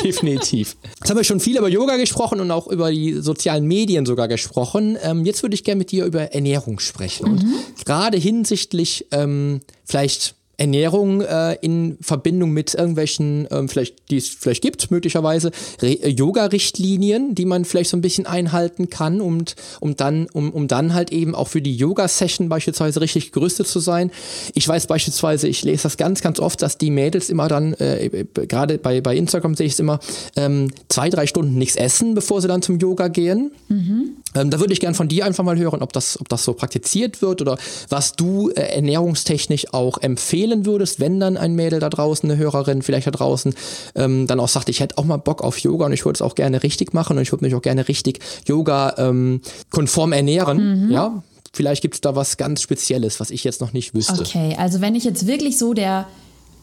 Definitiv. 0.02 0.76
Jetzt 0.98 1.10
haben 1.10 1.16
wir 1.16 1.24
schon 1.24 1.40
viel 1.40 1.58
über 1.58 1.68
Yoga 1.68 1.96
gesprochen 1.96 2.40
und 2.40 2.50
auch 2.50 2.66
über 2.66 2.90
die 2.90 3.14
sozialen 3.14 3.66
Medien 3.66 4.06
sogar 4.06 4.28
gesprochen. 4.28 4.96
Ähm, 5.02 5.24
jetzt 5.24 5.42
würde 5.42 5.54
ich 5.54 5.64
gerne 5.64 5.78
mit 5.78 5.90
dir 5.90 6.04
über 6.04 6.32
Ernährung 6.32 6.78
sprechen. 6.78 7.26
Mhm. 7.26 7.38
Und 7.38 7.84
gerade 7.84 8.18
hinsichtlich 8.18 9.06
ähm, 9.10 9.60
vielleicht 9.84 10.34
Ernährung 10.60 11.22
äh, 11.22 11.54
in 11.62 11.96
Verbindung 12.02 12.50
mit 12.50 12.74
irgendwelchen, 12.74 13.48
ähm, 13.50 13.66
vielleicht, 13.66 14.10
die 14.10 14.18
es 14.18 14.28
vielleicht 14.28 14.62
gibt, 14.62 14.90
möglicherweise, 14.90 15.52
äh, 15.80 16.08
Yoga-Richtlinien, 16.10 17.34
die 17.34 17.46
man 17.46 17.64
vielleicht 17.64 17.88
so 17.88 17.96
ein 17.96 18.02
bisschen 18.02 18.26
einhalten 18.26 18.90
kann, 18.90 19.22
und, 19.22 19.56
um, 19.80 19.96
dann, 19.96 20.26
um, 20.34 20.50
um 20.50 20.68
dann 20.68 20.92
halt 20.92 21.12
eben 21.12 21.34
auch 21.34 21.48
für 21.48 21.62
die 21.62 21.74
Yoga-Session 21.74 22.50
beispielsweise 22.50 23.00
richtig 23.00 23.32
gerüstet 23.32 23.68
zu 23.68 23.80
sein. 23.80 24.10
Ich 24.52 24.68
weiß 24.68 24.86
beispielsweise, 24.86 25.48
ich 25.48 25.64
lese 25.64 25.84
das 25.84 25.96
ganz, 25.96 26.20
ganz 26.20 26.38
oft, 26.38 26.60
dass 26.60 26.76
die 26.76 26.90
Mädels 26.90 27.30
immer 27.30 27.48
dann, 27.48 27.72
äh, 27.74 28.06
äh 28.06 28.26
gerade 28.34 28.76
bei, 28.76 29.00
bei 29.00 29.16
Instagram 29.16 29.54
sehe 29.54 29.66
ich 29.66 29.72
es 29.72 29.80
immer, 29.80 29.98
ähm, 30.36 30.70
zwei, 30.88 31.08
drei 31.08 31.26
Stunden 31.26 31.56
nichts 31.56 31.76
essen, 31.76 32.14
bevor 32.14 32.42
sie 32.42 32.48
dann 32.48 32.60
zum 32.60 32.78
Yoga 32.78 33.08
gehen. 33.08 33.52
Mhm. 33.68 34.16
Ähm, 34.34 34.50
da 34.50 34.60
würde 34.60 34.74
ich 34.74 34.80
gern 34.80 34.94
von 34.94 35.08
dir 35.08 35.24
einfach 35.24 35.42
mal 35.42 35.58
hören, 35.58 35.80
ob 35.80 35.94
das, 35.94 36.20
ob 36.20 36.28
das 36.28 36.44
so 36.44 36.52
praktiziert 36.52 37.22
wird 37.22 37.40
oder 37.40 37.56
was 37.88 38.12
du 38.12 38.50
äh, 38.50 38.60
ernährungstechnisch 38.60 39.72
auch 39.72 39.98
empfehlen 39.98 40.49
würdest, 40.66 41.00
wenn 41.00 41.20
dann 41.20 41.36
ein 41.36 41.54
Mädel 41.54 41.80
da 41.80 41.88
draußen, 41.88 42.30
eine 42.30 42.38
Hörerin 42.38 42.82
vielleicht 42.82 43.06
da 43.06 43.10
draußen, 43.10 43.54
ähm, 43.94 44.26
dann 44.26 44.40
auch 44.40 44.48
sagt, 44.48 44.68
ich 44.68 44.80
hätte 44.80 44.98
auch 44.98 45.04
mal 45.04 45.16
Bock 45.16 45.42
auf 45.42 45.58
Yoga 45.58 45.86
und 45.86 45.92
ich 45.92 46.04
würde 46.04 46.16
es 46.16 46.22
auch 46.22 46.34
gerne 46.34 46.62
richtig 46.62 46.92
machen 46.92 47.16
und 47.16 47.22
ich 47.22 47.32
würde 47.32 47.44
mich 47.44 47.54
auch 47.54 47.62
gerne 47.62 47.88
richtig 47.88 48.20
Yoga-konform 48.46 50.12
ähm, 50.12 50.16
ernähren. 50.16 50.86
Mhm. 50.86 50.90
Ja, 50.90 51.22
vielleicht 51.52 51.82
gibt 51.82 51.94
es 51.94 52.00
da 52.00 52.14
was 52.14 52.36
ganz 52.36 52.62
Spezielles, 52.62 53.20
was 53.20 53.30
ich 53.30 53.44
jetzt 53.44 53.60
noch 53.60 53.72
nicht 53.72 53.94
wüsste. 53.94 54.20
Okay, 54.20 54.56
also 54.58 54.80
wenn 54.80 54.94
ich 54.94 55.04
jetzt 55.04 55.26
wirklich 55.26 55.58
so 55.58 55.74
der 55.74 56.06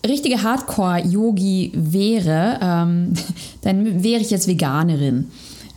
richtige 0.06 0.44
Hardcore-Yogi 0.44 1.72
wäre, 1.74 2.60
ähm, 2.62 3.14
dann 3.62 4.04
wäre 4.04 4.22
ich 4.22 4.30
jetzt 4.30 4.48
Veganerin. 4.48 5.32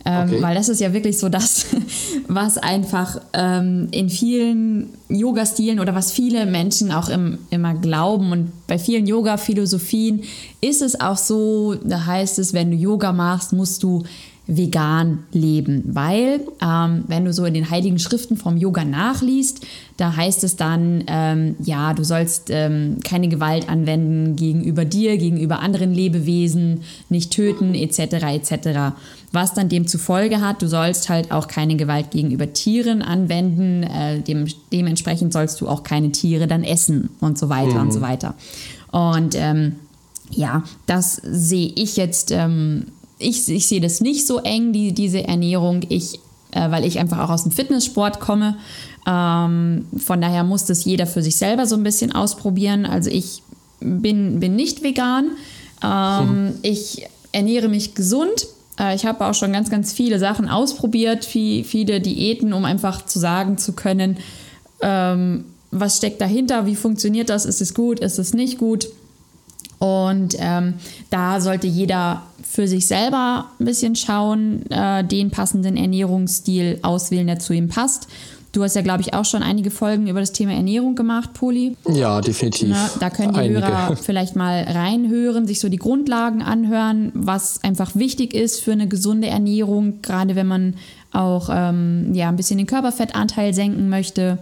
Ähm, 0.05 0.29
okay. 0.29 0.41
Weil 0.41 0.55
das 0.55 0.69
ist 0.69 0.81
ja 0.81 0.93
wirklich 0.93 1.19
so 1.19 1.29
das, 1.29 1.67
was 2.27 2.57
einfach 2.57 3.21
ähm, 3.33 3.87
in 3.91 4.09
vielen 4.09 4.89
Yoga-Stilen 5.09 5.79
oder 5.79 5.93
was 5.93 6.11
viele 6.11 6.45
Menschen 6.45 6.91
auch 6.91 7.09
im, 7.09 7.37
immer 7.49 7.73
glauben 7.75 8.31
und 8.31 8.51
bei 8.67 8.79
vielen 8.79 9.05
Yoga-Philosophien 9.05 10.23
ist 10.61 10.81
es 10.81 10.99
auch 10.99 11.17
so, 11.17 11.75
da 11.75 12.05
heißt 12.05 12.39
es, 12.39 12.53
wenn 12.53 12.71
du 12.71 12.77
Yoga 12.77 13.11
machst, 13.11 13.53
musst 13.53 13.83
du 13.83 14.03
vegan 14.47 15.19
leben, 15.31 15.83
weil 15.85 16.41
ähm, 16.61 17.03
wenn 17.07 17.25
du 17.25 17.31
so 17.31 17.45
in 17.45 17.53
den 17.53 17.69
heiligen 17.69 17.99
Schriften 17.99 18.37
vom 18.37 18.57
Yoga 18.57 18.83
nachliest, 18.83 19.65
da 19.97 20.15
heißt 20.15 20.43
es 20.43 20.55
dann, 20.55 21.03
ähm, 21.07 21.55
ja, 21.63 21.93
du 21.93 22.03
sollst 22.03 22.49
ähm, 22.49 22.97
keine 23.03 23.27
Gewalt 23.27 23.69
anwenden 23.69 24.35
gegenüber 24.35 24.83
dir, 24.83 25.17
gegenüber 25.17 25.59
anderen 25.59 25.93
Lebewesen, 25.93 26.81
nicht 27.07 27.31
töten, 27.31 27.75
etc., 27.75 27.99
etc. 27.99 28.95
Was 29.31 29.53
dann 29.53 29.69
dem 29.69 29.87
zufolge 29.87 30.41
hat, 30.41 30.61
du 30.61 30.67
sollst 30.67 31.07
halt 31.07 31.31
auch 31.31 31.47
keine 31.47 31.75
Gewalt 31.75 32.11
gegenüber 32.11 32.51
Tieren 32.51 33.03
anwenden, 33.03 33.83
äh, 33.83 34.21
dem, 34.21 34.47
dementsprechend 34.73 35.33
sollst 35.33 35.61
du 35.61 35.67
auch 35.67 35.83
keine 35.83 36.11
Tiere 36.11 36.47
dann 36.47 36.63
essen 36.63 37.11
und 37.21 37.37
so 37.37 37.47
weiter 37.47 37.75
mhm. 37.75 37.81
und 37.81 37.93
so 37.93 37.99
mhm. 37.99 38.03
weiter. 38.03 38.33
Und 38.91 39.35
ähm, 39.35 39.75
ja, 40.31 40.63
das 40.87 41.21
sehe 41.23 41.71
ich 41.75 41.95
jetzt 41.95 42.31
ähm, 42.31 42.87
ich, 43.21 43.47
ich 43.49 43.67
sehe 43.67 43.81
das 43.81 44.01
nicht 44.01 44.27
so 44.27 44.39
eng, 44.39 44.73
die, 44.73 44.91
diese 44.93 45.27
Ernährung, 45.27 45.81
ich, 45.89 46.19
äh, 46.51 46.71
weil 46.71 46.85
ich 46.85 46.99
einfach 46.99 47.19
auch 47.19 47.29
aus 47.29 47.43
dem 47.43 47.51
Fitnesssport 47.51 48.19
komme. 48.19 48.57
Ähm, 49.07 49.85
von 49.97 50.21
daher 50.21 50.43
muss 50.43 50.65
das 50.65 50.85
jeder 50.85 51.07
für 51.07 51.23
sich 51.23 51.35
selber 51.35 51.65
so 51.65 51.75
ein 51.75 51.83
bisschen 51.83 52.11
ausprobieren. 52.11 52.85
Also 52.85 53.09
ich 53.09 53.41
bin, 53.79 54.39
bin 54.39 54.55
nicht 54.55 54.83
vegan. 54.83 55.31
Ähm, 55.83 56.29
hm. 56.29 56.53
Ich 56.61 57.07
ernähre 57.31 57.69
mich 57.69 57.95
gesund. 57.95 58.47
Äh, 58.79 58.95
ich 58.95 59.05
habe 59.05 59.25
auch 59.25 59.33
schon 59.33 59.53
ganz, 59.53 59.69
ganz 59.69 59.93
viele 59.93 60.19
Sachen 60.19 60.49
ausprobiert, 60.49 61.25
viel, 61.25 61.63
viele 61.63 62.01
Diäten, 62.01 62.53
um 62.53 62.65
einfach 62.65 63.05
zu 63.05 63.19
sagen 63.19 63.57
zu 63.57 63.73
können, 63.73 64.17
ähm, 64.81 65.45
was 65.71 65.97
steckt 65.97 66.19
dahinter, 66.19 66.65
wie 66.65 66.75
funktioniert 66.75 67.29
das, 67.29 67.45
ist 67.45 67.61
es 67.61 67.73
gut, 67.73 67.99
ist 67.99 68.19
es 68.19 68.33
nicht 68.33 68.57
gut. 68.57 68.87
Und 69.81 70.35
ähm, 70.37 70.75
da 71.09 71.41
sollte 71.41 71.65
jeder 71.65 72.21
für 72.43 72.67
sich 72.67 72.85
selber 72.85 73.45
ein 73.59 73.65
bisschen 73.65 73.95
schauen, 73.95 74.69
äh, 74.69 75.03
den 75.03 75.31
passenden 75.31 75.75
Ernährungsstil 75.75 76.77
auswählen, 76.83 77.25
der 77.25 77.39
zu 77.39 77.53
ihm 77.53 77.67
passt. 77.67 78.07
Du 78.51 78.63
hast 78.63 78.75
ja, 78.75 78.83
glaube 78.83 79.01
ich, 79.01 79.15
auch 79.15 79.25
schon 79.25 79.41
einige 79.41 79.71
Folgen 79.71 80.05
über 80.05 80.19
das 80.19 80.33
Thema 80.33 80.53
Ernährung 80.53 80.93
gemacht, 80.93 81.33
Poli. 81.33 81.77
Ja, 81.87 82.21
definitiv. 82.21 82.69
Na, 82.69 82.91
da 82.99 83.09
können 83.09 83.33
die 83.33 83.39
einige. 83.39 83.65
Hörer 83.65 83.95
vielleicht 84.01 84.35
mal 84.35 84.61
reinhören, 84.61 85.47
sich 85.47 85.59
so 85.59 85.67
die 85.67 85.77
Grundlagen 85.77 86.43
anhören, 86.43 87.11
was 87.15 87.63
einfach 87.63 87.95
wichtig 87.95 88.35
ist 88.35 88.61
für 88.61 88.73
eine 88.73 88.87
gesunde 88.87 89.29
Ernährung, 89.29 90.03
gerade 90.03 90.35
wenn 90.35 90.47
man 90.47 90.75
auch 91.11 91.49
ähm, 91.51 92.13
ja, 92.13 92.29
ein 92.29 92.35
bisschen 92.35 92.59
den 92.59 92.67
Körperfettanteil 92.67 93.55
senken 93.55 93.89
möchte. 93.89 94.37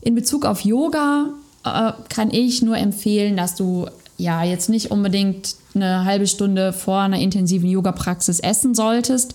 In 0.00 0.16
Bezug 0.16 0.46
auf 0.46 0.62
Yoga 0.62 1.26
äh, 1.64 1.92
kann 2.08 2.32
ich 2.32 2.62
nur 2.62 2.76
empfehlen, 2.76 3.36
dass 3.36 3.54
du 3.54 3.86
ja 4.20 4.44
jetzt 4.44 4.68
nicht 4.68 4.90
unbedingt 4.90 5.56
eine 5.74 6.04
halbe 6.04 6.26
Stunde 6.26 6.72
vor 6.72 7.00
einer 7.00 7.18
intensiven 7.18 7.68
Yoga-Praxis 7.68 8.40
essen 8.40 8.74
solltest, 8.74 9.34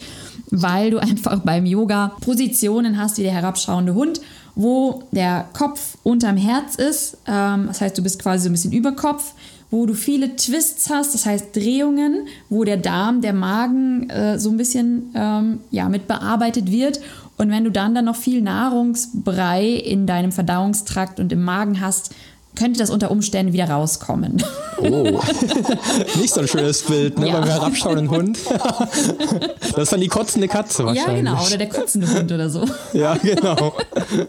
weil 0.52 0.92
du 0.92 0.98
einfach 1.02 1.40
beim 1.40 1.66
Yoga 1.66 2.14
Positionen 2.22 2.98
hast 3.00 3.18
wie 3.18 3.24
der 3.24 3.34
herabschauende 3.34 3.94
Hund, 3.94 4.22
wo 4.56 5.04
der 5.12 5.46
Kopf 5.54 5.98
unterm 6.04 6.38
Herz 6.38 6.76
ist. 6.76 7.18
Ähm, 7.28 7.66
das 7.68 7.82
heißt, 7.82 7.98
du 7.98 8.04
bist 8.04 8.22
quasi 8.22 8.44
so 8.44 8.50
ein 8.50 8.54
bisschen 8.54 8.72
über 8.72 8.94
Kopf, 8.94 9.34
wo 9.72 9.86
du 9.86 9.94
viele 9.94 10.36
Twists 10.36 10.90
hast, 10.90 11.14
das 11.14 11.26
heißt 11.26 11.56
Drehungen, 11.56 12.28
wo 12.50 12.64
der 12.64 12.78
Darm, 12.78 13.22
der 13.22 13.34
Magen 13.34 14.10
äh, 14.10 14.40
so 14.40 14.50
ein 14.50 14.58
bisschen 14.58 15.12
ähm, 15.16 15.60
ja, 15.72 15.90
mit 15.90 16.08
bearbeitet 16.08 16.72
wird. 16.72 17.02
Und 17.38 17.50
wenn 17.52 17.66
du 17.66 17.72
dann 17.72 17.94
dann 17.94 18.06
noch 18.06 18.16
viel 18.16 18.42
Nahrungsbrei 18.42 19.66
in 19.68 20.08
deinem 20.08 20.32
Verdauungstrakt 20.32 21.20
und 21.20 21.34
im 21.34 21.44
Magen 21.44 21.82
hast, 21.82 22.16
könnte 22.56 22.80
das 22.80 22.90
unter 22.90 23.12
Umständen 23.12 23.54
wieder 23.54 23.70
rauskommen. 23.70 24.44
Oh, 24.80 24.84
nicht 26.20 26.34
so 26.34 26.42
ein 26.42 26.48
schönes 26.48 26.82
Bild, 26.84 27.18
ne? 27.20 27.28
Ja. 27.28 27.40
beim 27.40 27.50
herabschauenden 27.50 28.10
Hund. 28.10 28.40
Das 29.76 29.84
ist 29.84 29.92
dann 29.94 30.00
die 30.00 30.08
kotzende 30.08 30.48
Katze 30.48 30.84
Ja, 30.84 30.88
wahrscheinlich. 30.88 31.26
genau, 31.26 31.46
oder 31.46 31.58
der 31.58 31.68
kotzende 31.70 32.08
Hund 32.14 32.32
oder 32.32 32.50
so. 32.50 32.64
Ja, 32.94 33.16
genau. 33.16 33.74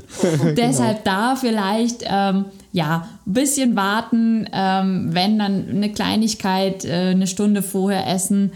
Deshalb 0.56 1.04
da 1.04 1.36
vielleicht 1.36 2.02
ähm, 2.04 2.46
ja 2.72 3.06
ein 3.26 3.32
bisschen 3.32 3.76
warten, 3.76 4.48
ähm, 4.52 5.08
wenn 5.12 5.38
dann 5.38 5.68
eine 5.68 5.92
Kleinigkeit 5.92 6.84
äh, 6.84 7.10
eine 7.10 7.26
Stunde 7.28 7.62
vorher 7.62 8.08
essen 8.08 8.52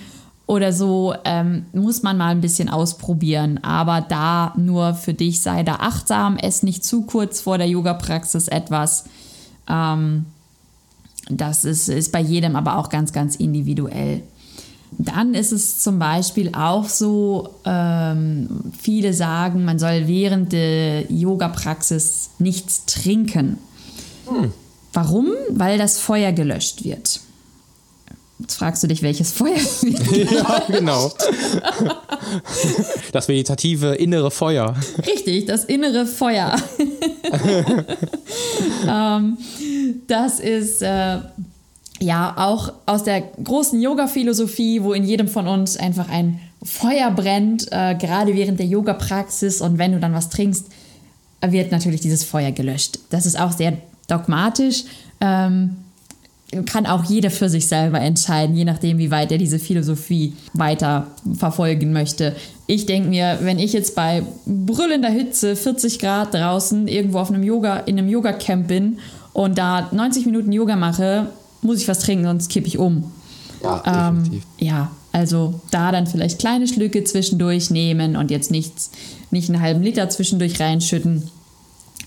oder 0.47 0.73
so, 0.73 1.15
ähm, 1.25 1.67
muss 1.73 2.03
man 2.03 2.17
mal 2.19 2.31
ein 2.31 2.41
bisschen 2.41 2.69
ausprobieren. 2.69 3.61
Aber 3.63 4.01
da 4.01 4.53
nur 4.57 4.95
für 4.95 5.15
dich 5.15 5.43
sei 5.43 5.63
da 5.63 5.77
achtsam, 5.77 6.39
ess 6.39 6.65
nicht 6.65 6.85
zu 6.85 7.03
kurz 7.03 7.41
vor 7.41 7.57
der 7.57 7.69
Yoga-Praxis 7.69 8.49
etwas. 8.49 9.05
Ähm, 9.69 10.27
das 11.29 11.65
ist, 11.65 11.89
ist 11.89 12.13
bei 12.13 12.21
jedem 12.21 12.57
aber 12.57 12.77
auch 12.77 12.89
ganz, 12.89 13.13
ganz 13.13 13.37
individuell. 13.37 14.23
Dann 14.93 15.35
ist 15.35 15.53
es 15.53 15.81
zum 15.81 15.99
Beispiel 15.99 16.53
auch 16.55 16.89
so, 16.89 17.51
ähm, 17.65 18.49
viele 18.77 19.15
sagen, 19.15 19.65
man 19.65 19.79
soll 19.79 20.09
während 20.09 20.53
der 20.53 21.11
Yoga-Praxis 21.11 22.31
nichts 22.39 22.87
trinken. 22.87 23.59
Warum? 24.93 25.29
Weil 25.51 25.79
das 25.79 26.01
Feuer 26.01 26.33
gelöscht 26.33 26.85
wird. 26.85 27.20
Jetzt 28.41 28.57
fragst 28.57 28.83
du 28.83 28.87
dich, 28.87 29.03
welches 29.03 29.33
Feuer. 29.33 29.57
Ja, 30.31 30.63
genau. 30.69 31.13
Das 33.13 33.29
meditative 33.29 33.95
innere 33.95 34.31
Feuer. 34.31 34.75
Richtig, 35.07 35.47
das 35.47 35.65
innere 35.65 36.07
Feuer. 36.07 36.55
ähm, 38.89 39.37
das 40.07 40.39
ist 40.39 40.83
äh, 40.83 41.19
ja 42.01 42.35
auch 42.37 42.73
aus 42.87 43.03
der 43.03 43.23
großen 43.43 43.81
Yoga-Philosophie, 43.81 44.83
wo 44.83 44.93
in 44.93 45.05
jedem 45.05 45.29
von 45.29 45.49
uns 45.49 45.77
einfach 45.77 46.09
ein 46.09 46.41
Feuer 46.63 47.11
brennt, 47.11 47.67
äh, 47.73 47.97
gerade 47.97 48.35
während 48.35 48.61
der 48.61 48.67
Yoga-Praxis. 48.67 49.61
Und 49.61 49.79
wenn 49.79 49.93
du 49.93 49.99
dann 49.99 50.15
was 50.15 50.29
trinkst, 50.31 50.67
wird 51.41 51.73
natürlich 51.73 52.01
dieses 52.01 52.23
Feuer 52.23 52.53
gelöscht. 52.53 53.01
Das 53.11 53.27
ist 53.27 53.39
auch 53.41 53.53
sehr 53.53 53.77
dogmatisch. 54.07 54.85
Ähm, 55.21 55.77
kann 56.67 56.87
auch 56.87 57.05
jeder 57.05 57.31
für 57.31 57.49
sich 57.49 57.69
selber 57.69 58.01
entscheiden, 58.01 58.57
je 58.57 58.65
nachdem, 58.65 58.99
wie 58.99 59.11
weit 59.11 59.31
er 59.31 59.39
diese 59.39 59.59
Philosophie 59.59 60.35
weiter 60.53 61.07
verfolgen 61.37 61.93
möchte. 61.93 62.35
Ich 62.67 62.87
denke 62.87 63.09
mir, 63.09 63.39
wenn 63.43 63.59
ich 63.59 63.73
jetzt 63.73 63.95
bei 63.95 64.25
brüllender 64.47 65.11
Hitze, 65.11 65.55
40 65.55 66.01
Grad 66.01 66.35
draußen, 66.35 66.89
irgendwo 66.89 67.19
auf 67.19 67.31
einem 67.31 67.45
Yoga, 67.45 67.77
in 67.79 67.99
einem 67.99 68.09
Yoga-Camp 68.09 68.67
bin 68.67 68.99
und 69.33 69.59
da 69.59 69.89
90 69.93 70.27
Minuten 70.27 70.51
Yoga 70.51 70.75
mache, 70.75 71.27
muss 71.63 71.81
ich 71.81 71.89
was 71.89 72.01
trinken, 72.01 72.25
sonst 72.25 72.51
kippe 72.51 72.67
ich 72.67 72.79
um. 72.79 73.13
Ja, 73.63 74.09
Ähm, 74.09 74.43
ja, 74.59 74.91
also 75.13 75.61
da 75.71 75.93
dann 75.93 76.07
vielleicht 76.07 76.39
kleine 76.39 76.67
Schlücke 76.67 77.05
zwischendurch 77.05 77.71
nehmen 77.71 78.17
und 78.17 78.31
jetzt 78.31 78.51
nichts, 78.51 78.91
nicht 79.31 79.49
einen 79.49 79.61
halben 79.61 79.83
Liter 79.83 80.09
zwischendurch 80.09 80.59
reinschütten. 80.61 81.31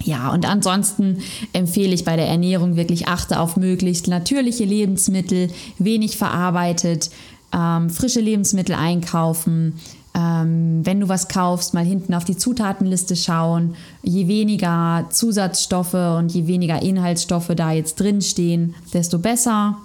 Ja, 0.03 0.31
und 0.31 0.47
ansonsten 0.47 1.19
empfehle 1.53 1.93
ich 1.93 2.03
bei 2.03 2.15
der 2.15 2.27
Ernährung 2.27 2.75
wirklich 2.75 3.07
achte 3.07 3.39
auf 3.39 3.55
möglichst 3.57 4.07
natürliche 4.07 4.65
Lebensmittel, 4.65 5.49
wenig 5.79 6.17
verarbeitet, 6.17 7.09
ähm, 7.53 7.89
frische 7.89 8.19
Lebensmittel 8.19 8.75
einkaufen. 8.75 9.79
Ähm, 10.15 10.81
wenn 10.83 10.99
du 10.99 11.07
was 11.09 11.27
kaufst, 11.27 11.73
mal 11.73 11.85
hinten 11.85 12.13
auf 12.13 12.23
die 12.25 12.37
Zutatenliste 12.37 13.15
schauen. 13.15 13.75
Je 14.03 14.27
weniger 14.27 15.05
Zusatzstoffe 15.09 15.93
und 15.93 16.31
je 16.33 16.45
weniger 16.47 16.81
Inhaltsstoffe 16.81 17.51
da 17.55 17.71
jetzt 17.71 17.99
drinstehen, 17.99 18.75
desto 18.93 19.17
besser. 19.19 19.77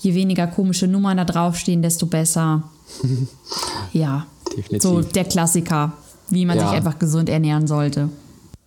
Je 0.00 0.14
weniger 0.14 0.46
komische 0.46 0.86
Nummern 0.86 1.16
da 1.16 1.24
draufstehen, 1.24 1.82
desto 1.82 2.06
besser. 2.06 2.62
ja, 3.92 4.26
Definitiv. 4.56 4.82
so 4.82 5.00
der 5.02 5.24
Klassiker, 5.24 5.94
wie 6.30 6.44
man 6.44 6.58
Ja. 6.58 6.68
sich 6.68 6.76
einfach 6.76 6.98
gesund 6.98 7.28
ernähren 7.28 7.66
sollte. 7.66 8.08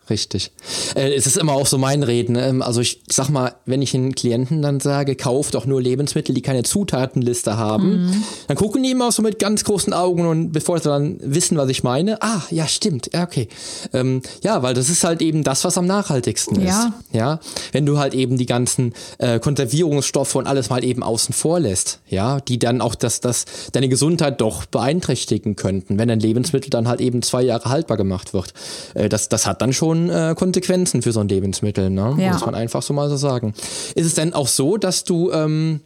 Richtig. 0.10 0.52
Äh, 0.96 1.14
es 1.14 1.28
ist 1.28 1.38
immer 1.38 1.54
auch 1.54 1.68
so 1.68 1.78
mein 1.78 2.04
Reden. 2.04 2.36
Ähm, 2.36 2.62
also 2.62 2.82
ich 2.82 3.02
sag 3.10 3.30
mal, 3.30 3.54
wenn 3.66 3.82
ich 3.82 3.92
den 3.92 4.16
Klienten 4.16 4.62
dann 4.62 4.80
sage, 4.80 5.16
kauf 5.16 5.52
doch 5.52 5.66
nur 5.66 5.82
Lebensmittel, 5.82 6.34
die 6.34 6.42
keine 6.42 6.64
Zutatenliste 6.64 7.58
haben, 7.58 8.24
dann 8.48 8.58
gucken 8.58 8.82
die 8.84 8.92
immer 8.92 9.12
so 9.12 9.22
mit 9.22 9.40
ganz 9.40 9.64
großen 9.64 9.94
Augen 9.94 10.26
und 10.26 10.52
bevor 10.52 10.80
sie 10.80 10.90
dann 10.90 11.20
wissen, 11.22 11.58
was 11.58 11.70
ich 11.70 11.84
meine, 11.84 12.22
ah, 12.22 12.42
ja, 12.50 12.68
stimmt, 12.68 13.10
ja, 13.14 13.24
okay. 13.24 13.48
Ähm, 13.94 14.22
ja, 14.42 14.64
weil 14.64 14.74
das 14.74 14.90
ist 14.90 15.04
halt 15.04 15.22
eben 15.22 15.44
das, 15.44 15.64
was 15.64 15.78
am 15.78 15.86
nachhaltigsten 15.86 16.62
Ja. 16.62 16.70
ist. 17.12 17.16
Ja. 17.16 17.40
Wenn 17.72 17.86
du 17.86 17.98
halt 18.00 18.14
eben 18.14 18.38
die 18.38 18.46
ganzen 18.46 18.94
äh, 19.18 19.40
Konservierungsstoffe 19.40 20.36
und 20.36 20.48
alles 20.48 20.70
mal 20.70 20.84
eben 20.84 21.04
außen 21.04 21.34
vor 21.34 21.60
lässt, 21.60 22.00
ja, 22.08 22.40
die 22.40 22.58
dann 22.60 22.82
auch 22.82 22.96
das, 22.96 23.20
das, 23.22 23.46
deine 23.74 23.90
Gesundheit 23.90 24.42
doch 24.42 24.66
beeinträchtigen 24.66 25.56
könnten, 25.56 25.98
wenn 26.00 26.10
ein 26.10 26.20
Lebensmittel 26.20 26.70
dann 26.70 26.88
halt 26.88 27.02
eben 27.02 27.22
zwei 27.22 27.42
Jahre 27.44 27.70
haltbar 27.70 27.98
gemacht 27.98 28.34
wird. 28.34 28.54
Äh, 28.94 29.10
das, 29.10 29.30
das 29.30 29.46
hat 29.46 29.62
dann 29.62 29.74
schon 29.74 29.99
äh, 30.08 30.36
Konsequenzen 30.38 31.02
für 31.02 31.12
so 31.12 31.20
ein 31.20 31.28
Lebensmittel, 31.28 31.90
ne? 31.90 32.16
Ja. 32.20 32.34
Muss 32.34 32.46
man 32.46 32.54
einfach 32.56 32.84
so 32.84 32.94
mal 32.94 33.10
so 33.10 33.18
sagen. 33.18 33.54
Ist 33.96 34.06
es 34.06 34.14
denn 34.14 34.34
auch 34.34 34.48
so, 34.48 34.78
dass 34.78 35.04
du, 35.04 35.32
ähm, 35.32 35.82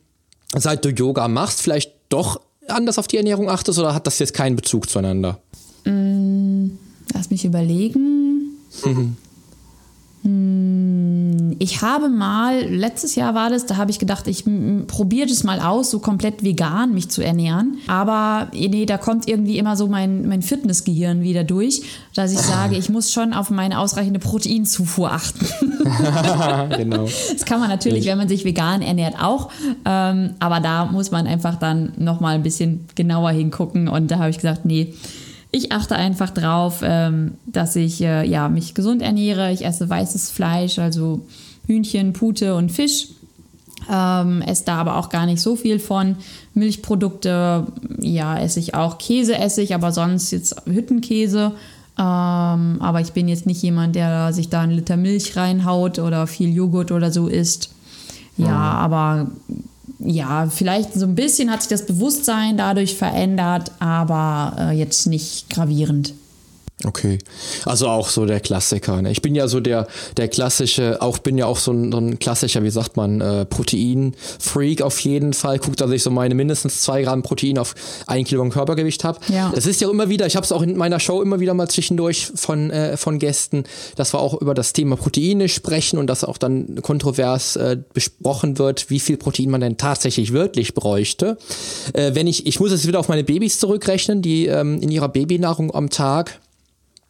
seit 0.54 0.84
du 0.84 0.90
Yoga 0.90 1.30
machst, 1.30 1.62
vielleicht 1.62 1.94
doch 2.10 2.42
anders 2.68 3.00
auf 3.00 3.08
die 3.08 3.18
Ernährung 3.18 3.50
achtest 3.50 3.80
oder 3.80 3.96
hat 3.96 4.06
das 4.08 4.20
jetzt 4.20 4.34
keinen 4.34 4.56
Bezug 4.56 4.90
zueinander? 4.90 5.40
Lass 7.14 7.30
mich 7.30 7.46
überlegen. 7.46 8.58
Hm, 8.84 9.18
Ich 10.26 11.82
habe 11.82 12.08
mal, 12.08 12.62
letztes 12.64 13.16
Jahr 13.16 13.36
war 13.36 13.50
das, 13.50 13.66
da 13.66 13.76
habe 13.76 13.92
ich 13.92 14.00
gedacht, 14.00 14.26
ich 14.28 14.46
probiere 14.88 15.28
das 15.28 15.44
mal 15.44 15.60
aus, 15.60 15.92
so 15.92 16.00
komplett 16.00 16.44
vegan 16.44 16.94
mich 16.94 17.10
zu 17.10 17.22
ernähren. 17.22 17.80
Aber 17.88 18.48
eh, 18.54 18.70
nee, 18.70 18.86
da 18.86 18.98
kommt 18.98 19.28
irgendwie 19.28 19.58
immer 19.58 19.76
so 19.76 19.88
mein, 19.88 20.26
mein 20.30 20.42
Fitnessgehirn 20.42 21.24
wieder 21.24 21.44
durch, 21.44 21.82
dass 22.16 22.32
ich 22.32 22.40
sage, 22.40 22.78
ich 22.78 22.88
muss 22.90 23.12
schon 23.12 23.34
auf 23.34 23.50
meine 23.50 23.80
ausreichende 23.80 24.20
Proteinzufuhr 24.20 25.12
achten. 25.12 25.46
genau. 26.78 27.06
Das 27.06 27.44
kann 27.44 27.60
man 27.60 27.68
natürlich, 27.70 28.06
wenn 28.06 28.18
man 28.18 28.30
sich 28.30 28.46
vegan 28.46 28.82
ernährt, 28.82 29.16
auch. 29.22 29.50
Ähm, 29.84 30.36
aber 30.40 30.62
da 30.62 30.86
muss 30.86 31.12
man 31.12 31.28
einfach 31.28 31.56
dann 31.56 31.92
nochmal 31.98 32.36
ein 32.36 32.44
bisschen 32.44 32.86
genauer 32.96 33.32
hingucken. 33.32 33.90
Und 33.90 34.10
da 34.10 34.20
habe 34.20 34.30
ich 34.30 34.38
gesagt, 34.38 34.64
nee, 34.64 34.94
ich 35.54 35.72
achte 35.72 35.96
einfach 35.96 36.32
drauf, 36.32 36.82
ähm, 36.84 37.36
dass 37.46 37.76
ich 37.76 38.02
äh, 38.02 38.28
ja, 38.28 38.50
mich 38.50 38.74
gesund 38.74 39.04
ernähre. 39.04 39.52
Ich 39.52 39.64
esse 39.64 39.88
weißes 39.88 40.32
Fleisch, 40.32 40.80
also 40.80 41.28
Hühnchen, 41.68 42.12
Pute 42.12 42.56
und 42.56 42.72
Fisch. 42.72 43.10
Ähm, 43.90 44.42
esse 44.42 44.66
da 44.66 44.78
aber 44.78 44.98
auch 44.98 45.10
gar 45.10 45.28
nicht 45.28 45.42
so 45.42 45.56
viel 45.56 45.78
von. 45.78 46.16
Milchprodukte, 46.56 47.68
ja, 48.00 48.40
esse 48.40 48.60
ich 48.60 48.74
auch. 48.74 48.98
Käse 48.98 49.38
esse 49.38 49.62
ich, 49.62 49.76
aber 49.76 49.92
sonst 49.92 50.32
jetzt 50.32 50.56
Hüttenkäse. 50.66 51.52
Ähm, 52.00 52.78
aber 52.80 53.02
ich 53.02 53.14
bin 53.14 53.28
jetzt 53.28 53.46
nicht 53.46 53.62
jemand, 53.62 53.96
der 53.96 54.34
sich 54.34 54.50
da 54.50 54.62
einen 54.62 54.72
Liter 54.72 54.98
Milch 54.98 55.38
reinhaut 55.38 56.00
oder 56.00 56.26
viel 56.26 56.52
Joghurt 56.52 56.92
oder 56.92 57.12
so 57.12 57.28
isst. 57.28 57.76
Ja, 58.38 58.58
aber 58.58 59.28
ja, 60.00 60.48
vielleicht 60.50 60.94
so 60.94 61.06
ein 61.06 61.16
bisschen 61.16 61.52
hat 61.52 61.62
sich 61.62 61.70
das 61.70 61.86
Bewusstsein 61.86 62.58
dadurch 62.58 62.96
verändert, 62.96 63.72
aber 63.80 64.56
äh, 64.58 64.78
jetzt 64.78 65.08
nicht 65.08 65.50
gravierend. 65.50 66.14
Okay. 66.86 67.20
Also 67.66 67.88
auch 67.88 68.10
so 68.10 68.26
der 68.26 68.40
Klassiker. 68.40 69.02
Ne? 69.02 69.12
Ich 69.12 69.22
bin 69.22 69.36
ja 69.36 69.48
so 69.48 69.60
der, 69.60 69.88
der 70.18 70.28
klassische, 70.28 71.02
auch 71.02 71.20
bin 71.20 71.38
ja 71.38 71.46
auch 71.46 71.58
so 71.58 71.72
ein, 71.72 71.92
so 71.92 71.98
ein 71.98 72.20
klassischer, 72.20 72.64
wie 72.64 72.72
sagt 72.72 72.98
man, 72.98 73.22
äh, 73.22 73.46
Protein-Freak 73.46 74.82
auf 74.82 75.00
jeden 75.00 75.34
Fall. 75.34 75.60
Guckt, 75.60 75.80
dass 75.80 75.92
ich 75.92 76.04
so 76.04 76.10
meine 76.10 76.36
mindestens 76.36 76.82
zwei 76.82 77.04
Gramm 77.04 77.22
Protein 77.24 77.58
auf 77.58 77.76
ein 78.08 78.26
Kilogramm 78.26 78.50
Körpergewicht 78.50 79.04
habe. 79.04 79.20
Ja. 79.30 79.52
Das 79.54 79.66
ist 79.66 79.82
ja 79.82 79.90
immer 79.90 80.10
wieder, 80.10 80.26
ich 80.26 80.36
habe 80.36 80.44
es 80.44 80.52
auch 80.52 80.62
in 80.62 80.76
meiner 80.76 81.00
Show 81.00 81.22
immer 81.22 81.40
wieder 81.40 81.54
mal 81.54 81.70
zwischendurch 81.70 82.32
von, 82.36 82.70
äh, 82.72 82.98
von 82.98 83.20
Gästen, 83.20 83.64
dass 83.96 84.14
wir 84.14 84.20
auch 84.20 84.42
über 84.42 84.54
das 84.54 84.74
Thema 84.74 84.98
Proteine 84.98 85.50
sprechen 85.50 86.00
und 86.00 86.08
dass 86.08 86.24
auch 86.24 86.38
dann 86.38 86.82
kontrovers 86.82 87.56
äh, 87.56 87.78
besprochen 87.94 88.58
wird, 88.58 88.90
wie 88.90 89.00
viel 89.00 89.18
Protein 89.18 89.52
man 89.52 89.62
denn 89.62 89.78
tatsächlich 89.78 90.34
wirklich 90.34 90.74
bräuchte. 90.74 91.38
Äh, 91.94 92.16
wenn 92.16 92.28
ich, 92.28 92.46
ich 92.46 92.60
muss 92.60 92.72
es 92.72 92.88
wieder 92.88 93.00
auf 93.00 93.08
meine 93.08 93.24
Babys 93.24 93.60
zurückrechnen, 93.60 94.22
die 94.22 94.48
ähm, 94.48 94.82
in 94.82 94.90
ihrer 94.90 95.10
Babynahrung 95.10 95.74
am 95.74 95.90
Tag 95.90 96.40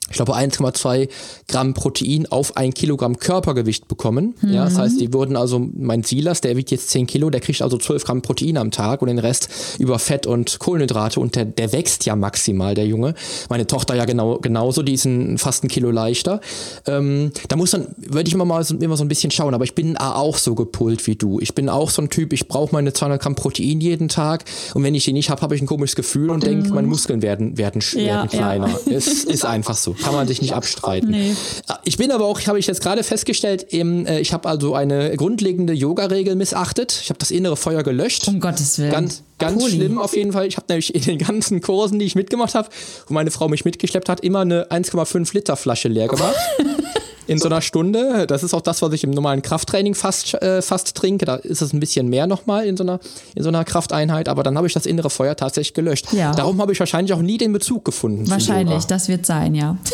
ich 0.09 0.17
glaube, 0.17 0.35
1,2 0.35 1.07
Gramm 1.47 1.73
Protein 1.73 2.27
auf 2.29 2.57
ein 2.57 2.73
Kilogramm 2.73 3.17
Körpergewicht 3.17 3.87
bekommen. 3.87 4.35
Ja, 4.41 4.65
das 4.65 4.77
heißt, 4.77 4.99
die 4.99 5.13
würden 5.13 5.37
also, 5.37 5.59
mein 5.59 6.03
Silas, 6.03 6.41
der 6.41 6.57
wiegt 6.57 6.71
jetzt 6.71 6.89
10 6.89 7.07
Kilo, 7.07 7.29
der 7.29 7.39
kriegt 7.39 7.61
also 7.61 7.77
12 7.77 8.03
Gramm 8.03 8.21
Protein 8.21 8.57
am 8.57 8.69
Tag 8.69 9.01
und 9.01 9.07
den 9.07 9.17
Rest 9.17 9.49
über 9.79 9.97
Fett 9.99 10.27
und 10.27 10.59
Kohlenhydrate 10.59 11.19
und 11.19 11.35
der, 11.35 11.45
der 11.45 11.71
wächst 11.71 12.05
ja 12.05 12.15
maximal, 12.17 12.75
der 12.75 12.85
Junge. 12.85 13.15
Meine 13.49 13.65
Tochter 13.65 13.95
ja 13.95 14.03
genau, 14.05 14.39
genauso, 14.39 14.83
die 14.83 14.93
ist 14.93 15.05
ein, 15.05 15.37
fast 15.37 15.63
ein 15.63 15.69
Kilo 15.69 15.89
leichter. 15.89 16.41
Ähm, 16.85 17.31
da 17.47 17.55
muss 17.55 17.71
dann, 17.71 17.87
würde 17.97 18.27
ich 18.27 18.33
immer 18.33 18.45
mal 18.45 18.63
so, 18.63 18.75
immer 18.75 18.97
so 18.97 19.05
ein 19.05 19.07
bisschen 19.07 19.31
schauen, 19.31 19.53
aber 19.53 19.63
ich 19.63 19.73
bin 19.73 19.95
auch 19.97 20.37
so 20.37 20.53
gepult 20.53 21.07
wie 21.07 21.15
du. 21.15 21.39
Ich 21.39 21.55
bin 21.55 21.69
auch 21.69 21.89
so 21.89 22.01
ein 22.01 22.09
Typ, 22.09 22.33
ich 22.33 22.47
brauche 22.49 22.75
meine 22.75 22.91
200 22.91 23.21
Gramm 23.21 23.35
Protein 23.35 23.79
jeden 23.79 24.09
Tag 24.09 24.43
und 24.73 24.83
wenn 24.83 24.95
ich 24.95 25.05
die 25.05 25.13
nicht 25.13 25.29
habe, 25.29 25.41
habe 25.41 25.55
ich 25.55 25.61
ein 25.61 25.67
komisches 25.67 25.95
Gefühl 25.95 26.29
und 26.29 26.43
denke, 26.43 26.69
meine 26.73 26.87
Muskeln 26.87 27.21
werden, 27.21 27.57
werden, 27.57 27.81
Ja, 27.93 27.97
werden 27.97 28.29
ja. 28.31 28.37
kleiner. 28.37 28.69
Es 28.85 29.23
ist 29.23 29.45
einfach 29.45 29.77
so. 29.77 29.92
So. 29.97 30.03
Kann 30.03 30.13
man 30.13 30.27
sich 30.27 30.41
nicht 30.41 30.53
abstreiten. 30.53 31.09
Nee. 31.09 31.35
Ich 31.83 31.97
bin 31.97 32.11
aber 32.11 32.25
auch, 32.25 32.39
habe 32.47 32.59
ich 32.59 32.67
jetzt 32.67 32.81
gerade 32.81 33.03
festgestellt, 33.03 33.67
eben, 33.71 34.05
äh, 34.05 34.19
ich 34.19 34.33
habe 34.33 34.47
also 34.49 34.75
eine 34.75 35.15
grundlegende 35.17 35.73
Yoga-Regel 35.73 36.35
missachtet. 36.35 36.99
Ich 37.01 37.09
habe 37.09 37.19
das 37.19 37.31
innere 37.31 37.57
Feuer 37.57 37.83
gelöscht. 37.83 38.27
Um 38.27 38.39
Gottes 38.39 38.79
Willen. 38.79 38.91
Ganz, 38.91 39.23
ganz 39.39 39.61
Poli. 39.61 39.75
schlimm 39.75 39.97
auf 39.99 40.15
jeden 40.15 40.33
Fall. 40.33 40.47
Ich 40.47 40.57
habe 40.57 40.67
nämlich 40.69 40.93
in 40.93 41.01
den 41.01 41.17
ganzen 41.17 41.61
Kursen, 41.61 41.99
die 41.99 42.05
ich 42.05 42.15
mitgemacht 42.15 42.55
habe, 42.55 42.69
wo 43.07 43.13
meine 43.13 43.31
Frau 43.31 43.47
mich 43.47 43.65
mitgeschleppt 43.65 44.09
hat, 44.09 44.21
immer 44.21 44.41
eine 44.41 44.69
1,5 44.71 45.33
Liter 45.33 45.55
Flasche 45.55 45.87
leer 45.87 46.07
gemacht. 46.07 46.35
In 47.27 47.39
so 47.39 47.47
einer 47.47 47.61
Stunde. 47.61 48.27
Das 48.27 48.43
ist 48.43 48.53
auch 48.53 48.61
das, 48.61 48.81
was 48.81 48.93
ich 48.93 49.03
im 49.03 49.11
normalen 49.11 49.41
Krafttraining 49.41 49.95
fast, 49.95 50.33
äh, 50.35 50.61
fast 50.61 50.95
trinke. 50.95 51.25
Da 51.25 51.35
ist 51.35 51.61
es 51.61 51.73
ein 51.73 51.79
bisschen 51.79 52.09
mehr 52.09 52.27
nochmal 52.27 52.65
in 52.65 52.77
so 52.77 52.83
einer, 52.83 52.99
in 53.35 53.43
so 53.43 53.49
einer 53.49 53.63
Krafteinheit. 53.63 54.29
Aber 54.29 54.43
dann 54.43 54.57
habe 54.57 54.67
ich 54.67 54.73
das 54.73 54.85
innere 54.85 55.09
Feuer 55.09 55.35
tatsächlich 55.35 55.73
gelöscht. 55.73 56.13
Ja. 56.13 56.33
Darum 56.33 56.61
habe 56.61 56.71
ich 56.73 56.79
wahrscheinlich 56.79 57.13
auch 57.13 57.21
nie 57.21 57.37
den 57.37 57.53
Bezug 57.53 57.85
gefunden. 57.85 58.29
Wahrscheinlich, 58.29 58.85
das 58.85 59.07
wird 59.07 59.25
sein, 59.25 59.55
ja. 59.55 59.77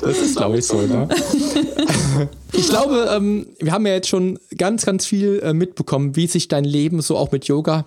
Das 0.00 0.18
ist, 0.18 0.36
glaube 0.36 0.58
ich, 0.58 0.66
so, 0.66 0.80
ne? 0.80 1.08
Ich 2.52 2.68
glaube, 2.68 3.08
ähm, 3.14 3.46
wir 3.58 3.72
haben 3.72 3.86
ja 3.86 3.94
jetzt 3.94 4.08
schon 4.08 4.38
ganz, 4.56 4.86
ganz 4.86 5.06
viel 5.06 5.40
äh, 5.42 5.52
mitbekommen, 5.52 6.14
wie 6.16 6.26
sich 6.26 6.48
dein 6.48 6.64
Leben 6.64 7.02
so 7.02 7.16
auch 7.16 7.32
mit 7.32 7.46
Yoga 7.46 7.84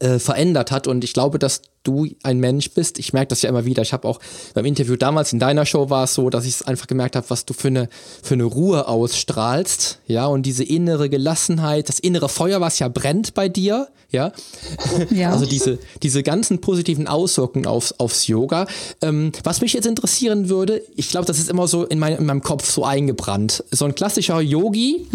äh, 0.00 0.18
verändert 0.18 0.70
hat. 0.70 0.86
Und 0.86 1.04
ich 1.04 1.12
glaube, 1.12 1.38
dass 1.38 1.62
du 1.82 2.06
ein 2.22 2.38
Mensch 2.40 2.70
bist. 2.70 2.98
Ich 2.98 3.12
merke 3.12 3.28
das 3.28 3.42
ja 3.42 3.50
immer 3.50 3.64
wieder. 3.66 3.82
Ich 3.82 3.92
habe 3.92 4.08
auch 4.08 4.18
beim 4.54 4.64
Interview 4.64 4.96
damals 4.96 5.32
in 5.32 5.38
deiner 5.38 5.66
Show 5.66 5.90
war 5.90 6.04
es 6.04 6.14
so, 6.14 6.30
dass 6.30 6.44
ich 6.46 6.54
es 6.54 6.62
einfach 6.62 6.86
gemerkt 6.86 7.14
habe, 7.14 7.28
was 7.28 7.44
du 7.44 7.52
für 7.52 7.68
eine, 7.68 7.88
für 8.22 8.34
eine 8.34 8.44
Ruhe 8.44 8.88
ausstrahlst. 8.88 9.98
Ja, 10.06 10.26
und 10.26 10.44
diese 10.44 10.64
innere 10.64 11.08
Gelassenheit, 11.10 11.88
das 11.88 11.98
innere 11.98 12.28
Feuer, 12.28 12.60
was 12.60 12.78
ja 12.78 12.88
brennt 12.88 13.34
bei 13.34 13.48
dir. 13.48 13.88
Ja, 14.10 14.32
Ja. 15.10 15.32
also 15.32 15.44
diese, 15.44 15.78
diese 16.02 16.22
ganzen 16.22 16.60
positiven 16.60 17.06
Auswirkungen 17.08 17.66
aufs, 17.66 17.92
aufs 17.98 18.28
Yoga. 18.28 18.66
Ähm, 19.02 19.32
was 19.42 19.60
mich 19.60 19.72
jetzt 19.72 19.86
interessieren 19.86 20.48
würde, 20.48 20.82
ich 20.96 21.08
glaube, 21.10 21.26
das 21.26 21.38
ist 21.38 21.50
immer 21.50 21.66
so 21.68 21.84
in, 21.84 21.98
mein, 21.98 22.16
in 22.16 22.24
meinem 22.24 22.42
Kopf 22.42 22.70
so 22.70 22.84
eingebrannt. 22.84 23.64
So 23.72 23.84
ein 23.84 23.94
klassischer 23.94 24.40
Yogi, 24.40 25.06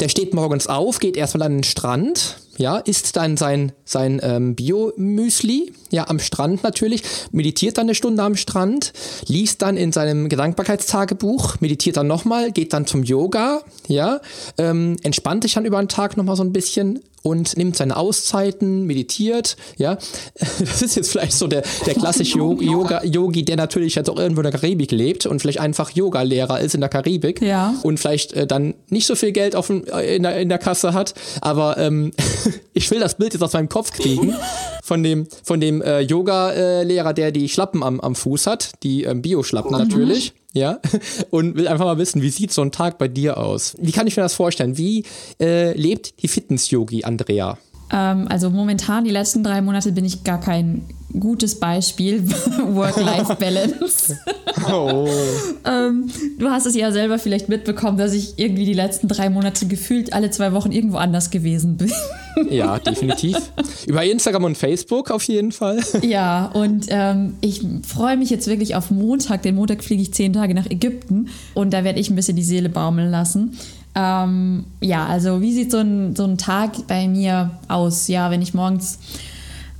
der 0.00 0.08
steht 0.08 0.32
morgens 0.34 0.66
auf, 0.66 0.98
geht 0.98 1.16
erstmal 1.16 1.46
an 1.46 1.58
den 1.58 1.64
Strand, 1.64 2.38
ja, 2.60 2.76
isst 2.76 3.16
dann 3.16 3.38
sein, 3.38 3.72
sein 3.86 4.20
ähm, 4.22 4.54
Bio-Müsli, 4.54 5.72
ja, 5.90 6.06
am 6.08 6.18
Strand 6.18 6.62
natürlich, 6.62 7.02
meditiert 7.32 7.78
dann 7.78 7.86
eine 7.86 7.94
Stunde 7.94 8.22
am 8.22 8.36
Strand, 8.36 8.92
liest 9.26 9.62
dann 9.62 9.78
in 9.78 9.92
seinem 9.92 10.28
Gedankbarkeitstagebuch, 10.28 11.60
meditiert 11.60 11.96
dann 11.96 12.06
nochmal, 12.06 12.52
geht 12.52 12.74
dann 12.74 12.86
zum 12.86 13.02
Yoga, 13.02 13.62
ja, 13.88 14.20
ähm, 14.58 14.96
entspannt 15.02 15.44
sich 15.44 15.54
dann 15.54 15.64
über 15.64 15.78
den 15.80 15.88
Tag 15.88 16.18
nochmal 16.18 16.36
so 16.36 16.44
ein 16.44 16.52
bisschen 16.52 17.00
und 17.22 17.56
nimmt 17.56 17.76
seine 17.76 17.96
Auszeiten, 17.96 18.84
meditiert, 18.84 19.56
ja. 19.76 19.98
Das 20.58 20.82
ist 20.82 20.96
jetzt 20.96 21.10
vielleicht 21.10 21.32
so 21.32 21.46
der, 21.46 21.62
der 21.86 21.94
klassische 21.94 22.38
Yo- 22.38 22.58
Yoga, 22.60 23.04
Yogi, 23.04 23.44
der 23.44 23.56
natürlich 23.56 23.94
jetzt 23.94 24.08
auch 24.08 24.18
irgendwo 24.18 24.40
in 24.40 24.50
der 24.50 24.52
Karibik 24.58 24.90
lebt 24.92 25.26
und 25.26 25.40
vielleicht 25.40 25.60
einfach 25.60 25.90
Yoga-Lehrer 25.90 26.60
ist 26.60 26.74
in 26.74 26.80
der 26.80 26.88
Karibik 26.90 27.40
Ja. 27.42 27.74
und 27.82 27.98
vielleicht 28.00 28.32
äh, 28.32 28.46
dann 28.46 28.74
nicht 28.88 29.06
so 29.06 29.14
viel 29.14 29.32
Geld 29.32 29.54
auf 29.56 29.68
äh, 29.70 30.16
in, 30.16 30.22
der, 30.22 30.38
in 30.40 30.48
der 30.48 30.58
Kasse 30.58 30.94
hat, 30.94 31.14
aber 31.40 31.76
ähm, 31.78 32.12
ich 32.72 32.90
will 32.90 33.00
das 33.00 33.16
Bild 33.16 33.34
jetzt 33.34 33.42
aus 33.42 33.52
meinem 33.52 33.68
Kopf 33.68 33.92
kriegen 33.92 34.34
von 34.90 35.04
dem, 35.04 35.28
von 35.44 35.60
dem 35.60 35.82
äh, 35.82 36.00
Yoga-Lehrer, 36.00 37.14
der 37.14 37.30
die 37.30 37.48
Schlappen 37.48 37.84
am, 37.84 38.00
am 38.00 38.16
Fuß 38.16 38.48
hat, 38.48 38.72
die 38.82 39.04
ähm, 39.04 39.22
Bio-Schlappen 39.22 39.70
natürlich. 39.70 40.32
Ja, 40.52 40.80
und 41.30 41.54
will 41.54 41.68
einfach 41.68 41.84
mal 41.84 41.96
wissen, 41.96 42.22
wie 42.22 42.30
sieht 42.30 42.50
so 42.50 42.60
ein 42.60 42.72
Tag 42.72 42.98
bei 42.98 43.06
dir 43.06 43.38
aus? 43.38 43.76
Wie 43.80 43.92
kann 43.92 44.08
ich 44.08 44.16
mir 44.16 44.24
das 44.24 44.34
vorstellen? 44.34 44.76
Wie 44.76 45.04
äh, 45.40 45.74
lebt 45.74 46.20
die 46.24 46.26
Fitness-Yogi 46.26 47.04
Andrea? 47.04 47.56
Ähm, 47.92 48.26
also 48.28 48.50
momentan, 48.50 49.04
die 49.04 49.10
letzten 49.10 49.42
drei 49.42 49.60
Monate, 49.62 49.92
bin 49.92 50.04
ich 50.04 50.24
gar 50.24 50.40
kein 50.40 50.82
gutes 51.18 51.58
Beispiel. 51.58 52.24
Work-Life-Balance. 52.74 54.18
Oh. 54.68 55.08
ähm, 55.64 56.10
du 56.38 56.50
hast 56.50 56.66
es 56.66 56.74
ja 56.74 56.92
selber 56.92 57.18
vielleicht 57.18 57.48
mitbekommen, 57.48 57.96
dass 57.96 58.12
ich 58.12 58.38
irgendwie 58.38 58.66
die 58.66 58.74
letzten 58.74 59.08
drei 59.08 59.30
Monate 59.30 59.66
gefühlt 59.66 60.12
alle 60.12 60.30
zwei 60.30 60.52
Wochen 60.52 60.70
irgendwo 60.70 60.98
anders 60.98 61.30
gewesen 61.30 61.76
bin. 61.76 61.90
Ja, 62.48 62.78
definitiv. 62.78 63.36
Über 63.86 64.04
Instagram 64.04 64.44
und 64.44 64.56
Facebook 64.56 65.10
auf 65.10 65.24
jeden 65.24 65.50
Fall. 65.50 65.80
ja, 66.02 66.46
und 66.46 66.86
ähm, 66.88 67.34
ich 67.40 67.62
freue 67.86 68.16
mich 68.16 68.30
jetzt 68.30 68.46
wirklich 68.46 68.76
auf 68.76 68.90
Montag. 68.90 69.42
Den 69.42 69.56
Montag 69.56 69.82
fliege 69.82 70.02
ich 70.02 70.14
zehn 70.14 70.32
Tage 70.32 70.54
nach 70.54 70.66
Ägypten 70.66 71.28
und 71.54 71.72
da 71.72 71.82
werde 71.84 71.98
ich 71.98 72.08
ein 72.08 72.16
bisschen 72.16 72.36
die 72.36 72.44
Seele 72.44 72.68
baumeln 72.68 73.10
lassen. 73.10 73.58
Ähm, 73.94 74.64
ja, 74.80 75.06
also 75.06 75.40
wie 75.40 75.52
sieht 75.52 75.70
so 75.70 75.78
ein, 75.78 76.14
so 76.14 76.24
ein 76.24 76.38
Tag 76.38 76.86
bei 76.86 77.08
mir 77.08 77.50
aus? 77.68 78.08
Ja, 78.08 78.30
wenn 78.30 78.42
ich 78.42 78.54
morgens 78.54 78.98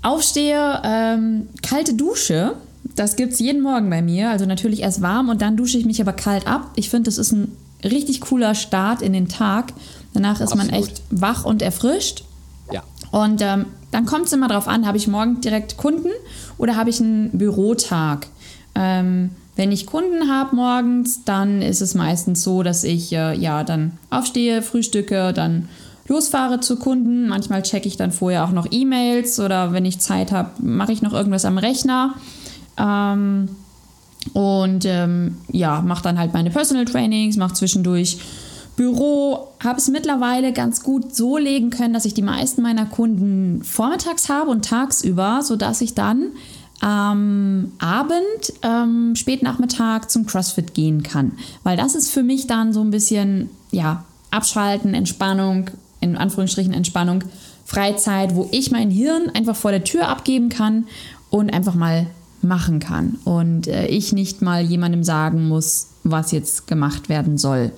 aufstehe, 0.02 0.80
ähm, 0.84 1.48
kalte 1.62 1.94
Dusche. 1.94 2.54
Das 2.96 3.16
gibt 3.16 3.34
es 3.34 3.38
jeden 3.38 3.62
Morgen 3.62 3.88
bei 3.88 4.02
mir. 4.02 4.30
Also 4.30 4.46
natürlich 4.46 4.82
erst 4.82 5.00
warm 5.00 5.28
und 5.28 5.42
dann 5.42 5.56
dusche 5.56 5.78
ich 5.78 5.86
mich 5.86 6.00
aber 6.00 6.12
kalt 6.12 6.46
ab. 6.46 6.72
Ich 6.76 6.90
finde, 6.90 7.04
das 7.04 7.18
ist 7.18 7.32
ein 7.32 7.56
richtig 7.84 8.20
cooler 8.20 8.54
Start 8.54 9.02
in 9.02 9.12
den 9.12 9.28
Tag. 9.28 9.72
Danach 10.12 10.40
ist 10.40 10.54
man 10.54 10.68
Absolut. 10.68 10.88
echt 10.88 11.02
wach 11.10 11.44
und 11.44 11.62
erfrischt. 11.62 12.24
Ja. 12.72 12.82
Und 13.12 13.42
ähm, 13.42 13.66
dann 13.90 14.06
kommt 14.06 14.26
es 14.26 14.32
immer 14.32 14.48
darauf 14.48 14.68
an, 14.68 14.86
habe 14.86 14.96
ich 14.96 15.08
morgen 15.08 15.40
direkt 15.40 15.76
Kunden 15.76 16.10
oder 16.58 16.76
habe 16.76 16.90
ich 16.90 17.00
einen 17.00 17.30
Bürotag? 17.30 18.26
Ähm, 18.74 19.30
wenn 19.60 19.72
ich 19.72 19.84
Kunden 19.84 20.30
habe 20.30 20.56
morgens, 20.56 21.22
dann 21.24 21.60
ist 21.60 21.82
es 21.82 21.94
meistens 21.94 22.42
so, 22.42 22.62
dass 22.62 22.82
ich 22.82 23.12
äh, 23.12 23.36
ja 23.36 23.62
dann 23.62 23.92
aufstehe, 24.08 24.62
frühstücke, 24.62 25.34
dann 25.34 25.68
losfahre 26.08 26.60
zu 26.60 26.76
Kunden. 26.76 27.28
Manchmal 27.28 27.60
checke 27.60 27.86
ich 27.86 27.98
dann 27.98 28.10
vorher 28.10 28.46
auch 28.46 28.52
noch 28.52 28.68
E-Mails 28.70 29.38
oder 29.38 29.74
wenn 29.74 29.84
ich 29.84 29.98
Zeit 29.98 30.32
habe, 30.32 30.48
mache 30.62 30.92
ich 30.92 31.02
noch 31.02 31.12
irgendwas 31.12 31.44
am 31.44 31.58
Rechner. 31.58 32.14
Ähm, 32.78 33.50
und 34.32 34.86
ähm, 34.86 35.36
ja, 35.52 35.82
mache 35.82 36.04
dann 36.04 36.18
halt 36.18 36.32
meine 36.32 36.48
Personal 36.48 36.86
Trainings, 36.86 37.36
mache 37.36 37.52
zwischendurch 37.52 38.16
Büro, 38.76 39.48
habe 39.62 39.76
es 39.76 39.88
mittlerweile 39.88 40.54
ganz 40.54 40.82
gut 40.82 41.14
so 41.14 41.36
legen 41.36 41.68
können, 41.68 41.92
dass 41.92 42.06
ich 42.06 42.14
die 42.14 42.22
meisten 42.22 42.62
meiner 42.62 42.86
Kunden 42.86 43.62
vormittags 43.62 44.30
habe 44.30 44.50
und 44.50 44.64
tagsüber, 44.64 45.42
sodass 45.42 45.82
ich 45.82 45.92
dann 45.92 46.28
am 46.80 47.72
Abend, 47.78 48.52
ähm, 48.62 49.14
spät 49.14 49.42
Nachmittag 49.42 50.10
zum 50.10 50.26
CrossFit 50.26 50.74
gehen 50.74 51.02
kann. 51.02 51.32
Weil 51.62 51.76
das 51.76 51.94
ist 51.94 52.10
für 52.10 52.22
mich 52.22 52.46
dann 52.46 52.72
so 52.72 52.80
ein 52.80 52.90
bisschen, 52.90 53.50
ja, 53.70 54.04
Abschalten, 54.30 54.94
Entspannung, 54.94 55.70
in 56.00 56.16
Anführungsstrichen 56.16 56.72
Entspannung, 56.72 57.24
Freizeit, 57.64 58.34
wo 58.34 58.48
ich 58.50 58.70
mein 58.70 58.90
Hirn 58.90 59.30
einfach 59.34 59.56
vor 59.56 59.70
der 59.70 59.84
Tür 59.84 60.08
abgeben 60.08 60.48
kann 60.48 60.86
und 61.28 61.52
einfach 61.52 61.74
mal 61.74 62.06
machen 62.42 62.80
kann. 62.80 63.18
Und 63.24 63.68
äh, 63.68 63.86
ich 63.86 64.12
nicht 64.12 64.40
mal 64.42 64.62
jemandem 64.62 65.04
sagen 65.04 65.48
muss, 65.48 65.88
was 66.02 66.32
jetzt 66.32 66.66
gemacht 66.66 67.08
werden 67.08 67.38
soll. 67.38 67.72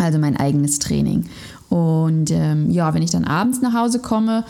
Also 0.00 0.18
mein 0.18 0.36
eigenes 0.36 0.78
Training. 0.78 1.26
Und 1.68 2.30
ähm, 2.30 2.70
ja, 2.70 2.92
wenn 2.92 3.02
ich 3.02 3.10
dann 3.10 3.24
abends 3.24 3.62
nach 3.62 3.72
Hause 3.72 3.98
komme 3.98 4.44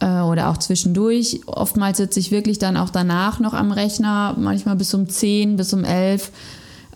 äh, 0.00 0.20
oder 0.20 0.48
auch 0.48 0.56
zwischendurch, 0.56 1.40
oftmals 1.46 1.98
sitze 1.98 2.20
ich 2.20 2.30
wirklich 2.30 2.58
dann 2.58 2.76
auch 2.76 2.90
danach 2.90 3.38
noch 3.38 3.54
am 3.54 3.70
Rechner, 3.70 4.34
manchmal 4.38 4.76
bis 4.76 4.92
um 4.94 5.08
10, 5.08 5.56
bis 5.56 5.72
um 5.72 5.84
11, 5.84 6.30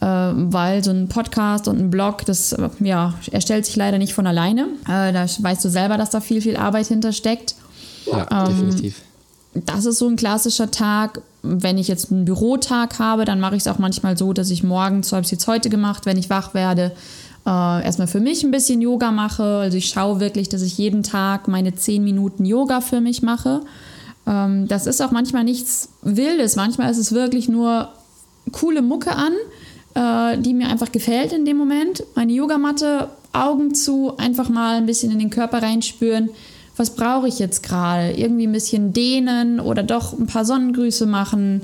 äh, 0.00 0.06
weil 0.06 0.82
so 0.82 0.90
ein 0.90 1.08
Podcast 1.08 1.68
und 1.68 1.78
ein 1.78 1.90
Blog, 1.90 2.24
das 2.24 2.56
ja, 2.80 3.14
erstellt 3.30 3.66
sich 3.66 3.76
leider 3.76 3.98
nicht 3.98 4.14
von 4.14 4.26
alleine. 4.26 4.68
Äh, 4.88 5.12
da 5.12 5.26
weißt 5.26 5.64
du 5.64 5.68
selber, 5.68 5.98
dass 5.98 6.10
da 6.10 6.20
viel, 6.20 6.40
viel 6.40 6.56
Arbeit 6.56 6.86
hintersteckt. 6.86 7.54
Ja, 8.06 8.44
definitiv. 8.46 9.00
Das 9.54 9.84
ist 9.84 9.98
so 9.98 10.08
ein 10.08 10.16
klassischer 10.16 10.70
Tag. 10.70 11.20
Wenn 11.42 11.78
ich 11.78 11.88
jetzt 11.88 12.10
einen 12.10 12.24
Bürotag 12.24 12.98
habe, 12.98 13.24
dann 13.24 13.38
mache 13.38 13.54
ich 13.54 13.62
es 13.62 13.68
auch 13.68 13.78
manchmal 13.78 14.18
so, 14.18 14.32
dass 14.32 14.50
ich 14.50 14.64
morgens, 14.64 15.10
so 15.10 15.16
habe 15.16 15.22
ich 15.22 15.28
es 15.28 15.32
jetzt 15.32 15.46
heute 15.46 15.70
gemacht, 15.70 16.06
wenn 16.06 16.18
ich 16.18 16.28
wach 16.28 16.54
werde, 16.54 16.92
äh, 17.46 17.84
erstmal 17.84 18.06
für 18.06 18.20
mich 18.20 18.42
ein 18.42 18.50
bisschen 18.50 18.80
Yoga 18.80 19.10
mache. 19.10 19.42
Also 19.42 19.76
ich 19.76 19.86
schaue 19.86 20.20
wirklich, 20.20 20.48
dass 20.48 20.62
ich 20.62 20.78
jeden 20.78 21.02
Tag 21.02 21.48
meine 21.48 21.74
10 21.74 22.02
Minuten 22.02 22.44
Yoga 22.44 22.80
für 22.80 23.00
mich 23.00 23.22
mache. 23.22 23.60
Ähm, 24.26 24.68
das 24.68 24.86
ist 24.86 25.00
auch 25.02 25.10
manchmal 25.10 25.44
nichts 25.44 25.90
Wildes. 26.02 26.56
Manchmal 26.56 26.90
ist 26.90 26.98
es 26.98 27.12
wirklich 27.12 27.48
nur 27.48 27.88
coole 28.52 28.82
Mucke 28.82 29.14
an, 29.14 29.32
äh, 29.94 30.38
die 30.40 30.54
mir 30.54 30.68
einfach 30.68 30.92
gefällt 30.92 31.32
in 31.32 31.44
dem 31.44 31.56
Moment. 31.56 32.04
Meine 32.14 32.32
Yogamatte, 32.32 33.08
Augen 33.32 33.74
zu, 33.74 34.16
einfach 34.16 34.48
mal 34.48 34.76
ein 34.76 34.86
bisschen 34.86 35.12
in 35.12 35.18
den 35.18 35.30
Körper 35.30 35.62
reinspüren. 35.62 36.30
Was 36.76 36.90
brauche 36.90 37.28
ich 37.28 37.38
jetzt 37.38 37.62
gerade? 37.62 38.12
Irgendwie 38.12 38.46
ein 38.46 38.52
bisschen 38.52 38.92
dehnen 38.92 39.60
oder 39.60 39.82
doch 39.82 40.12
ein 40.18 40.26
paar 40.26 40.44
Sonnengrüße 40.44 41.06
machen. 41.06 41.62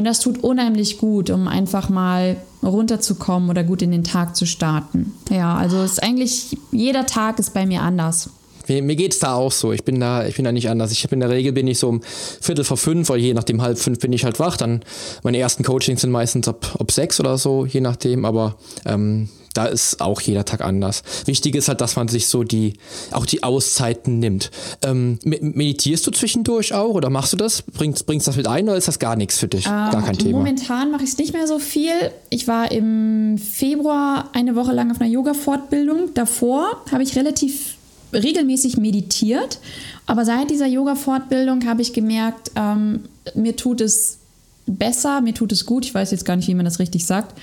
Und 0.00 0.06
das 0.06 0.20
tut 0.20 0.42
unheimlich 0.42 0.96
gut, 0.96 1.28
um 1.28 1.46
einfach 1.46 1.90
mal 1.90 2.38
runterzukommen 2.62 3.50
oder 3.50 3.64
gut 3.64 3.82
in 3.82 3.90
den 3.90 4.02
Tag 4.02 4.34
zu 4.34 4.46
starten. 4.46 5.12
Ja, 5.28 5.56
also 5.56 5.76
es 5.82 5.92
ist 5.92 6.02
eigentlich, 6.02 6.56
jeder 6.72 7.04
Tag 7.04 7.38
ist 7.38 7.52
bei 7.52 7.66
mir 7.66 7.82
anders. 7.82 8.30
Mir, 8.66 8.82
mir 8.82 8.96
geht's 8.96 9.18
da 9.18 9.34
auch 9.34 9.52
so. 9.52 9.72
Ich 9.72 9.84
bin 9.84 10.00
da, 10.00 10.24
ich 10.24 10.36
bin 10.36 10.46
da 10.46 10.52
nicht 10.52 10.70
anders. 10.70 10.90
Ich 10.90 11.04
habe 11.04 11.14
in 11.16 11.20
der 11.20 11.28
Regel 11.28 11.52
bin 11.52 11.66
ich 11.66 11.78
so 11.78 11.90
um 11.90 12.00
Viertel 12.40 12.64
vor 12.64 12.78
fünf 12.78 13.10
oder 13.10 13.18
je 13.18 13.34
nachdem 13.34 13.60
halb 13.60 13.78
fünf 13.78 13.98
bin 13.98 14.10
ich 14.14 14.24
halt 14.24 14.40
wach. 14.40 14.56
Dann 14.56 14.80
meine 15.22 15.36
ersten 15.36 15.64
Coachings 15.64 16.00
sind 16.00 16.12
meistens 16.12 16.48
ab, 16.48 16.74
ab 16.78 16.90
sechs 16.90 17.20
oder 17.20 17.36
so, 17.36 17.66
je 17.66 17.82
nachdem. 17.82 18.24
Aber 18.24 18.56
ähm, 18.86 19.28
da 19.54 19.66
ist 19.66 20.00
auch 20.00 20.20
jeder 20.20 20.44
Tag 20.44 20.60
anders. 20.60 21.02
Wichtig 21.26 21.54
ist 21.54 21.68
halt, 21.68 21.80
dass 21.80 21.96
man 21.96 22.08
sich 22.08 22.28
so 22.28 22.44
die, 22.44 22.74
auch 23.10 23.26
die 23.26 23.42
Auszeiten 23.42 24.18
nimmt. 24.18 24.50
Ähm, 24.82 25.18
meditierst 25.24 26.06
du 26.06 26.10
zwischendurch 26.10 26.72
auch 26.72 26.94
oder 26.94 27.10
machst 27.10 27.32
du 27.32 27.36
das? 27.36 27.62
Bringst, 27.62 28.06
bringst 28.06 28.28
das 28.28 28.36
mit 28.36 28.46
ein 28.46 28.64
oder 28.68 28.76
ist 28.76 28.88
das 28.88 28.98
gar 28.98 29.16
nichts 29.16 29.38
für 29.38 29.48
dich? 29.48 29.66
Ähm, 29.66 29.72
gar 29.72 30.02
kein 30.02 30.16
Thema? 30.16 30.38
Momentan 30.38 30.90
mache 30.90 31.04
ich 31.04 31.10
es 31.10 31.18
nicht 31.18 31.32
mehr 31.32 31.46
so 31.46 31.58
viel. 31.58 31.92
Ich 32.28 32.46
war 32.46 32.70
im 32.70 33.38
Februar 33.38 34.30
eine 34.32 34.54
Woche 34.54 34.72
lang 34.72 34.90
auf 34.90 35.00
einer 35.00 35.10
Yoga-Fortbildung. 35.10 36.14
Davor 36.14 36.82
habe 36.92 37.02
ich 37.02 37.16
relativ 37.16 37.74
regelmäßig 38.12 38.76
meditiert. 38.76 39.58
Aber 40.06 40.24
seit 40.24 40.50
dieser 40.50 40.66
Yoga-Fortbildung 40.66 41.66
habe 41.66 41.82
ich 41.82 41.92
gemerkt, 41.92 42.52
ähm, 42.56 43.04
mir 43.34 43.56
tut 43.56 43.80
es 43.80 44.18
besser, 44.66 45.20
mir 45.20 45.34
tut 45.34 45.52
es 45.52 45.66
gut, 45.66 45.84
ich 45.84 45.94
weiß 45.94 46.10
jetzt 46.10 46.24
gar 46.24 46.36
nicht, 46.36 46.48
wie 46.48 46.54
man 46.54 46.64
das 46.64 46.78
richtig 46.78 47.06
sagt, 47.06 47.38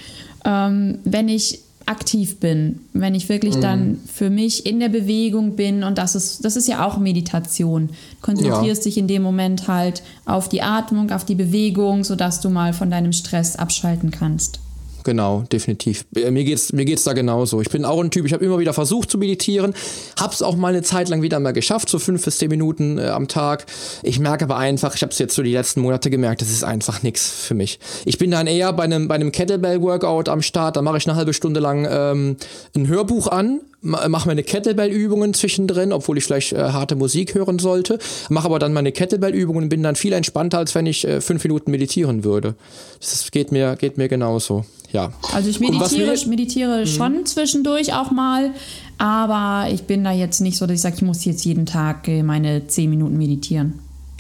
ähm, 0.45 0.99
wenn 1.03 1.29
ich 1.29 1.59
aktiv 1.87 2.39
bin, 2.39 2.81
wenn 2.93 3.15
ich 3.15 3.29
wirklich 3.29 3.55
mhm. 3.57 3.61
dann 3.61 3.99
für 4.11 4.29
mich 4.29 4.65
in 4.65 4.79
der 4.79 4.89
Bewegung 4.89 5.55
bin 5.55 5.83
und 5.83 5.97
das 5.97 6.15
ist, 6.15 6.43
das 6.43 6.55
ist 6.55 6.67
ja 6.67 6.85
auch 6.85 6.97
Meditation. 6.97 7.89
Konzentrierst 8.21 8.85
ja. 8.85 8.89
dich 8.89 8.97
in 8.97 9.07
dem 9.07 9.21
Moment 9.21 9.67
halt 9.67 10.03
auf 10.25 10.49
die 10.49 10.61
Atmung, 10.61 11.11
auf 11.11 11.25
die 11.25 11.35
Bewegung, 11.35 12.03
sodass 12.03 12.41
du 12.41 12.49
mal 12.49 12.73
von 12.73 12.91
deinem 12.91 13.13
Stress 13.13 13.55
abschalten 13.55 14.11
kannst 14.11 14.59
genau, 15.07 15.45
definitiv. 15.51 16.05
Äh, 16.15 16.31
mir 16.31 16.43
geht's, 16.43 16.73
mir 16.73 16.83
geht's 16.83 17.05
da 17.05 17.13
genauso. 17.13 17.61
Ich 17.61 17.69
bin 17.69 17.85
auch 17.85 18.03
ein 18.03 18.11
Typ, 18.11 18.25
ich 18.25 18.33
habe 18.33 18.43
immer 18.43 18.59
wieder 18.59 18.73
versucht 18.73 19.09
zu 19.09 19.17
meditieren, 19.17 19.73
hab's 20.19 20.41
auch 20.41 20.57
mal 20.57 20.67
eine 20.67 20.83
Zeit 20.83 21.07
lang 21.07 21.21
wieder 21.21 21.39
mal 21.39 21.53
geschafft, 21.53 21.87
so 21.87 21.97
fünf 21.97 22.25
bis 22.25 22.37
zehn 22.37 22.49
Minuten 22.49 22.97
äh, 22.97 23.07
am 23.07 23.29
Tag. 23.29 23.65
Ich 24.03 24.19
merke 24.19 24.43
aber 24.43 24.57
einfach, 24.57 24.93
ich 24.95 25.01
habe 25.01 25.13
es 25.13 25.17
jetzt 25.17 25.33
so 25.33 25.43
die 25.43 25.53
letzten 25.53 25.79
Monate 25.81 26.09
gemerkt, 26.09 26.41
das 26.41 26.49
ist 26.49 26.65
einfach 26.65 27.03
nichts 27.03 27.29
für 27.29 27.53
mich. 27.53 27.79
Ich 28.03 28.17
bin 28.17 28.31
dann 28.31 28.47
eher 28.47 28.73
bei 28.73 28.83
einem, 28.83 29.07
bei 29.07 29.17
Kettlebell-Workout 29.17 30.27
am 30.27 30.41
Start, 30.41 30.75
da 30.75 30.81
mache 30.81 30.97
ich 30.97 31.07
eine 31.07 31.15
halbe 31.15 31.33
Stunde 31.33 31.61
lang 31.61 31.87
ähm, 31.89 32.35
ein 32.75 32.87
Hörbuch 32.87 33.27
an, 33.27 33.61
mache 33.81 34.27
meine 34.27 34.43
Kettlebell-Übungen 34.43 35.33
zwischendrin, 35.33 35.93
obwohl 35.93 36.17
ich 36.17 36.23
vielleicht 36.25 36.53
äh, 36.53 36.57
harte 36.57 36.95
Musik 36.95 37.35
hören 37.35 37.59
sollte, 37.59 37.99
mache 38.29 38.45
aber 38.45 38.59
dann 38.59 38.73
meine 38.73 38.91
Kettlebell-Übungen 38.91 39.63
und 39.63 39.69
bin 39.69 39.83
dann 39.83 39.95
viel 39.95 40.13
entspannter, 40.13 40.57
als 40.57 40.75
wenn 40.75 40.85
ich 40.85 41.05
äh, 41.05 41.21
fünf 41.21 41.43
Minuten 41.43 41.71
meditieren 41.71 42.23
würde. 42.23 42.55
Das 42.99 43.29
geht 43.31 43.51
mir, 43.51 43.75
geht 43.75 43.97
mir 43.97 44.07
genauso 44.07 44.65
ja. 44.91 45.11
Also 45.33 45.49
ich 45.49 45.59
meditiere, 45.59 46.13
ich 46.13 46.27
meditiere 46.27 46.81
mhm. 46.81 46.85
schon 46.85 47.25
zwischendurch 47.25 47.93
auch 47.93 48.11
mal, 48.11 48.51
aber 48.97 49.71
ich 49.71 49.83
bin 49.83 50.03
da 50.03 50.11
jetzt 50.11 50.39
nicht 50.39 50.57
so, 50.57 50.65
dass 50.65 50.75
ich 50.75 50.81
sage, 50.81 50.95
ich 50.97 51.01
muss 51.01 51.25
jetzt 51.25 51.45
jeden 51.45 51.65
Tag 51.65 52.07
äh, 52.07 52.23
meine 52.23 52.67
zehn 52.67 52.89
Minuten 52.89 53.17
meditieren. 53.17 53.79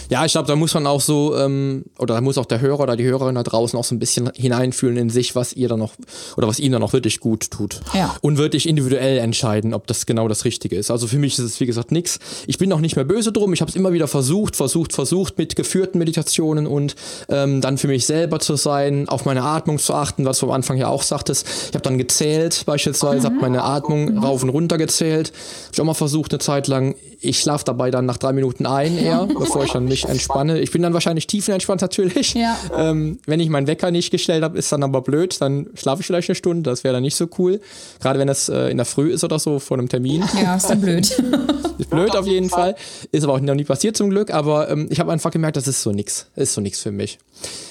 Ja, 0.09 0.25
ich 0.25 0.31
glaube, 0.31 0.47
da 0.47 0.55
muss 0.55 0.73
man 0.73 0.87
auch 0.87 1.01
so, 1.01 1.35
ähm, 1.35 1.85
oder 1.99 2.15
da 2.15 2.21
muss 2.21 2.37
auch 2.37 2.45
der 2.45 2.61
Hörer 2.61 2.81
oder 2.81 2.95
die 2.95 3.03
Hörerin 3.03 3.35
da 3.35 3.43
draußen 3.43 3.77
auch 3.77 3.83
so 3.83 3.95
ein 3.95 3.99
bisschen 3.99 4.31
hineinfühlen 4.35 4.97
in 4.97 5.09
sich, 5.09 5.35
was 5.35 5.53
ihr 5.53 5.67
dann 5.67 5.79
noch, 5.79 5.93
oder 6.37 6.47
was 6.47 6.59
ihnen 6.59 6.73
dann 6.73 6.83
auch 6.83 6.93
wirklich 6.93 7.19
gut 7.19 7.51
tut. 7.51 7.81
Ja. 7.93 8.15
Und 8.21 8.37
wirklich 8.37 8.67
individuell 8.67 9.17
entscheiden, 9.17 9.73
ob 9.73 9.87
das 9.87 10.05
genau 10.05 10.27
das 10.27 10.45
Richtige 10.45 10.75
ist. 10.75 10.91
Also 10.91 11.07
für 11.07 11.19
mich 11.19 11.33
ist 11.33 11.45
es, 11.45 11.59
wie 11.59 11.65
gesagt, 11.65 11.91
nichts. 11.91 12.19
Ich 12.47 12.57
bin 12.57 12.71
auch 12.71 12.79
nicht 12.79 12.95
mehr 12.95 13.05
böse 13.05 13.31
drum. 13.31 13.53
Ich 13.53 13.61
habe 13.61 13.69
es 13.69 13.75
immer 13.75 13.93
wieder 13.93 14.07
versucht, 14.07 14.55
versucht, 14.55 14.93
versucht 14.93 15.37
mit 15.37 15.55
geführten 15.55 15.97
Meditationen 15.99 16.67
und 16.67 16.95
ähm, 17.29 17.61
dann 17.61 17.77
für 17.77 17.87
mich 17.87 18.05
selber 18.05 18.39
zu 18.39 18.55
sein, 18.55 19.09
auf 19.09 19.25
meine 19.25 19.43
Atmung 19.43 19.79
zu 19.79 19.93
achten, 19.93 20.25
was 20.25 20.39
du 20.39 20.47
am 20.47 20.51
Anfang 20.51 20.77
ja 20.77 20.87
auch 20.87 21.03
sagtest. 21.03 21.45
Ich 21.69 21.73
habe 21.73 21.81
dann 21.81 21.97
gezählt, 21.97 22.63
beispielsweise, 22.65 23.29
mhm. 23.29 23.33
habe 23.33 23.41
meine 23.41 23.63
Atmung 23.63 24.13
mhm. 24.13 24.17
rauf 24.19 24.43
und 24.43 24.49
runter 24.49 24.77
gezählt. 24.77 25.31
Hab 25.65 25.73
ich 25.73 25.81
auch 25.81 25.85
mal 25.85 25.93
versucht, 25.93 26.31
eine 26.31 26.39
Zeit 26.39 26.67
lang. 26.67 26.95
Ich 27.19 27.39
schlafe 27.39 27.65
dabei 27.65 27.89
dann 27.89 28.05
nach 28.05 28.17
drei 28.17 28.31
Minuten 28.31 28.65
ein 28.65 28.97
eher, 28.97 29.25
bevor 29.25 29.63
ich 29.63 29.71
dann 29.71 29.85
mich 29.85 30.05
entspanne. 30.09 30.59
Ich 30.59 30.71
bin 30.71 30.81
dann 30.81 30.93
wahrscheinlich 30.93 31.25
tiefenentspannt 31.27 31.81
natürlich. 31.81 32.33
Ja. 32.33 32.57
Ähm, 32.75 33.19
wenn 33.25 33.39
ich 33.39 33.49
meinen 33.49 33.67
Wecker 33.67 33.89
nicht 33.89 34.11
gestellt 34.11 34.43
habe, 34.43 34.57
ist 34.57 34.71
dann 34.71 34.83
aber 34.83 35.01
blöd. 35.01 35.39
Dann 35.41 35.67
schlafe 35.73 36.01
ich 36.01 36.07
vielleicht 36.07 36.29
eine 36.29 36.35
Stunde. 36.35 36.69
Das 36.69 36.83
wäre 36.83 36.93
dann 36.93 37.03
nicht 37.03 37.15
so 37.15 37.27
cool. 37.39 37.59
Gerade 37.99 38.19
wenn 38.19 38.27
das 38.27 38.49
äh, 38.49 38.69
in 38.69 38.77
der 38.77 38.85
Früh 38.85 39.11
ist 39.11 39.23
oder 39.23 39.39
so 39.39 39.59
vor 39.59 39.77
einem 39.77 39.89
Termin. 39.89 40.23
Ja, 40.41 40.55
ist 40.55 40.69
dann 40.69 40.81
blöd. 40.81 41.05
ist 41.77 41.89
blöd 41.89 42.15
auf 42.15 42.27
jeden 42.27 42.49
Fall. 42.49 42.75
Ist 43.11 43.23
aber 43.23 43.33
auch 43.33 43.39
noch 43.39 43.55
nie 43.55 43.63
passiert 43.63 43.97
zum 43.97 44.09
Glück. 44.11 44.31
Aber 44.31 44.69
ähm, 44.69 44.87
ich 44.91 44.99
habe 44.99 45.11
einfach 45.11 45.31
gemerkt, 45.31 45.57
das 45.57 45.67
ist 45.67 45.81
so 45.81 45.91
nix. 45.91 46.27
Ist 46.35 46.53
so 46.53 46.61
nix 46.61 46.81
für 46.81 46.91
mich. 46.91 47.17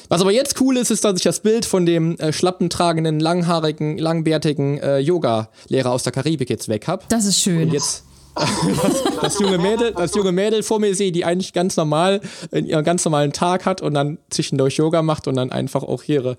Was 0.08 0.20
aber 0.20 0.32
jetzt 0.32 0.60
cool 0.60 0.76
ist, 0.76 0.90
ist, 0.90 1.04
dass 1.04 1.16
ich 1.16 1.22
das 1.22 1.40
Bild 1.40 1.64
von 1.64 1.86
dem 1.86 2.18
äh, 2.18 2.32
schlappentragenden, 2.32 3.20
langhaarigen, 3.20 3.98
langbärtigen 3.98 4.78
äh, 4.78 4.98
Yoga-Lehrer 4.98 5.90
aus 5.90 6.02
der 6.02 6.12
Karibik 6.12 6.50
jetzt 6.50 6.68
weg 6.68 6.86
habe. 6.88 7.04
Das 7.08 7.24
ist 7.24 7.40
schön. 7.40 7.62
Und 7.62 7.72
jetzt 7.72 8.04
das, 8.36 9.04
das, 9.20 9.38
junge 9.40 9.58
Mädel, 9.58 9.92
das 9.92 10.14
junge 10.14 10.32
Mädel 10.32 10.62
vor 10.62 10.78
mir 10.78 10.94
sehe, 10.94 11.12
die 11.12 11.24
eigentlich 11.24 11.52
ganz 11.52 11.76
normal 11.76 12.20
ihren 12.52 12.84
ganz 12.84 13.04
normalen 13.04 13.32
Tag 13.32 13.66
hat 13.66 13.82
und 13.82 13.94
dann 13.94 14.18
zwischendurch 14.30 14.76
Yoga 14.76 15.02
macht 15.02 15.26
und 15.26 15.36
dann 15.36 15.50
einfach 15.50 15.82
auch 15.82 16.04
ihre, 16.04 16.36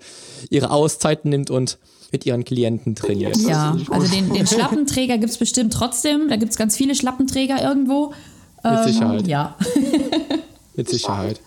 ihre 0.50 0.70
Auszeiten 0.70 1.30
nimmt 1.30 1.50
und 1.50 1.78
mit 2.12 2.24
ihren 2.24 2.44
Klienten 2.44 2.94
trainiert. 2.94 3.36
Ja, 3.36 3.76
also 3.90 4.08
den, 4.14 4.32
den 4.32 4.46
Schlappenträger 4.46 5.18
gibt 5.18 5.30
es 5.30 5.36
bestimmt 5.36 5.72
trotzdem. 5.74 6.28
Da 6.28 6.36
gibt 6.36 6.52
es 6.52 6.58
ganz 6.58 6.76
viele 6.76 6.94
Schlappenträger 6.94 7.62
irgendwo. 7.62 8.14
Mit 8.62 8.84
Sicherheit. 8.84 9.22
Ähm, 9.22 9.28
ja. 9.28 9.56
Mit 10.74 10.88
Sicherheit. 10.88 11.40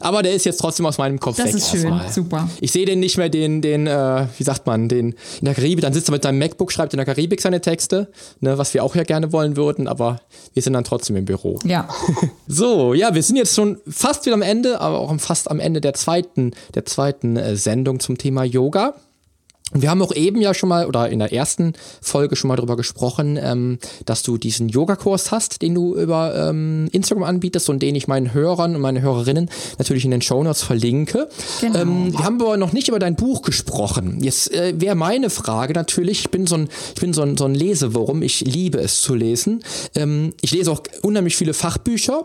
Aber 0.00 0.22
der 0.22 0.32
ist 0.32 0.44
jetzt 0.44 0.58
trotzdem 0.58 0.86
aus 0.86 0.98
meinem 0.98 1.20
Kopf 1.20 1.36
das 1.36 1.46
weg. 1.46 1.52
Das 1.54 1.62
ist 1.62 1.70
schön, 1.70 1.92
erstmal. 1.92 2.12
super. 2.12 2.50
Ich 2.60 2.72
sehe 2.72 2.86
den 2.86 3.00
nicht 3.00 3.16
mehr, 3.16 3.28
den, 3.28 3.62
den, 3.62 3.86
äh, 3.86 4.26
wie 4.36 4.42
sagt 4.42 4.66
man, 4.66 4.88
den 4.88 5.10
in 5.40 5.44
der 5.44 5.54
Karibik, 5.54 5.82
dann 5.82 5.92
sitzt 5.92 6.08
er 6.08 6.12
mit 6.12 6.22
seinem 6.22 6.38
MacBook, 6.38 6.72
schreibt 6.72 6.92
in 6.92 6.98
der 6.98 7.06
Karibik 7.06 7.40
seine 7.40 7.60
Texte, 7.60 8.10
ne, 8.40 8.58
was 8.58 8.74
wir 8.74 8.82
auch 8.82 8.94
ja 8.94 9.04
gerne 9.04 9.32
wollen 9.32 9.56
würden, 9.56 9.86
aber 9.86 10.20
wir 10.54 10.62
sind 10.62 10.72
dann 10.72 10.84
trotzdem 10.84 11.16
im 11.16 11.24
Büro. 11.24 11.58
Ja. 11.64 11.88
so, 12.46 12.94
ja, 12.94 13.14
wir 13.14 13.22
sind 13.22 13.36
jetzt 13.36 13.54
schon 13.54 13.78
fast 13.88 14.26
wieder 14.26 14.34
am 14.34 14.42
Ende, 14.42 14.80
aber 14.80 14.98
auch 14.98 15.14
fast 15.20 15.50
am 15.50 15.60
Ende 15.60 15.80
der 15.80 15.94
zweiten, 15.94 16.52
der 16.74 16.84
zweiten 16.84 17.36
äh, 17.36 17.56
Sendung 17.56 18.00
zum 18.00 18.18
Thema 18.18 18.44
Yoga. 18.44 18.94
Wir 19.72 19.90
haben 19.90 20.02
auch 20.02 20.12
eben 20.12 20.40
ja 20.40 20.54
schon 20.54 20.68
mal 20.68 20.86
oder 20.86 21.08
in 21.08 21.18
der 21.20 21.32
ersten 21.32 21.74
Folge 22.00 22.36
schon 22.36 22.48
mal 22.48 22.56
darüber 22.56 22.76
gesprochen, 22.76 23.38
ähm, 23.40 23.78
dass 24.04 24.22
du 24.22 24.36
diesen 24.36 24.68
Yogakurs 24.68 25.30
hast, 25.30 25.62
den 25.62 25.74
du 25.74 25.94
über 25.96 26.48
ähm, 26.48 26.88
Instagram 26.92 27.24
anbietest 27.24 27.70
und 27.70 27.80
den 27.80 27.94
ich 27.94 28.08
meinen 28.08 28.34
Hörern 28.34 28.74
und 28.74 28.80
meine 28.80 29.00
Hörerinnen 29.00 29.50
natürlich 29.78 30.04
in 30.04 30.10
den 30.10 30.22
Shownotes 30.22 30.62
verlinke. 30.62 31.28
Genau. 31.60 31.78
Ähm, 31.78 32.12
wir 32.12 32.24
haben 32.24 32.40
aber 32.40 32.56
noch 32.56 32.72
nicht 32.72 32.88
über 32.88 32.98
dein 32.98 33.16
Buch 33.16 33.42
gesprochen. 33.42 34.18
Jetzt 34.22 34.52
äh, 34.52 34.74
wäre 34.80 34.96
meine 34.96 35.30
Frage 35.30 35.72
natürlich, 35.72 36.20
ich 36.20 36.30
bin 36.30 36.46
so 36.46 36.56
ein, 36.56 36.68
ich 36.94 37.00
bin 37.00 37.12
so 37.12 37.22
ein, 37.22 37.36
so 37.36 37.44
ein 37.44 37.54
Lesewurm, 37.54 38.22
ich 38.22 38.40
liebe 38.40 38.78
es 38.78 39.02
zu 39.02 39.14
lesen. 39.14 39.62
Ähm, 39.94 40.34
ich 40.40 40.50
lese 40.50 40.72
auch 40.72 40.82
unheimlich 41.02 41.36
viele 41.36 41.54
Fachbücher 41.54 42.24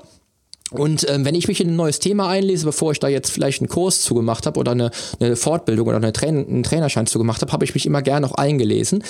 und 0.71 1.07
ähm, 1.09 1.25
wenn 1.25 1.35
ich 1.35 1.47
mich 1.47 1.61
in 1.61 1.69
ein 1.69 1.75
neues 1.75 1.99
Thema 1.99 2.27
einlese, 2.27 2.65
bevor 2.65 2.91
ich 2.91 2.99
da 2.99 3.07
jetzt 3.07 3.29
vielleicht 3.29 3.61
einen 3.61 3.69
Kurs 3.69 4.01
zugemacht 4.01 4.45
habe 4.45 4.59
oder 4.59 4.71
eine, 4.71 4.91
eine 5.19 5.35
Fortbildung 5.35 5.87
oder 5.87 5.97
eine 5.97 6.11
Train 6.11 6.47
einen 6.47 6.63
Trainerschein 6.63 7.05
zugemacht 7.05 7.41
habe, 7.41 7.51
habe 7.51 7.63
ich 7.65 7.73
mich 7.73 7.85
immer 7.85 8.01
gern 8.01 8.23
noch 8.23 8.33
eingelesen. 8.33 9.03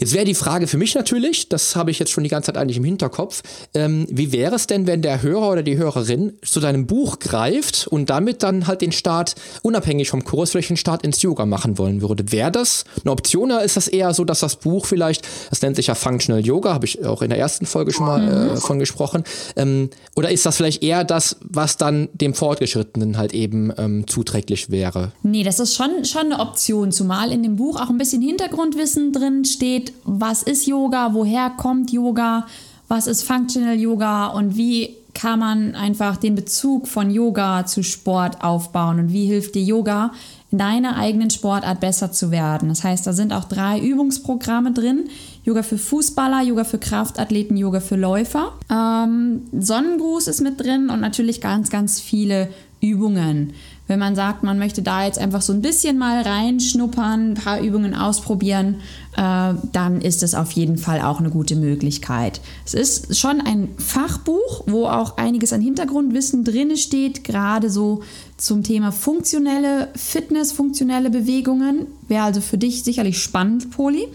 Jetzt 0.00 0.14
wäre 0.14 0.24
die 0.24 0.34
Frage 0.34 0.66
für 0.66 0.78
mich 0.78 0.94
natürlich, 0.94 1.50
das 1.50 1.76
habe 1.76 1.90
ich 1.90 1.98
jetzt 1.98 2.10
schon 2.10 2.24
die 2.24 2.30
ganze 2.30 2.46
Zeit 2.46 2.56
eigentlich 2.56 2.78
im 2.78 2.84
Hinterkopf, 2.84 3.42
ähm, 3.74 4.06
wie 4.08 4.32
wäre 4.32 4.54
es 4.54 4.66
denn, 4.66 4.86
wenn 4.86 5.02
der 5.02 5.20
Hörer 5.20 5.50
oder 5.50 5.62
die 5.62 5.76
Hörerin 5.76 6.32
zu 6.42 6.58
deinem 6.58 6.86
Buch 6.86 7.18
greift 7.18 7.86
und 7.86 8.08
damit 8.08 8.42
dann 8.42 8.66
halt 8.66 8.80
den 8.80 8.92
Start, 8.92 9.34
unabhängig 9.60 10.08
vom 10.08 10.24
Kurs, 10.24 10.52
vielleicht 10.52 10.70
den 10.70 10.78
Start 10.78 11.04
ins 11.04 11.20
Yoga 11.20 11.44
machen 11.44 11.76
wollen 11.76 12.00
würde? 12.00 12.32
Wäre 12.32 12.50
das 12.50 12.84
eine 13.04 13.12
Option 13.12 13.52
oder 13.52 13.62
ist 13.62 13.76
das 13.76 13.88
eher 13.88 14.14
so, 14.14 14.24
dass 14.24 14.40
das 14.40 14.56
Buch 14.56 14.86
vielleicht, 14.86 15.28
das 15.50 15.60
nennt 15.60 15.76
sich 15.76 15.88
ja 15.88 15.94
Functional 15.94 16.44
Yoga, 16.44 16.72
habe 16.72 16.86
ich 16.86 17.04
auch 17.04 17.20
in 17.20 17.28
der 17.28 17.38
ersten 17.38 17.66
Folge 17.66 17.92
schon 17.92 18.06
mal 18.06 18.54
äh, 18.54 18.56
von 18.56 18.78
gesprochen, 18.78 19.24
ähm, 19.56 19.90
oder 20.16 20.30
ist 20.30 20.46
das 20.46 20.56
vielleicht 20.56 20.82
eher 20.82 21.04
das, 21.04 21.36
was 21.42 21.76
dann 21.76 22.08
dem 22.14 22.32
Fortgeschrittenen 22.32 23.18
halt 23.18 23.34
eben 23.34 23.70
ähm, 23.76 24.06
zuträglich 24.06 24.70
wäre? 24.70 25.12
Nee, 25.22 25.42
das 25.42 25.60
ist 25.60 25.76
schon, 25.76 26.06
schon 26.06 26.32
eine 26.32 26.40
Option, 26.40 26.90
zumal 26.90 27.32
in 27.32 27.42
dem 27.42 27.56
Buch 27.56 27.78
auch 27.78 27.90
ein 27.90 27.98
bisschen 27.98 28.22
Hintergrundwissen 28.22 29.12
drin 29.12 29.44
steht, 29.44 29.89
was 30.04 30.42
ist 30.42 30.66
Yoga, 30.66 31.14
woher 31.14 31.50
kommt 31.50 31.92
Yoga, 31.92 32.46
was 32.88 33.06
ist 33.06 33.22
Functional 33.22 33.78
Yoga 33.78 34.28
und 34.28 34.56
wie 34.56 34.96
kann 35.14 35.38
man 35.38 35.74
einfach 35.74 36.16
den 36.16 36.34
Bezug 36.34 36.88
von 36.88 37.10
Yoga 37.10 37.66
zu 37.66 37.82
Sport 37.82 38.42
aufbauen 38.42 38.98
und 38.98 39.12
wie 39.12 39.26
hilft 39.26 39.54
dir 39.54 39.62
Yoga 39.62 40.12
in 40.50 40.58
deiner 40.58 40.96
eigenen 40.96 41.30
Sportart 41.30 41.80
besser 41.80 42.12
zu 42.12 42.30
werden. 42.30 42.68
Das 42.68 42.82
heißt, 42.82 43.06
da 43.06 43.12
sind 43.12 43.32
auch 43.32 43.44
drei 43.44 43.78
Übungsprogramme 43.78 44.72
drin. 44.72 45.08
Yoga 45.44 45.62
für 45.62 45.78
Fußballer, 45.78 46.42
Yoga 46.42 46.64
für 46.64 46.78
Kraftathleten, 46.78 47.56
Yoga 47.56 47.80
für 47.80 47.96
Läufer. 47.96 48.52
Ähm, 48.70 49.42
Sonnengruß 49.52 50.26
ist 50.28 50.40
mit 50.40 50.60
drin 50.60 50.90
und 50.90 51.00
natürlich 51.00 51.40
ganz, 51.40 51.70
ganz 51.70 52.00
viele 52.00 52.48
Übungen. 52.80 53.52
Wenn 53.90 53.98
man 53.98 54.14
sagt, 54.14 54.44
man 54.44 54.56
möchte 54.56 54.82
da 54.82 55.04
jetzt 55.04 55.18
einfach 55.18 55.42
so 55.42 55.52
ein 55.52 55.62
bisschen 55.62 55.98
mal 55.98 56.22
reinschnuppern, 56.22 57.32
ein 57.32 57.34
paar 57.34 57.60
Übungen 57.60 57.96
ausprobieren, 57.96 58.76
äh, 59.16 59.54
dann 59.72 60.00
ist 60.00 60.22
es 60.22 60.36
auf 60.36 60.52
jeden 60.52 60.78
Fall 60.78 61.00
auch 61.00 61.18
eine 61.18 61.30
gute 61.30 61.56
Möglichkeit. 61.56 62.40
Es 62.64 62.74
ist 62.74 63.18
schon 63.18 63.40
ein 63.40 63.70
Fachbuch, 63.78 64.62
wo 64.68 64.86
auch 64.86 65.16
einiges 65.16 65.52
an 65.52 65.60
Hintergrundwissen 65.60 66.44
drin 66.44 66.76
steht, 66.76 67.24
gerade 67.24 67.68
so 67.68 68.04
zum 68.36 68.62
Thema 68.62 68.92
funktionelle 68.92 69.88
Fitness, 69.96 70.52
funktionelle 70.52 71.10
Bewegungen. 71.10 71.88
Wäre 72.06 72.22
also 72.22 72.40
für 72.40 72.58
dich 72.58 72.84
sicherlich 72.84 73.20
spannend, 73.20 73.72
Poli. 73.72 74.06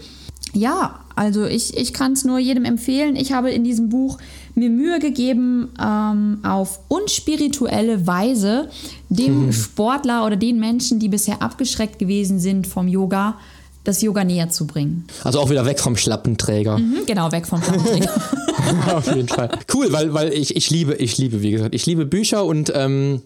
Ja, 0.54 1.00
also 1.16 1.46
ich, 1.46 1.76
ich 1.76 1.94
kann 1.94 2.12
es 2.12 2.24
nur 2.24 2.38
jedem 2.38 2.64
empfehlen. 2.64 3.16
Ich 3.16 3.32
habe 3.32 3.50
in 3.50 3.64
diesem 3.64 3.88
Buch 3.88 4.18
mir 4.54 4.68
Mühe 4.68 4.98
gegeben, 4.98 5.70
ähm, 5.82 6.38
auf 6.42 6.80
unspirituelle 6.88 8.06
Weise 8.06 8.68
dem 9.08 9.46
mhm. 9.46 9.52
Sportler 9.52 10.26
oder 10.26 10.36
den 10.36 10.60
Menschen, 10.60 10.98
die 10.98 11.08
bisher 11.08 11.40
abgeschreckt 11.40 11.98
gewesen 11.98 12.38
sind 12.38 12.66
vom 12.66 12.86
Yoga, 12.86 13.38
das 13.84 14.02
Yoga 14.02 14.24
näher 14.24 14.50
zu 14.50 14.66
bringen. 14.66 15.06
Also 15.24 15.40
auch 15.40 15.48
wieder 15.48 15.64
weg 15.64 15.80
vom 15.80 15.96
Schlappenträger. 15.96 16.78
Mhm, 16.78 17.06
genau, 17.06 17.32
weg 17.32 17.46
vom 17.46 17.62
Schlappenträger. 17.62 18.10
Auf 18.94 19.06
jeden 19.14 19.28
Fall. 19.28 19.50
Cool, 19.72 19.92
weil, 19.92 20.12
weil 20.12 20.32
ich, 20.32 20.54
ich 20.54 20.70
liebe, 20.70 20.96
ich 20.96 21.16
liebe, 21.16 21.40
wie 21.40 21.52
gesagt, 21.52 21.74
ich 21.74 21.86
liebe 21.86 22.04
Bücher 22.04 22.44
und 22.44 22.72
ähm, 22.74 23.22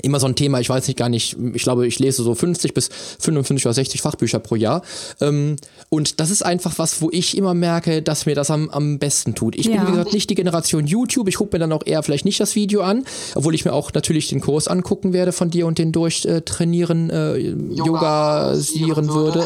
immer 0.00 0.18
so 0.20 0.26
ein 0.26 0.34
Thema, 0.34 0.58
ich 0.60 0.68
weiß 0.70 0.86
nicht 0.88 0.96
gar 0.96 1.08
nicht, 1.10 1.36
ich 1.54 1.62
glaube, 1.62 1.86
ich 1.86 1.98
lese 1.98 2.22
so 2.22 2.34
50 2.34 2.72
bis 2.72 2.88
55 3.20 3.66
oder 3.66 3.74
60 3.74 4.00
Fachbücher 4.00 4.38
pro 4.38 4.56
Jahr. 4.56 4.82
Ähm, 5.20 5.56
und 5.90 6.18
das 6.18 6.30
ist 6.30 6.42
einfach 6.42 6.78
was, 6.78 7.02
wo 7.02 7.10
ich 7.12 7.36
immer 7.36 7.52
merke, 7.52 8.00
dass 8.00 8.24
mir 8.24 8.34
das 8.34 8.50
am, 8.50 8.70
am 8.70 8.98
besten 8.98 9.34
tut. 9.34 9.54
Ich 9.54 9.66
Ja. 9.66 9.72
bin, 9.72 9.86
wie 9.88 9.90
gesagt, 9.92 10.12
nicht 10.14 10.30
die 10.30 10.34
Generation 10.34 10.86
YouTube. 10.86 11.28
Ich 11.28 11.34
gucke 11.36 11.54
mir 11.54 11.58
dann 11.60 11.72
auch 11.72 11.82
eher 11.84 12.02
vielleicht 12.02 12.24
nicht 12.24 12.40
das 12.40 12.54
Video 12.56 12.80
an, 12.80 13.04
obwohl 13.34 13.54
ich 13.54 13.64
mir 13.66 13.74
auch 13.74 13.92
natürlich 13.92 14.28
den 14.28 14.40
Kurs 14.40 14.66
angucken 14.66 15.12
werde 15.12 15.32
von 15.32 15.50
dir 15.50 15.66
und 15.66 15.76
den 15.78 15.92
durchtrainieren, 15.92 17.10
äh, 17.10 17.36
Yoga-sieren 17.36 19.08
würde. 19.08 19.44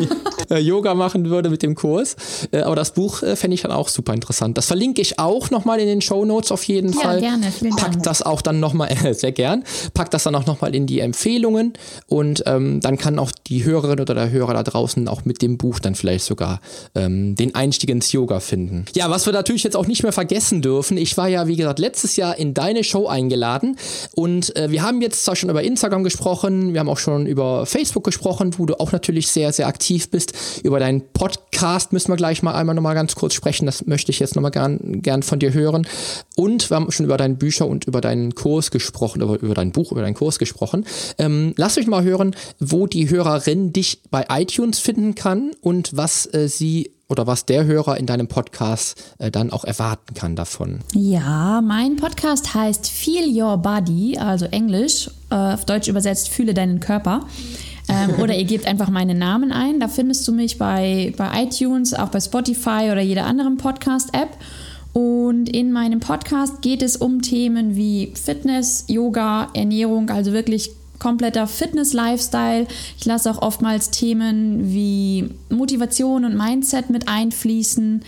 äh, 0.50 0.58
Yoga 0.58 0.94
machen 0.94 1.28
würde 1.28 1.50
mit 1.50 1.62
dem 1.62 1.74
Kurs. 1.74 2.16
Äh, 2.52 2.60
aber 2.60 2.76
das 2.76 2.92
Buch 2.94 3.22
äh, 3.22 3.36
fände 3.36 3.54
ich 3.54 3.62
dann 3.62 3.72
auch 3.72 3.88
super 3.88 4.14
interessant. 4.14 4.56
Das 4.58 4.66
verlinke 4.66 5.00
ich 5.02 5.18
auch 5.18 5.50
nochmal 5.50 5.80
in 5.80 5.86
den 5.86 6.00
Show 6.00 6.24
Notes 6.24 6.52
auf 6.52 6.62
jeden 6.64 6.92
Ja, 6.92 7.00
Fall. 7.00 7.20
gerne. 7.20 7.50
Vielen 7.50 7.76
Pack 7.76 7.92
Dank. 7.92 8.02
das 8.04 8.22
auch 8.22 8.42
dann 8.42 8.60
nochmal, 8.60 8.90
äh, 8.92 9.12
sehr 9.18 9.32
gern, 9.32 9.64
pack 9.94 10.10
das 10.10 10.24
dann 10.24 10.34
auch 10.34 10.46
nochmal 10.46 10.74
in 10.74 10.86
die 10.86 11.00
Empfehlungen 11.00 11.72
und 12.06 12.42
ähm, 12.46 12.80
dann 12.80 12.98
kann 12.98 13.18
auch 13.18 13.30
die 13.46 13.64
Hörerin 13.64 14.00
oder 14.00 14.14
der 14.14 14.30
Hörer 14.30 14.54
da 14.54 14.62
draußen 14.62 15.06
auch 15.08 15.24
mit 15.24 15.42
dem 15.42 15.58
Buch 15.58 15.78
dann 15.78 15.94
vielleicht 15.94 16.24
sogar 16.24 16.60
ähm, 16.94 17.34
den 17.34 17.54
Einstieg 17.54 17.90
ins 17.90 18.12
Yoga 18.12 18.40
finden. 18.40 18.84
Ja, 18.94 19.10
was 19.10 19.26
wir 19.26 19.32
natürlich 19.32 19.64
jetzt 19.64 19.76
auch 19.76 19.86
nicht 19.86 20.02
mehr 20.02 20.12
vergessen 20.12 20.62
dürfen, 20.62 20.96
ich 20.96 21.16
war 21.16 21.28
ja, 21.28 21.46
wie 21.46 21.56
gesagt, 21.56 21.78
letztes 21.78 22.16
Jahr 22.16 22.38
in 22.38 22.54
deine 22.54 22.84
Show 22.84 23.06
eingeladen 23.06 23.76
und 24.14 24.54
äh, 24.56 24.70
wir 24.70 24.82
haben 24.82 25.00
jetzt 25.02 25.24
zwar 25.24 25.36
schon 25.36 25.50
über 25.50 25.62
Instagram 25.62 26.04
gesprochen, 26.04 26.72
wir 26.72 26.80
haben 26.80 26.88
auch 26.88 26.98
schon 26.98 27.26
über 27.26 27.66
Facebook 27.66 28.04
gesprochen, 28.04 28.54
wo 28.58 28.66
du 28.66 28.78
auch 28.80 28.92
natürlich 28.92 29.28
sehr, 29.28 29.52
sehr 29.52 29.66
aktiv 29.66 30.10
bist. 30.10 30.32
Über 30.62 30.78
deinen 30.78 31.02
Podcast 31.12 31.92
müssen 31.92 32.10
wir 32.10 32.16
gleich 32.16 32.42
mal 32.42 32.54
einmal 32.54 32.74
nochmal 32.74 32.94
ganz 32.94 33.14
kurz 33.14 33.34
sprechen, 33.34 33.66
das 33.66 33.86
möchte 33.86 34.10
ich 34.10 34.18
jetzt 34.18 34.34
nochmal 34.36 34.50
gern, 34.50 35.02
gern 35.02 35.22
von 35.22 35.38
dir 35.38 35.52
hören. 35.52 35.86
Und 36.36 36.70
wir 36.70 36.76
haben 36.76 36.90
schon 36.90 37.06
über 37.06 37.16
deine 37.16 37.34
Bücher 37.34 37.66
und 37.66 37.86
über 37.86 38.00
deinen 38.00 38.34
Kurs 38.34 38.70
gesprochen, 38.70 39.22
über, 39.22 39.40
über 39.40 39.54
dein 39.54 39.72
Buch, 39.72 39.77
über 39.92 40.02
deinen 40.02 40.14
Kurs 40.14 40.38
gesprochen. 40.38 40.84
Ähm, 41.18 41.54
lass 41.56 41.76
mich 41.76 41.86
mal 41.86 42.02
hören, 42.02 42.34
wo 42.58 42.86
die 42.86 43.08
Hörerin 43.08 43.72
dich 43.72 44.02
bei 44.10 44.26
iTunes 44.30 44.78
finden 44.78 45.14
kann 45.14 45.52
und 45.60 45.96
was 45.96 46.26
äh, 46.34 46.48
sie 46.48 46.92
oder 47.08 47.26
was 47.26 47.46
der 47.46 47.64
Hörer 47.64 47.96
in 47.96 48.06
deinem 48.06 48.28
Podcast 48.28 49.14
äh, 49.18 49.30
dann 49.30 49.50
auch 49.50 49.64
erwarten 49.64 50.14
kann 50.14 50.36
davon. 50.36 50.80
Ja, 50.94 51.60
mein 51.62 51.96
Podcast 51.96 52.54
heißt 52.54 52.88
Feel 52.88 53.40
Your 53.40 53.56
Body, 53.56 54.18
also 54.18 54.44
Englisch, 54.46 55.08
äh, 55.30 55.34
auf 55.34 55.64
Deutsch 55.64 55.88
übersetzt 55.88 56.28
Fühle 56.28 56.54
deinen 56.54 56.80
Körper. 56.80 57.26
Ähm, 57.88 58.20
oder 58.20 58.34
ihr 58.34 58.44
gebt 58.44 58.66
einfach 58.66 58.90
meinen 58.90 59.18
Namen 59.18 59.50
ein. 59.50 59.80
Da 59.80 59.88
findest 59.88 60.28
du 60.28 60.32
mich 60.32 60.58
bei, 60.58 61.14
bei 61.16 61.44
iTunes, 61.44 61.94
auch 61.94 62.08
bei 62.08 62.20
Spotify 62.20 62.90
oder 62.92 63.00
jeder 63.00 63.24
anderen 63.24 63.56
Podcast-App. 63.56 64.36
Und 64.98 65.48
in 65.48 65.70
meinem 65.70 66.00
Podcast 66.00 66.60
geht 66.60 66.82
es 66.82 66.96
um 66.96 67.22
Themen 67.22 67.76
wie 67.76 68.12
Fitness, 68.20 68.82
Yoga, 68.88 69.48
Ernährung, 69.54 70.10
also 70.10 70.32
wirklich 70.32 70.72
kompletter 70.98 71.46
Fitness-Lifestyle. 71.46 72.66
Ich 72.98 73.04
lasse 73.04 73.30
auch 73.30 73.40
oftmals 73.40 73.92
Themen 73.92 74.72
wie 74.72 75.30
Motivation 75.50 76.24
und 76.24 76.36
Mindset 76.36 76.90
mit 76.90 77.06
einfließen. 77.06 78.02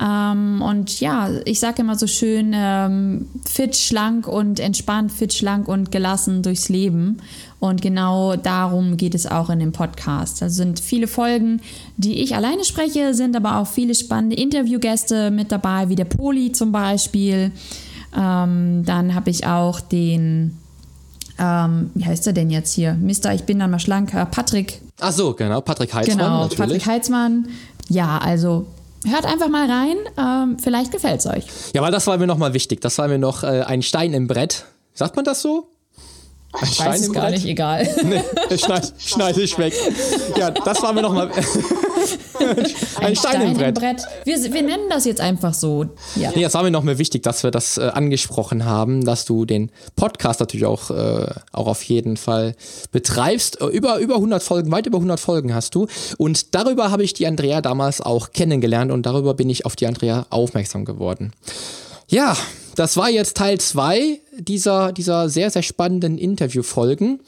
Ähm, 0.00 0.60
und 0.60 1.00
ja, 1.00 1.30
ich 1.44 1.60
sage 1.60 1.82
immer 1.82 1.96
so 1.96 2.06
schön, 2.06 2.52
ähm, 2.54 3.28
fit, 3.44 3.76
schlank 3.76 4.26
und 4.26 4.58
entspannt, 4.58 5.12
fit, 5.12 5.32
schlank 5.32 5.68
und 5.68 5.92
gelassen 5.92 6.42
durchs 6.42 6.68
Leben. 6.68 7.18
Und 7.60 7.80
genau 7.80 8.36
darum 8.36 8.96
geht 8.96 9.14
es 9.14 9.26
auch 9.26 9.50
in 9.50 9.60
dem 9.60 9.72
Podcast. 9.72 10.42
Da 10.42 10.48
sind 10.48 10.80
viele 10.80 11.06
Folgen, 11.06 11.60
die 11.96 12.20
ich 12.22 12.34
alleine 12.34 12.64
spreche, 12.64 13.14
sind 13.14 13.36
aber 13.36 13.58
auch 13.58 13.66
viele 13.66 13.94
spannende 13.94 14.36
Interviewgäste 14.36 15.30
mit 15.30 15.52
dabei, 15.52 15.88
wie 15.88 15.96
der 15.96 16.04
Poli 16.04 16.52
zum 16.52 16.72
Beispiel. 16.72 17.52
Ähm, 18.16 18.82
dann 18.84 19.14
habe 19.14 19.30
ich 19.30 19.46
auch 19.46 19.80
den, 19.80 20.58
ähm, 21.38 21.90
wie 21.94 22.04
heißt 22.04 22.26
er 22.26 22.32
denn 22.32 22.50
jetzt 22.50 22.74
hier? 22.74 22.94
Mister, 22.94 23.32
ich 23.32 23.44
bin 23.44 23.60
dann 23.60 23.70
mal 23.70 23.78
schlanker, 23.78 24.26
Patrick 24.26 24.80
Ach 25.00 25.12
so, 25.12 25.34
genau, 25.34 25.60
Patrick 25.60 25.92
Heitzmann 25.92 26.18
Genau, 26.18 26.42
natürlich. 26.42 26.58
Patrick 26.58 26.86
Heitzmann. 26.86 27.48
Ja, 27.88 28.18
also 28.18 28.66
hört 29.08 29.26
einfach 29.26 29.48
mal 29.48 29.70
rein. 29.70 29.96
Ähm, 30.18 30.58
vielleicht 30.58 30.92
gefällt 30.92 31.20
es 31.20 31.26
euch. 31.26 31.46
Ja, 31.74 31.82
weil 31.82 31.92
das 31.92 32.06
war 32.06 32.18
mir 32.18 32.26
nochmal 32.26 32.54
wichtig. 32.54 32.80
Das 32.80 32.98
war 32.98 33.08
mir 33.08 33.18
noch 33.18 33.42
äh, 33.42 33.62
ein 33.62 33.82
Stein 33.82 34.12
im 34.12 34.26
Brett. 34.26 34.64
Sagt 34.92 35.16
man 35.16 35.24
das 35.24 35.42
so? 35.42 35.68
Ein 36.60 36.68
Ich 36.70 36.80
weiß 36.80 37.00
es 37.00 37.12
gar 37.12 37.30
nicht, 37.30 37.46
egal. 37.46 37.88
Nee, 38.04 38.58
schneid, 38.58 38.92
schneid 38.98 39.36
ich 39.36 39.58
weg. 39.58 39.74
Ja, 40.36 40.50
das 40.50 40.82
war 40.82 40.92
mir 40.92 41.02
nochmal. 41.02 41.30
ein, 43.00 43.16
Stein, 43.16 43.42
im 43.42 43.74
Brett. 43.74 44.02
Wir, 44.24 44.36
wir 44.52 44.62
nennen 44.62 44.88
das 44.88 45.04
jetzt 45.04 45.20
einfach 45.20 45.54
so. 45.54 45.86
Ja. 46.16 46.30
Nee, 46.34 46.42
das 46.42 46.54
war 46.54 46.62
mir 46.62 46.70
noch 46.70 46.82
mehr 46.82 46.98
wichtig, 46.98 47.22
dass 47.22 47.42
wir 47.42 47.50
das 47.50 47.78
äh, 47.78 47.90
angesprochen 47.92 48.64
haben, 48.64 49.04
dass 49.04 49.24
du 49.24 49.44
den 49.44 49.70
Podcast 49.96 50.40
natürlich 50.40 50.66
auch, 50.66 50.90
äh, 50.90 51.26
auch 51.52 51.66
auf 51.66 51.82
jeden 51.82 52.16
Fall 52.16 52.54
betreibst. 52.92 53.60
Äh, 53.60 53.66
Über, 53.66 53.98
über 53.98 54.16
100 54.16 54.42
Folgen, 54.42 54.70
weit 54.70 54.86
über 54.86 54.98
100 54.98 55.18
Folgen 55.18 55.54
hast 55.54 55.74
du. 55.74 55.86
Und 56.18 56.54
darüber 56.54 56.90
habe 56.90 57.02
ich 57.02 57.14
die 57.14 57.26
Andrea 57.26 57.60
damals 57.60 58.00
auch 58.00 58.32
kennengelernt 58.32 58.92
und 58.92 59.06
darüber 59.06 59.34
bin 59.34 59.50
ich 59.50 59.66
auf 59.66 59.76
die 59.76 59.86
Andrea 59.86 60.26
aufmerksam 60.30 60.84
geworden. 60.84 61.32
Ja, 62.08 62.36
das 62.74 62.96
war 62.96 63.10
jetzt 63.10 63.36
Teil 63.36 63.58
2 63.58 64.20
dieser, 64.38 64.92
dieser 64.92 65.28
sehr, 65.28 65.50
sehr 65.50 65.62
spannenden 65.62 66.18
Interviewfolgen 66.18 67.20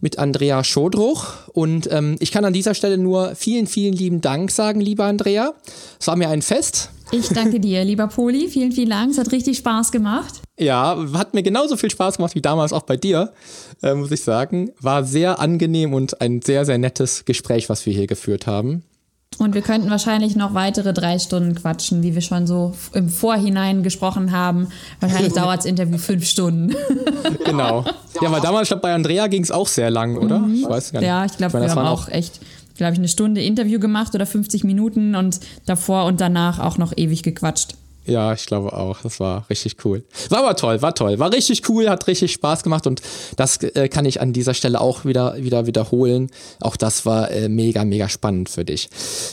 mit 0.00 0.18
Andrea 0.18 0.64
Schodruch. 0.64 1.26
Und 1.52 1.90
ähm, 1.90 2.16
ich 2.20 2.32
kann 2.32 2.44
an 2.44 2.52
dieser 2.52 2.74
Stelle 2.74 2.98
nur 2.98 3.34
vielen, 3.34 3.66
vielen 3.66 3.94
lieben 3.94 4.20
Dank 4.20 4.50
sagen, 4.50 4.80
liebe 4.80 5.04
Andrea. 5.04 5.54
Es 6.00 6.06
war 6.06 6.16
mir 6.16 6.28
ein 6.28 6.42
Fest. 6.42 6.90
Ich 7.10 7.28
danke 7.28 7.60
dir, 7.60 7.84
lieber 7.84 8.08
Poli. 8.08 8.48
Vielen, 8.48 8.72
vielen 8.72 8.90
Dank. 8.90 9.12
Es 9.12 9.18
hat 9.18 9.30
richtig 9.30 9.58
Spaß 9.58 9.92
gemacht. 9.92 10.40
Ja, 10.58 10.96
hat 11.14 11.34
mir 11.34 11.42
genauso 11.42 11.76
viel 11.76 11.90
Spaß 11.90 12.16
gemacht 12.16 12.34
wie 12.34 12.40
damals 12.40 12.72
auch 12.72 12.82
bei 12.82 12.96
dir, 12.96 13.32
äh, 13.82 13.94
muss 13.94 14.10
ich 14.10 14.22
sagen. 14.22 14.70
War 14.80 15.04
sehr 15.04 15.38
angenehm 15.38 15.94
und 15.94 16.20
ein 16.20 16.42
sehr, 16.42 16.64
sehr 16.64 16.78
nettes 16.78 17.24
Gespräch, 17.24 17.68
was 17.68 17.86
wir 17.86 17.92
hier 17.92 18.06
geführt 18.06 18.46
haben. 18.46 18.84
Und 19.38 19.54
wir 19.54 19.62
könnten 19.62 19.90
wahrscheinlich 19.90 20.36
noch 20.36 20.54
weitere 20.54 20.92
drei 20.92 21.18
Stunden 21.18 21.54
quatschen, 21.54 22.02
wie 22.02 22.14
wir 22.14 22.22
schon 22.22 22.46
so 22.46 22.74
im 22.92 23.08
Vorhinein 23.08 23.82
gesprochen 23.82 24.30
haben. 24.32 24.68
Wahrscheinlich 25.00 25.32
dauert 25.34 25.58
das 25.58 25.64
Interview 25.64 25.98
fünf 25.98 26.26
Stunden. 26.26 26.74
Genau. 27.44 27.84
Ja, 28.20 28.30
weil 28.30 28.40
damals, 28.40 28.64
ich 28.64 28.68
glaube, 28.68 28.82
bei 28.82 28.94
Andrea 28.94 29.26
ging 29.28 29.42
es 29.42 29.50
auch 29.50 29.66
sehr 29.66 29.90
lang, 29.90 30.16
oder? 30.18 30.46
Ich 30.52 30.64
weiß 30.64 30.92
gar 30.92 31.00
nicht. 31.00 31.08
Ja, 31.08 31.24
ich 31.24 31.36
glaube, 31.36 31.60
wir 31.60 31.70
haben 31.70 31.86
auch 31.86 32.08
echt, 32.08 32.40
glaube 32.76 32.92
ich, 32.92 32.98
eine 32.98 33.08
Stunde 33.08 33.42
Interview 33.42 33.80
gemacht 33.80 34.14
oder 34.14 34.26
50 34.26 34.62
Minuten 34.64 35.14
und 35.14 35.40
davor 35.66 36.04
und 36.04 36.20
danach 36.20 36.58
auch 36.58 36.76
noch 36.76 36.92
ewig 36.96 37.22
gequatscht. 37.22 37.76
Ja, 38.06 38.32
ich 38.32 38.46
glaube 38.46 38.72
auch. 38.72 39.00
Das 39.02 39.20
war 39.20 39.48
richtig 39.48 39.76
cool. 39.84 40.04
War 40.28 40.40
aber 40.40 40.56
toll, 40.56 40.82
war 40.82 40.94
toll. 40.94 41.18
War 41.18 41.32
richtig 41.32 41.68
cool, 41.68 41.88
hat 41.88 42.06
richtig 42.06 42.32
Spaß 42.32 42.62
gemacht 42.62 42.86
und 42.86 43.00
das 43.36 43.62
äh, 43.62 43.88
kann 43.88 44.04
ich 44.04 44.20
an 44.20 44.32
dieser 44.32 44.54
Stelle 44.54 44.80
auch 44.80 45.04
wieder, 45.04 45.36
wieder 45.36 45.66
wiederholen. 45.66 46.30
Auch 46.60 46.76
das 46.76 47.06
war 47.06 47.30
äh, 47.30 47.48
mega, 47.48 47.84
mega 47.84 48.08
spannend 48.08 48.48
für 48.48 48.64
dich. 48.64 48.88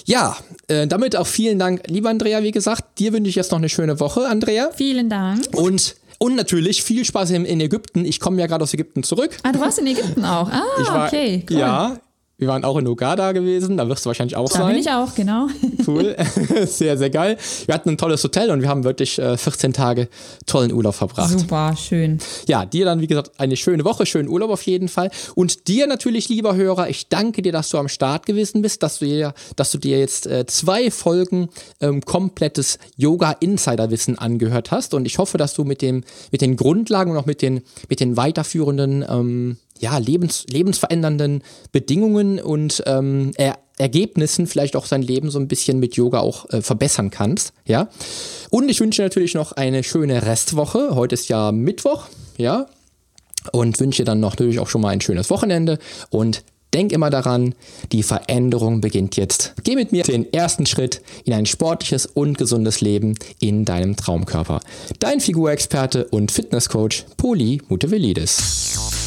Ja, 0.06 0.38
äh, 0.68 0.88
damit 0.88 1.16
auch 1.16 1.28
vielen 1.28 1.60
Dank, 1.60 1.84
lieber 1.88 2.10
Andrea, 2.10 2.44
wie 2.44 2.52
gesagt. 2.52 3.00
Dir 3.00 3.14
wünsche 3.14 3.30
ich 3.30 3.36
jetzt 3.36 3.52
noch 3.52 3.60
eine 3.60 3.70
schöne 3.70 4.00
Woche, 4.00 4.28
Andrea. 4.28 4.70
Vielen 4.74 5.10
Dank. 5.10 5.42
Und, 5.54 5.96
und 6.20 6.36
natürlich 6.36 6.84
viel 6.84 7.04
Spaß 7.06 7.32
in, 7.32 7.46
Ägypten. 7.60 8.06
Ich 8.06 8.20
komme 8.20 8.40
ja 8.40 8.48
gerade 8.48 8.64
aus 8.64 8.74
Ägypten 8.74 9.04
zurück. 9.04 9.32
Ah, 9.44 9.52
du 9.52 9.60
warst 9.60 9.80
in 9.80 9.88
Ägypten 9.88 10.24
auch. 10.24 10.50
Ah, 10.50 10.64
war, 10.78 11.08
okay. 11.08 11.46
Cool. 11.50 11.58
Ja, 11.58 12.00
wir 12.42 12.48
waren 12.48 12.66
auch 12.66 12.76
in 12.78 12.88
Uganda 12.88 13.34
gewesen. 13.34 13.78
Da 13.78 13.88
wirst 13.88 14.04
du 14.04 14.08
wahrscheinlich 14.08 14.36
auch 14.36 14.50
Da 14.50 14.58
sein. 14.58 14.68
bin 14.70 14.78
ich 14.78 14.90
auch, 14.90 15.14
genau. 15.14 15.46
Cool, 15.86 16.16
sehr, 16.66 16.98
sehr 16.98 17.10
geil. 17.12 17.38
Wir 17.68 17.76
hatten 17.76 17.90
ein 17.90 17.98
tolles 17.98 18.24
Hotel 18.24 18.50
und 18.50 18.62
wir 18.62 18.68
haben 18.70 18.84
wirklich 18.84 19.20
äh, 19.20 19.38
14 19.38 19.74
Tage 19.74 20.10
tollen 20.48 20.74
Urlaub 20.74 20.96
verbracht. 20.96 21.30
Super, 21.30 21.76
schön. 21.78 22.18
Ja, 22.48 22.66
dir 22.66 22.86
dann, 22.86 23.00
wie 23.00 23.08
gesagt, 23.08 23.32
eine 23.38 23.56
schöne 23.56 23.84
Woche, 23.86 24.08
schönen 24.08 24.28
Urlaub 24.28 24.50
auf 24.50 24.64
jeden 24.64 24.88
Fall. 24.90 25.12
Und 25.36 25.68
dir 25.68 25.86
natürlich, 25.86 26.30
lieber 26.30 26.56
Hörer, 26.56 26.90
ich 26.90 27.10
danke 27.10 27.44
dir, 27.44 27.52
dass 27.52 27.70
du 27.70 27.78
am 27.78 27.88
Start 27.90 28.26
gewesen 28.26 28.64
bist, 28.64 28.82
dass 28.82 29.00
du 29.00 29.06
dir, 29.06 29.34
dass 29.56 29.72
du 29.72 29.78
dir 29.78 30.00
jetzt 30.00 30.26
äh, 30.26 30.46
zwei 30.48 30.90
Folgen 30.90 31.50
ähm, 31.80 32.02
komplettes 32.02 32.80
Yoga-Insider-Wissen 32.98 34.18
angehört 34.18 34.72
hast. 34.72 34.94
Und 34.96 35.06
ich 35.06 35.18
hoffe, 35.20 35.38
dass 35.38 35.54
du 35.54 35.64
mit, 35.64 35.82
dem, 35.82 36.04
mit 36.32 36.42
den 36.42 36.56
Grundlagen 36.56 37.12
und 37.12 37.18
auch 37.18 37.26
mit 37.28 37.42
den, 37.42 37.62
mit 37.88 38.00
den 38.00 38.18
weiterführenden 38.18 39.06
ähm, 39.08 39.58
ja, 39.82 39.98
lebens, 39.98 40.46
lebensverändernden 40.50 41.44
Bedingungen 41.72 42.40
und 42.40 42.84
ähm, 42.86 43.32
er 43.38 43.58
Ergebnissen 43.78 44.46
vielleicht 44.46 44.76
auch 44.76 44.86
sein 44.86 45.02
Leben 45.02 45.32
so 45.32 45.40
ein 45.40 45.48
bisschen 45.48 45.80
mit 45.80 45.96
Yoga 45.96 46.20
auch 46.20 46.48
äh, 46.52 46.62
verbessern 46.62 47.10
kannst, 47.10 47.52
ja. 47.66 47.90
Und 48.52 48.70
ich 48.70 48.80
wünsche 48.80 49.02
natürlich 49.02 49.34
noch 49.34 49.54
eine 49.54 49.84
schöne 49.84 50.24
Restwoche. 50.24 50.94
Heute 50.94 51.16
ist 51.16 51.30
ja 51.30 51.52
Mittwoch, 51.52 52.06
ja. 52.38 52.68
Und 53.52 53.80
wünsche 53.80 54.04
dann 54.04 54.20
noch 54.20 54.34
natürlich 54.34 54.60
auch 54.60 54.68
schon 54.68 54.82
mal 54.82 54.90
ein 54.90 55.02
schönes 55.02 55.32
Wochenende 55.32 55.80
und 56.12 56.44
Denk 56.74 56.94
immer 56.94 57.10
daran, 57.10 57.54
die 57.92 58.02
Veränderung 58.02 58.80
beginnt 58.80 59.18
jetzt. 59.18 59.56
Geh 59.64 59.76
mit 59.76 59.92
mir 59.92 60.04
den 60.04 60.32
ersten 60.32 60.66
Schritt 60.66 61.02
in 61.26 61.34
ein 61.34 61.46
sportliches 61.46 62.06
und 62.06 62.38
gesundes 62.38 62.80
Leben 62.80 63.16
in 63.40 63.66
deinem 63.66 63.98
Traumkörper. 63.98 64.62
Dein 65.00 65.20
Figurexperte 65.20 66.06
und 66.06 66.32
Fitnesscoach 66.32 67.06
Poli 67.18 67.62
Mutevelidis. 67.68 69.01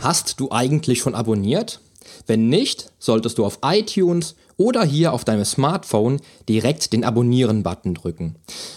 Hast 0.00 0.38
du 0.38 0.52
eigentlich 0.52 1.00
schon 1.00 1.16
abonniert? 1.16 1.80
Wenn 2.28 2.48
nicht, 2.48 2.92
solltest 3.00 3.38
du 3.38 3.44
auf 3.44 3.58
iTunes 3.64 4.36
oder 4.56 4.84
hier 4.84 5.12
auf 5.12 5.24
deinem 5.24 5.44
Smartphone 5.44 6.20
direkt 6.48 6.92
den 6.92 7.02
Abonnieren-Button 7.02 7.94
drücken. 7.94 8.36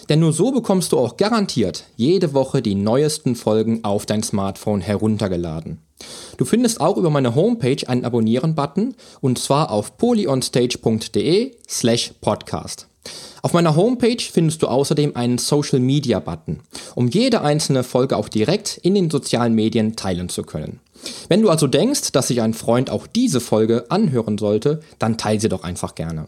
Denn 0.09 0.21
nur 0.21 0.33
so 0.33 0.51
bekommst 0.51 0.91
du 0.91 0.97
auch 0.97 1.17
garantiert 1.17 1.83
jede 1.97 2.33
Woche 2.33 2.63
die 2.63 2.73
neuesten 2.73 3.35
Folgen 3.35 3.83
auf 3.83 4.07
dein 4.07 4.23
Smartphone 4.23 4.81
heruntergeladen. 4.81 5.81
Du 6.37 6.45
findest 6.45 6.81
auch 6.81 6.97
über 6.97 7.09
meine 7.09 7.35
Homepage 7.35 7.87
einen 7.87 8.05
Abonnieren-Button 8.05 8.95
und 9.21 9.39
zwar 9.39 9.71
auf 9.71 9.97
polyonstage.de 9.97 11.51
slash 11.67 12.13
podcast. 12.21 12.87
Auf 13.41 13.51
meiner 13.51 13.75
Homepage 13.75 14.21
findest 14.21 14.61
du 14.61 14.67
außerdem 14.67 15.15
einen 15.15 15.37
Social 15.37 15.79
Media 15.79 16.19
Button, 16.19 16.61
um 16.95 17.09
jede 17.09 17.41
einzelne 17.41 17.83
Folge 17.83 18.15
auch 18.15 18.29
direkt 18.29 18.77
in 18.77 18.95
den 18.95 19.09
sozialen 19.09 19.53
Medien 19.53 19.97
teilen 19.97 20.29
zu 20.29 20.43
können. 20.43 20.79
Wenn 21.27 21.41
du 21.41 21.49
also 21.49 21.67
denkst, 21.67 22.13
dass 22.13 22.29
sich 22.29 22.41
ein 22.41 22.53
Freund 22.53 22.89
auch 22.89 23.05
diese 23.07 23.41
Folge 23.41 23.85
anhören 23.89 24.37
sollte, 24.37 24.79
dann 24.99 25.17
teile 25.17 25.41
sie 25.41 25.49
doch 25.49 25.63
einfach 25.63 25.95
gerne. 25.95 26.27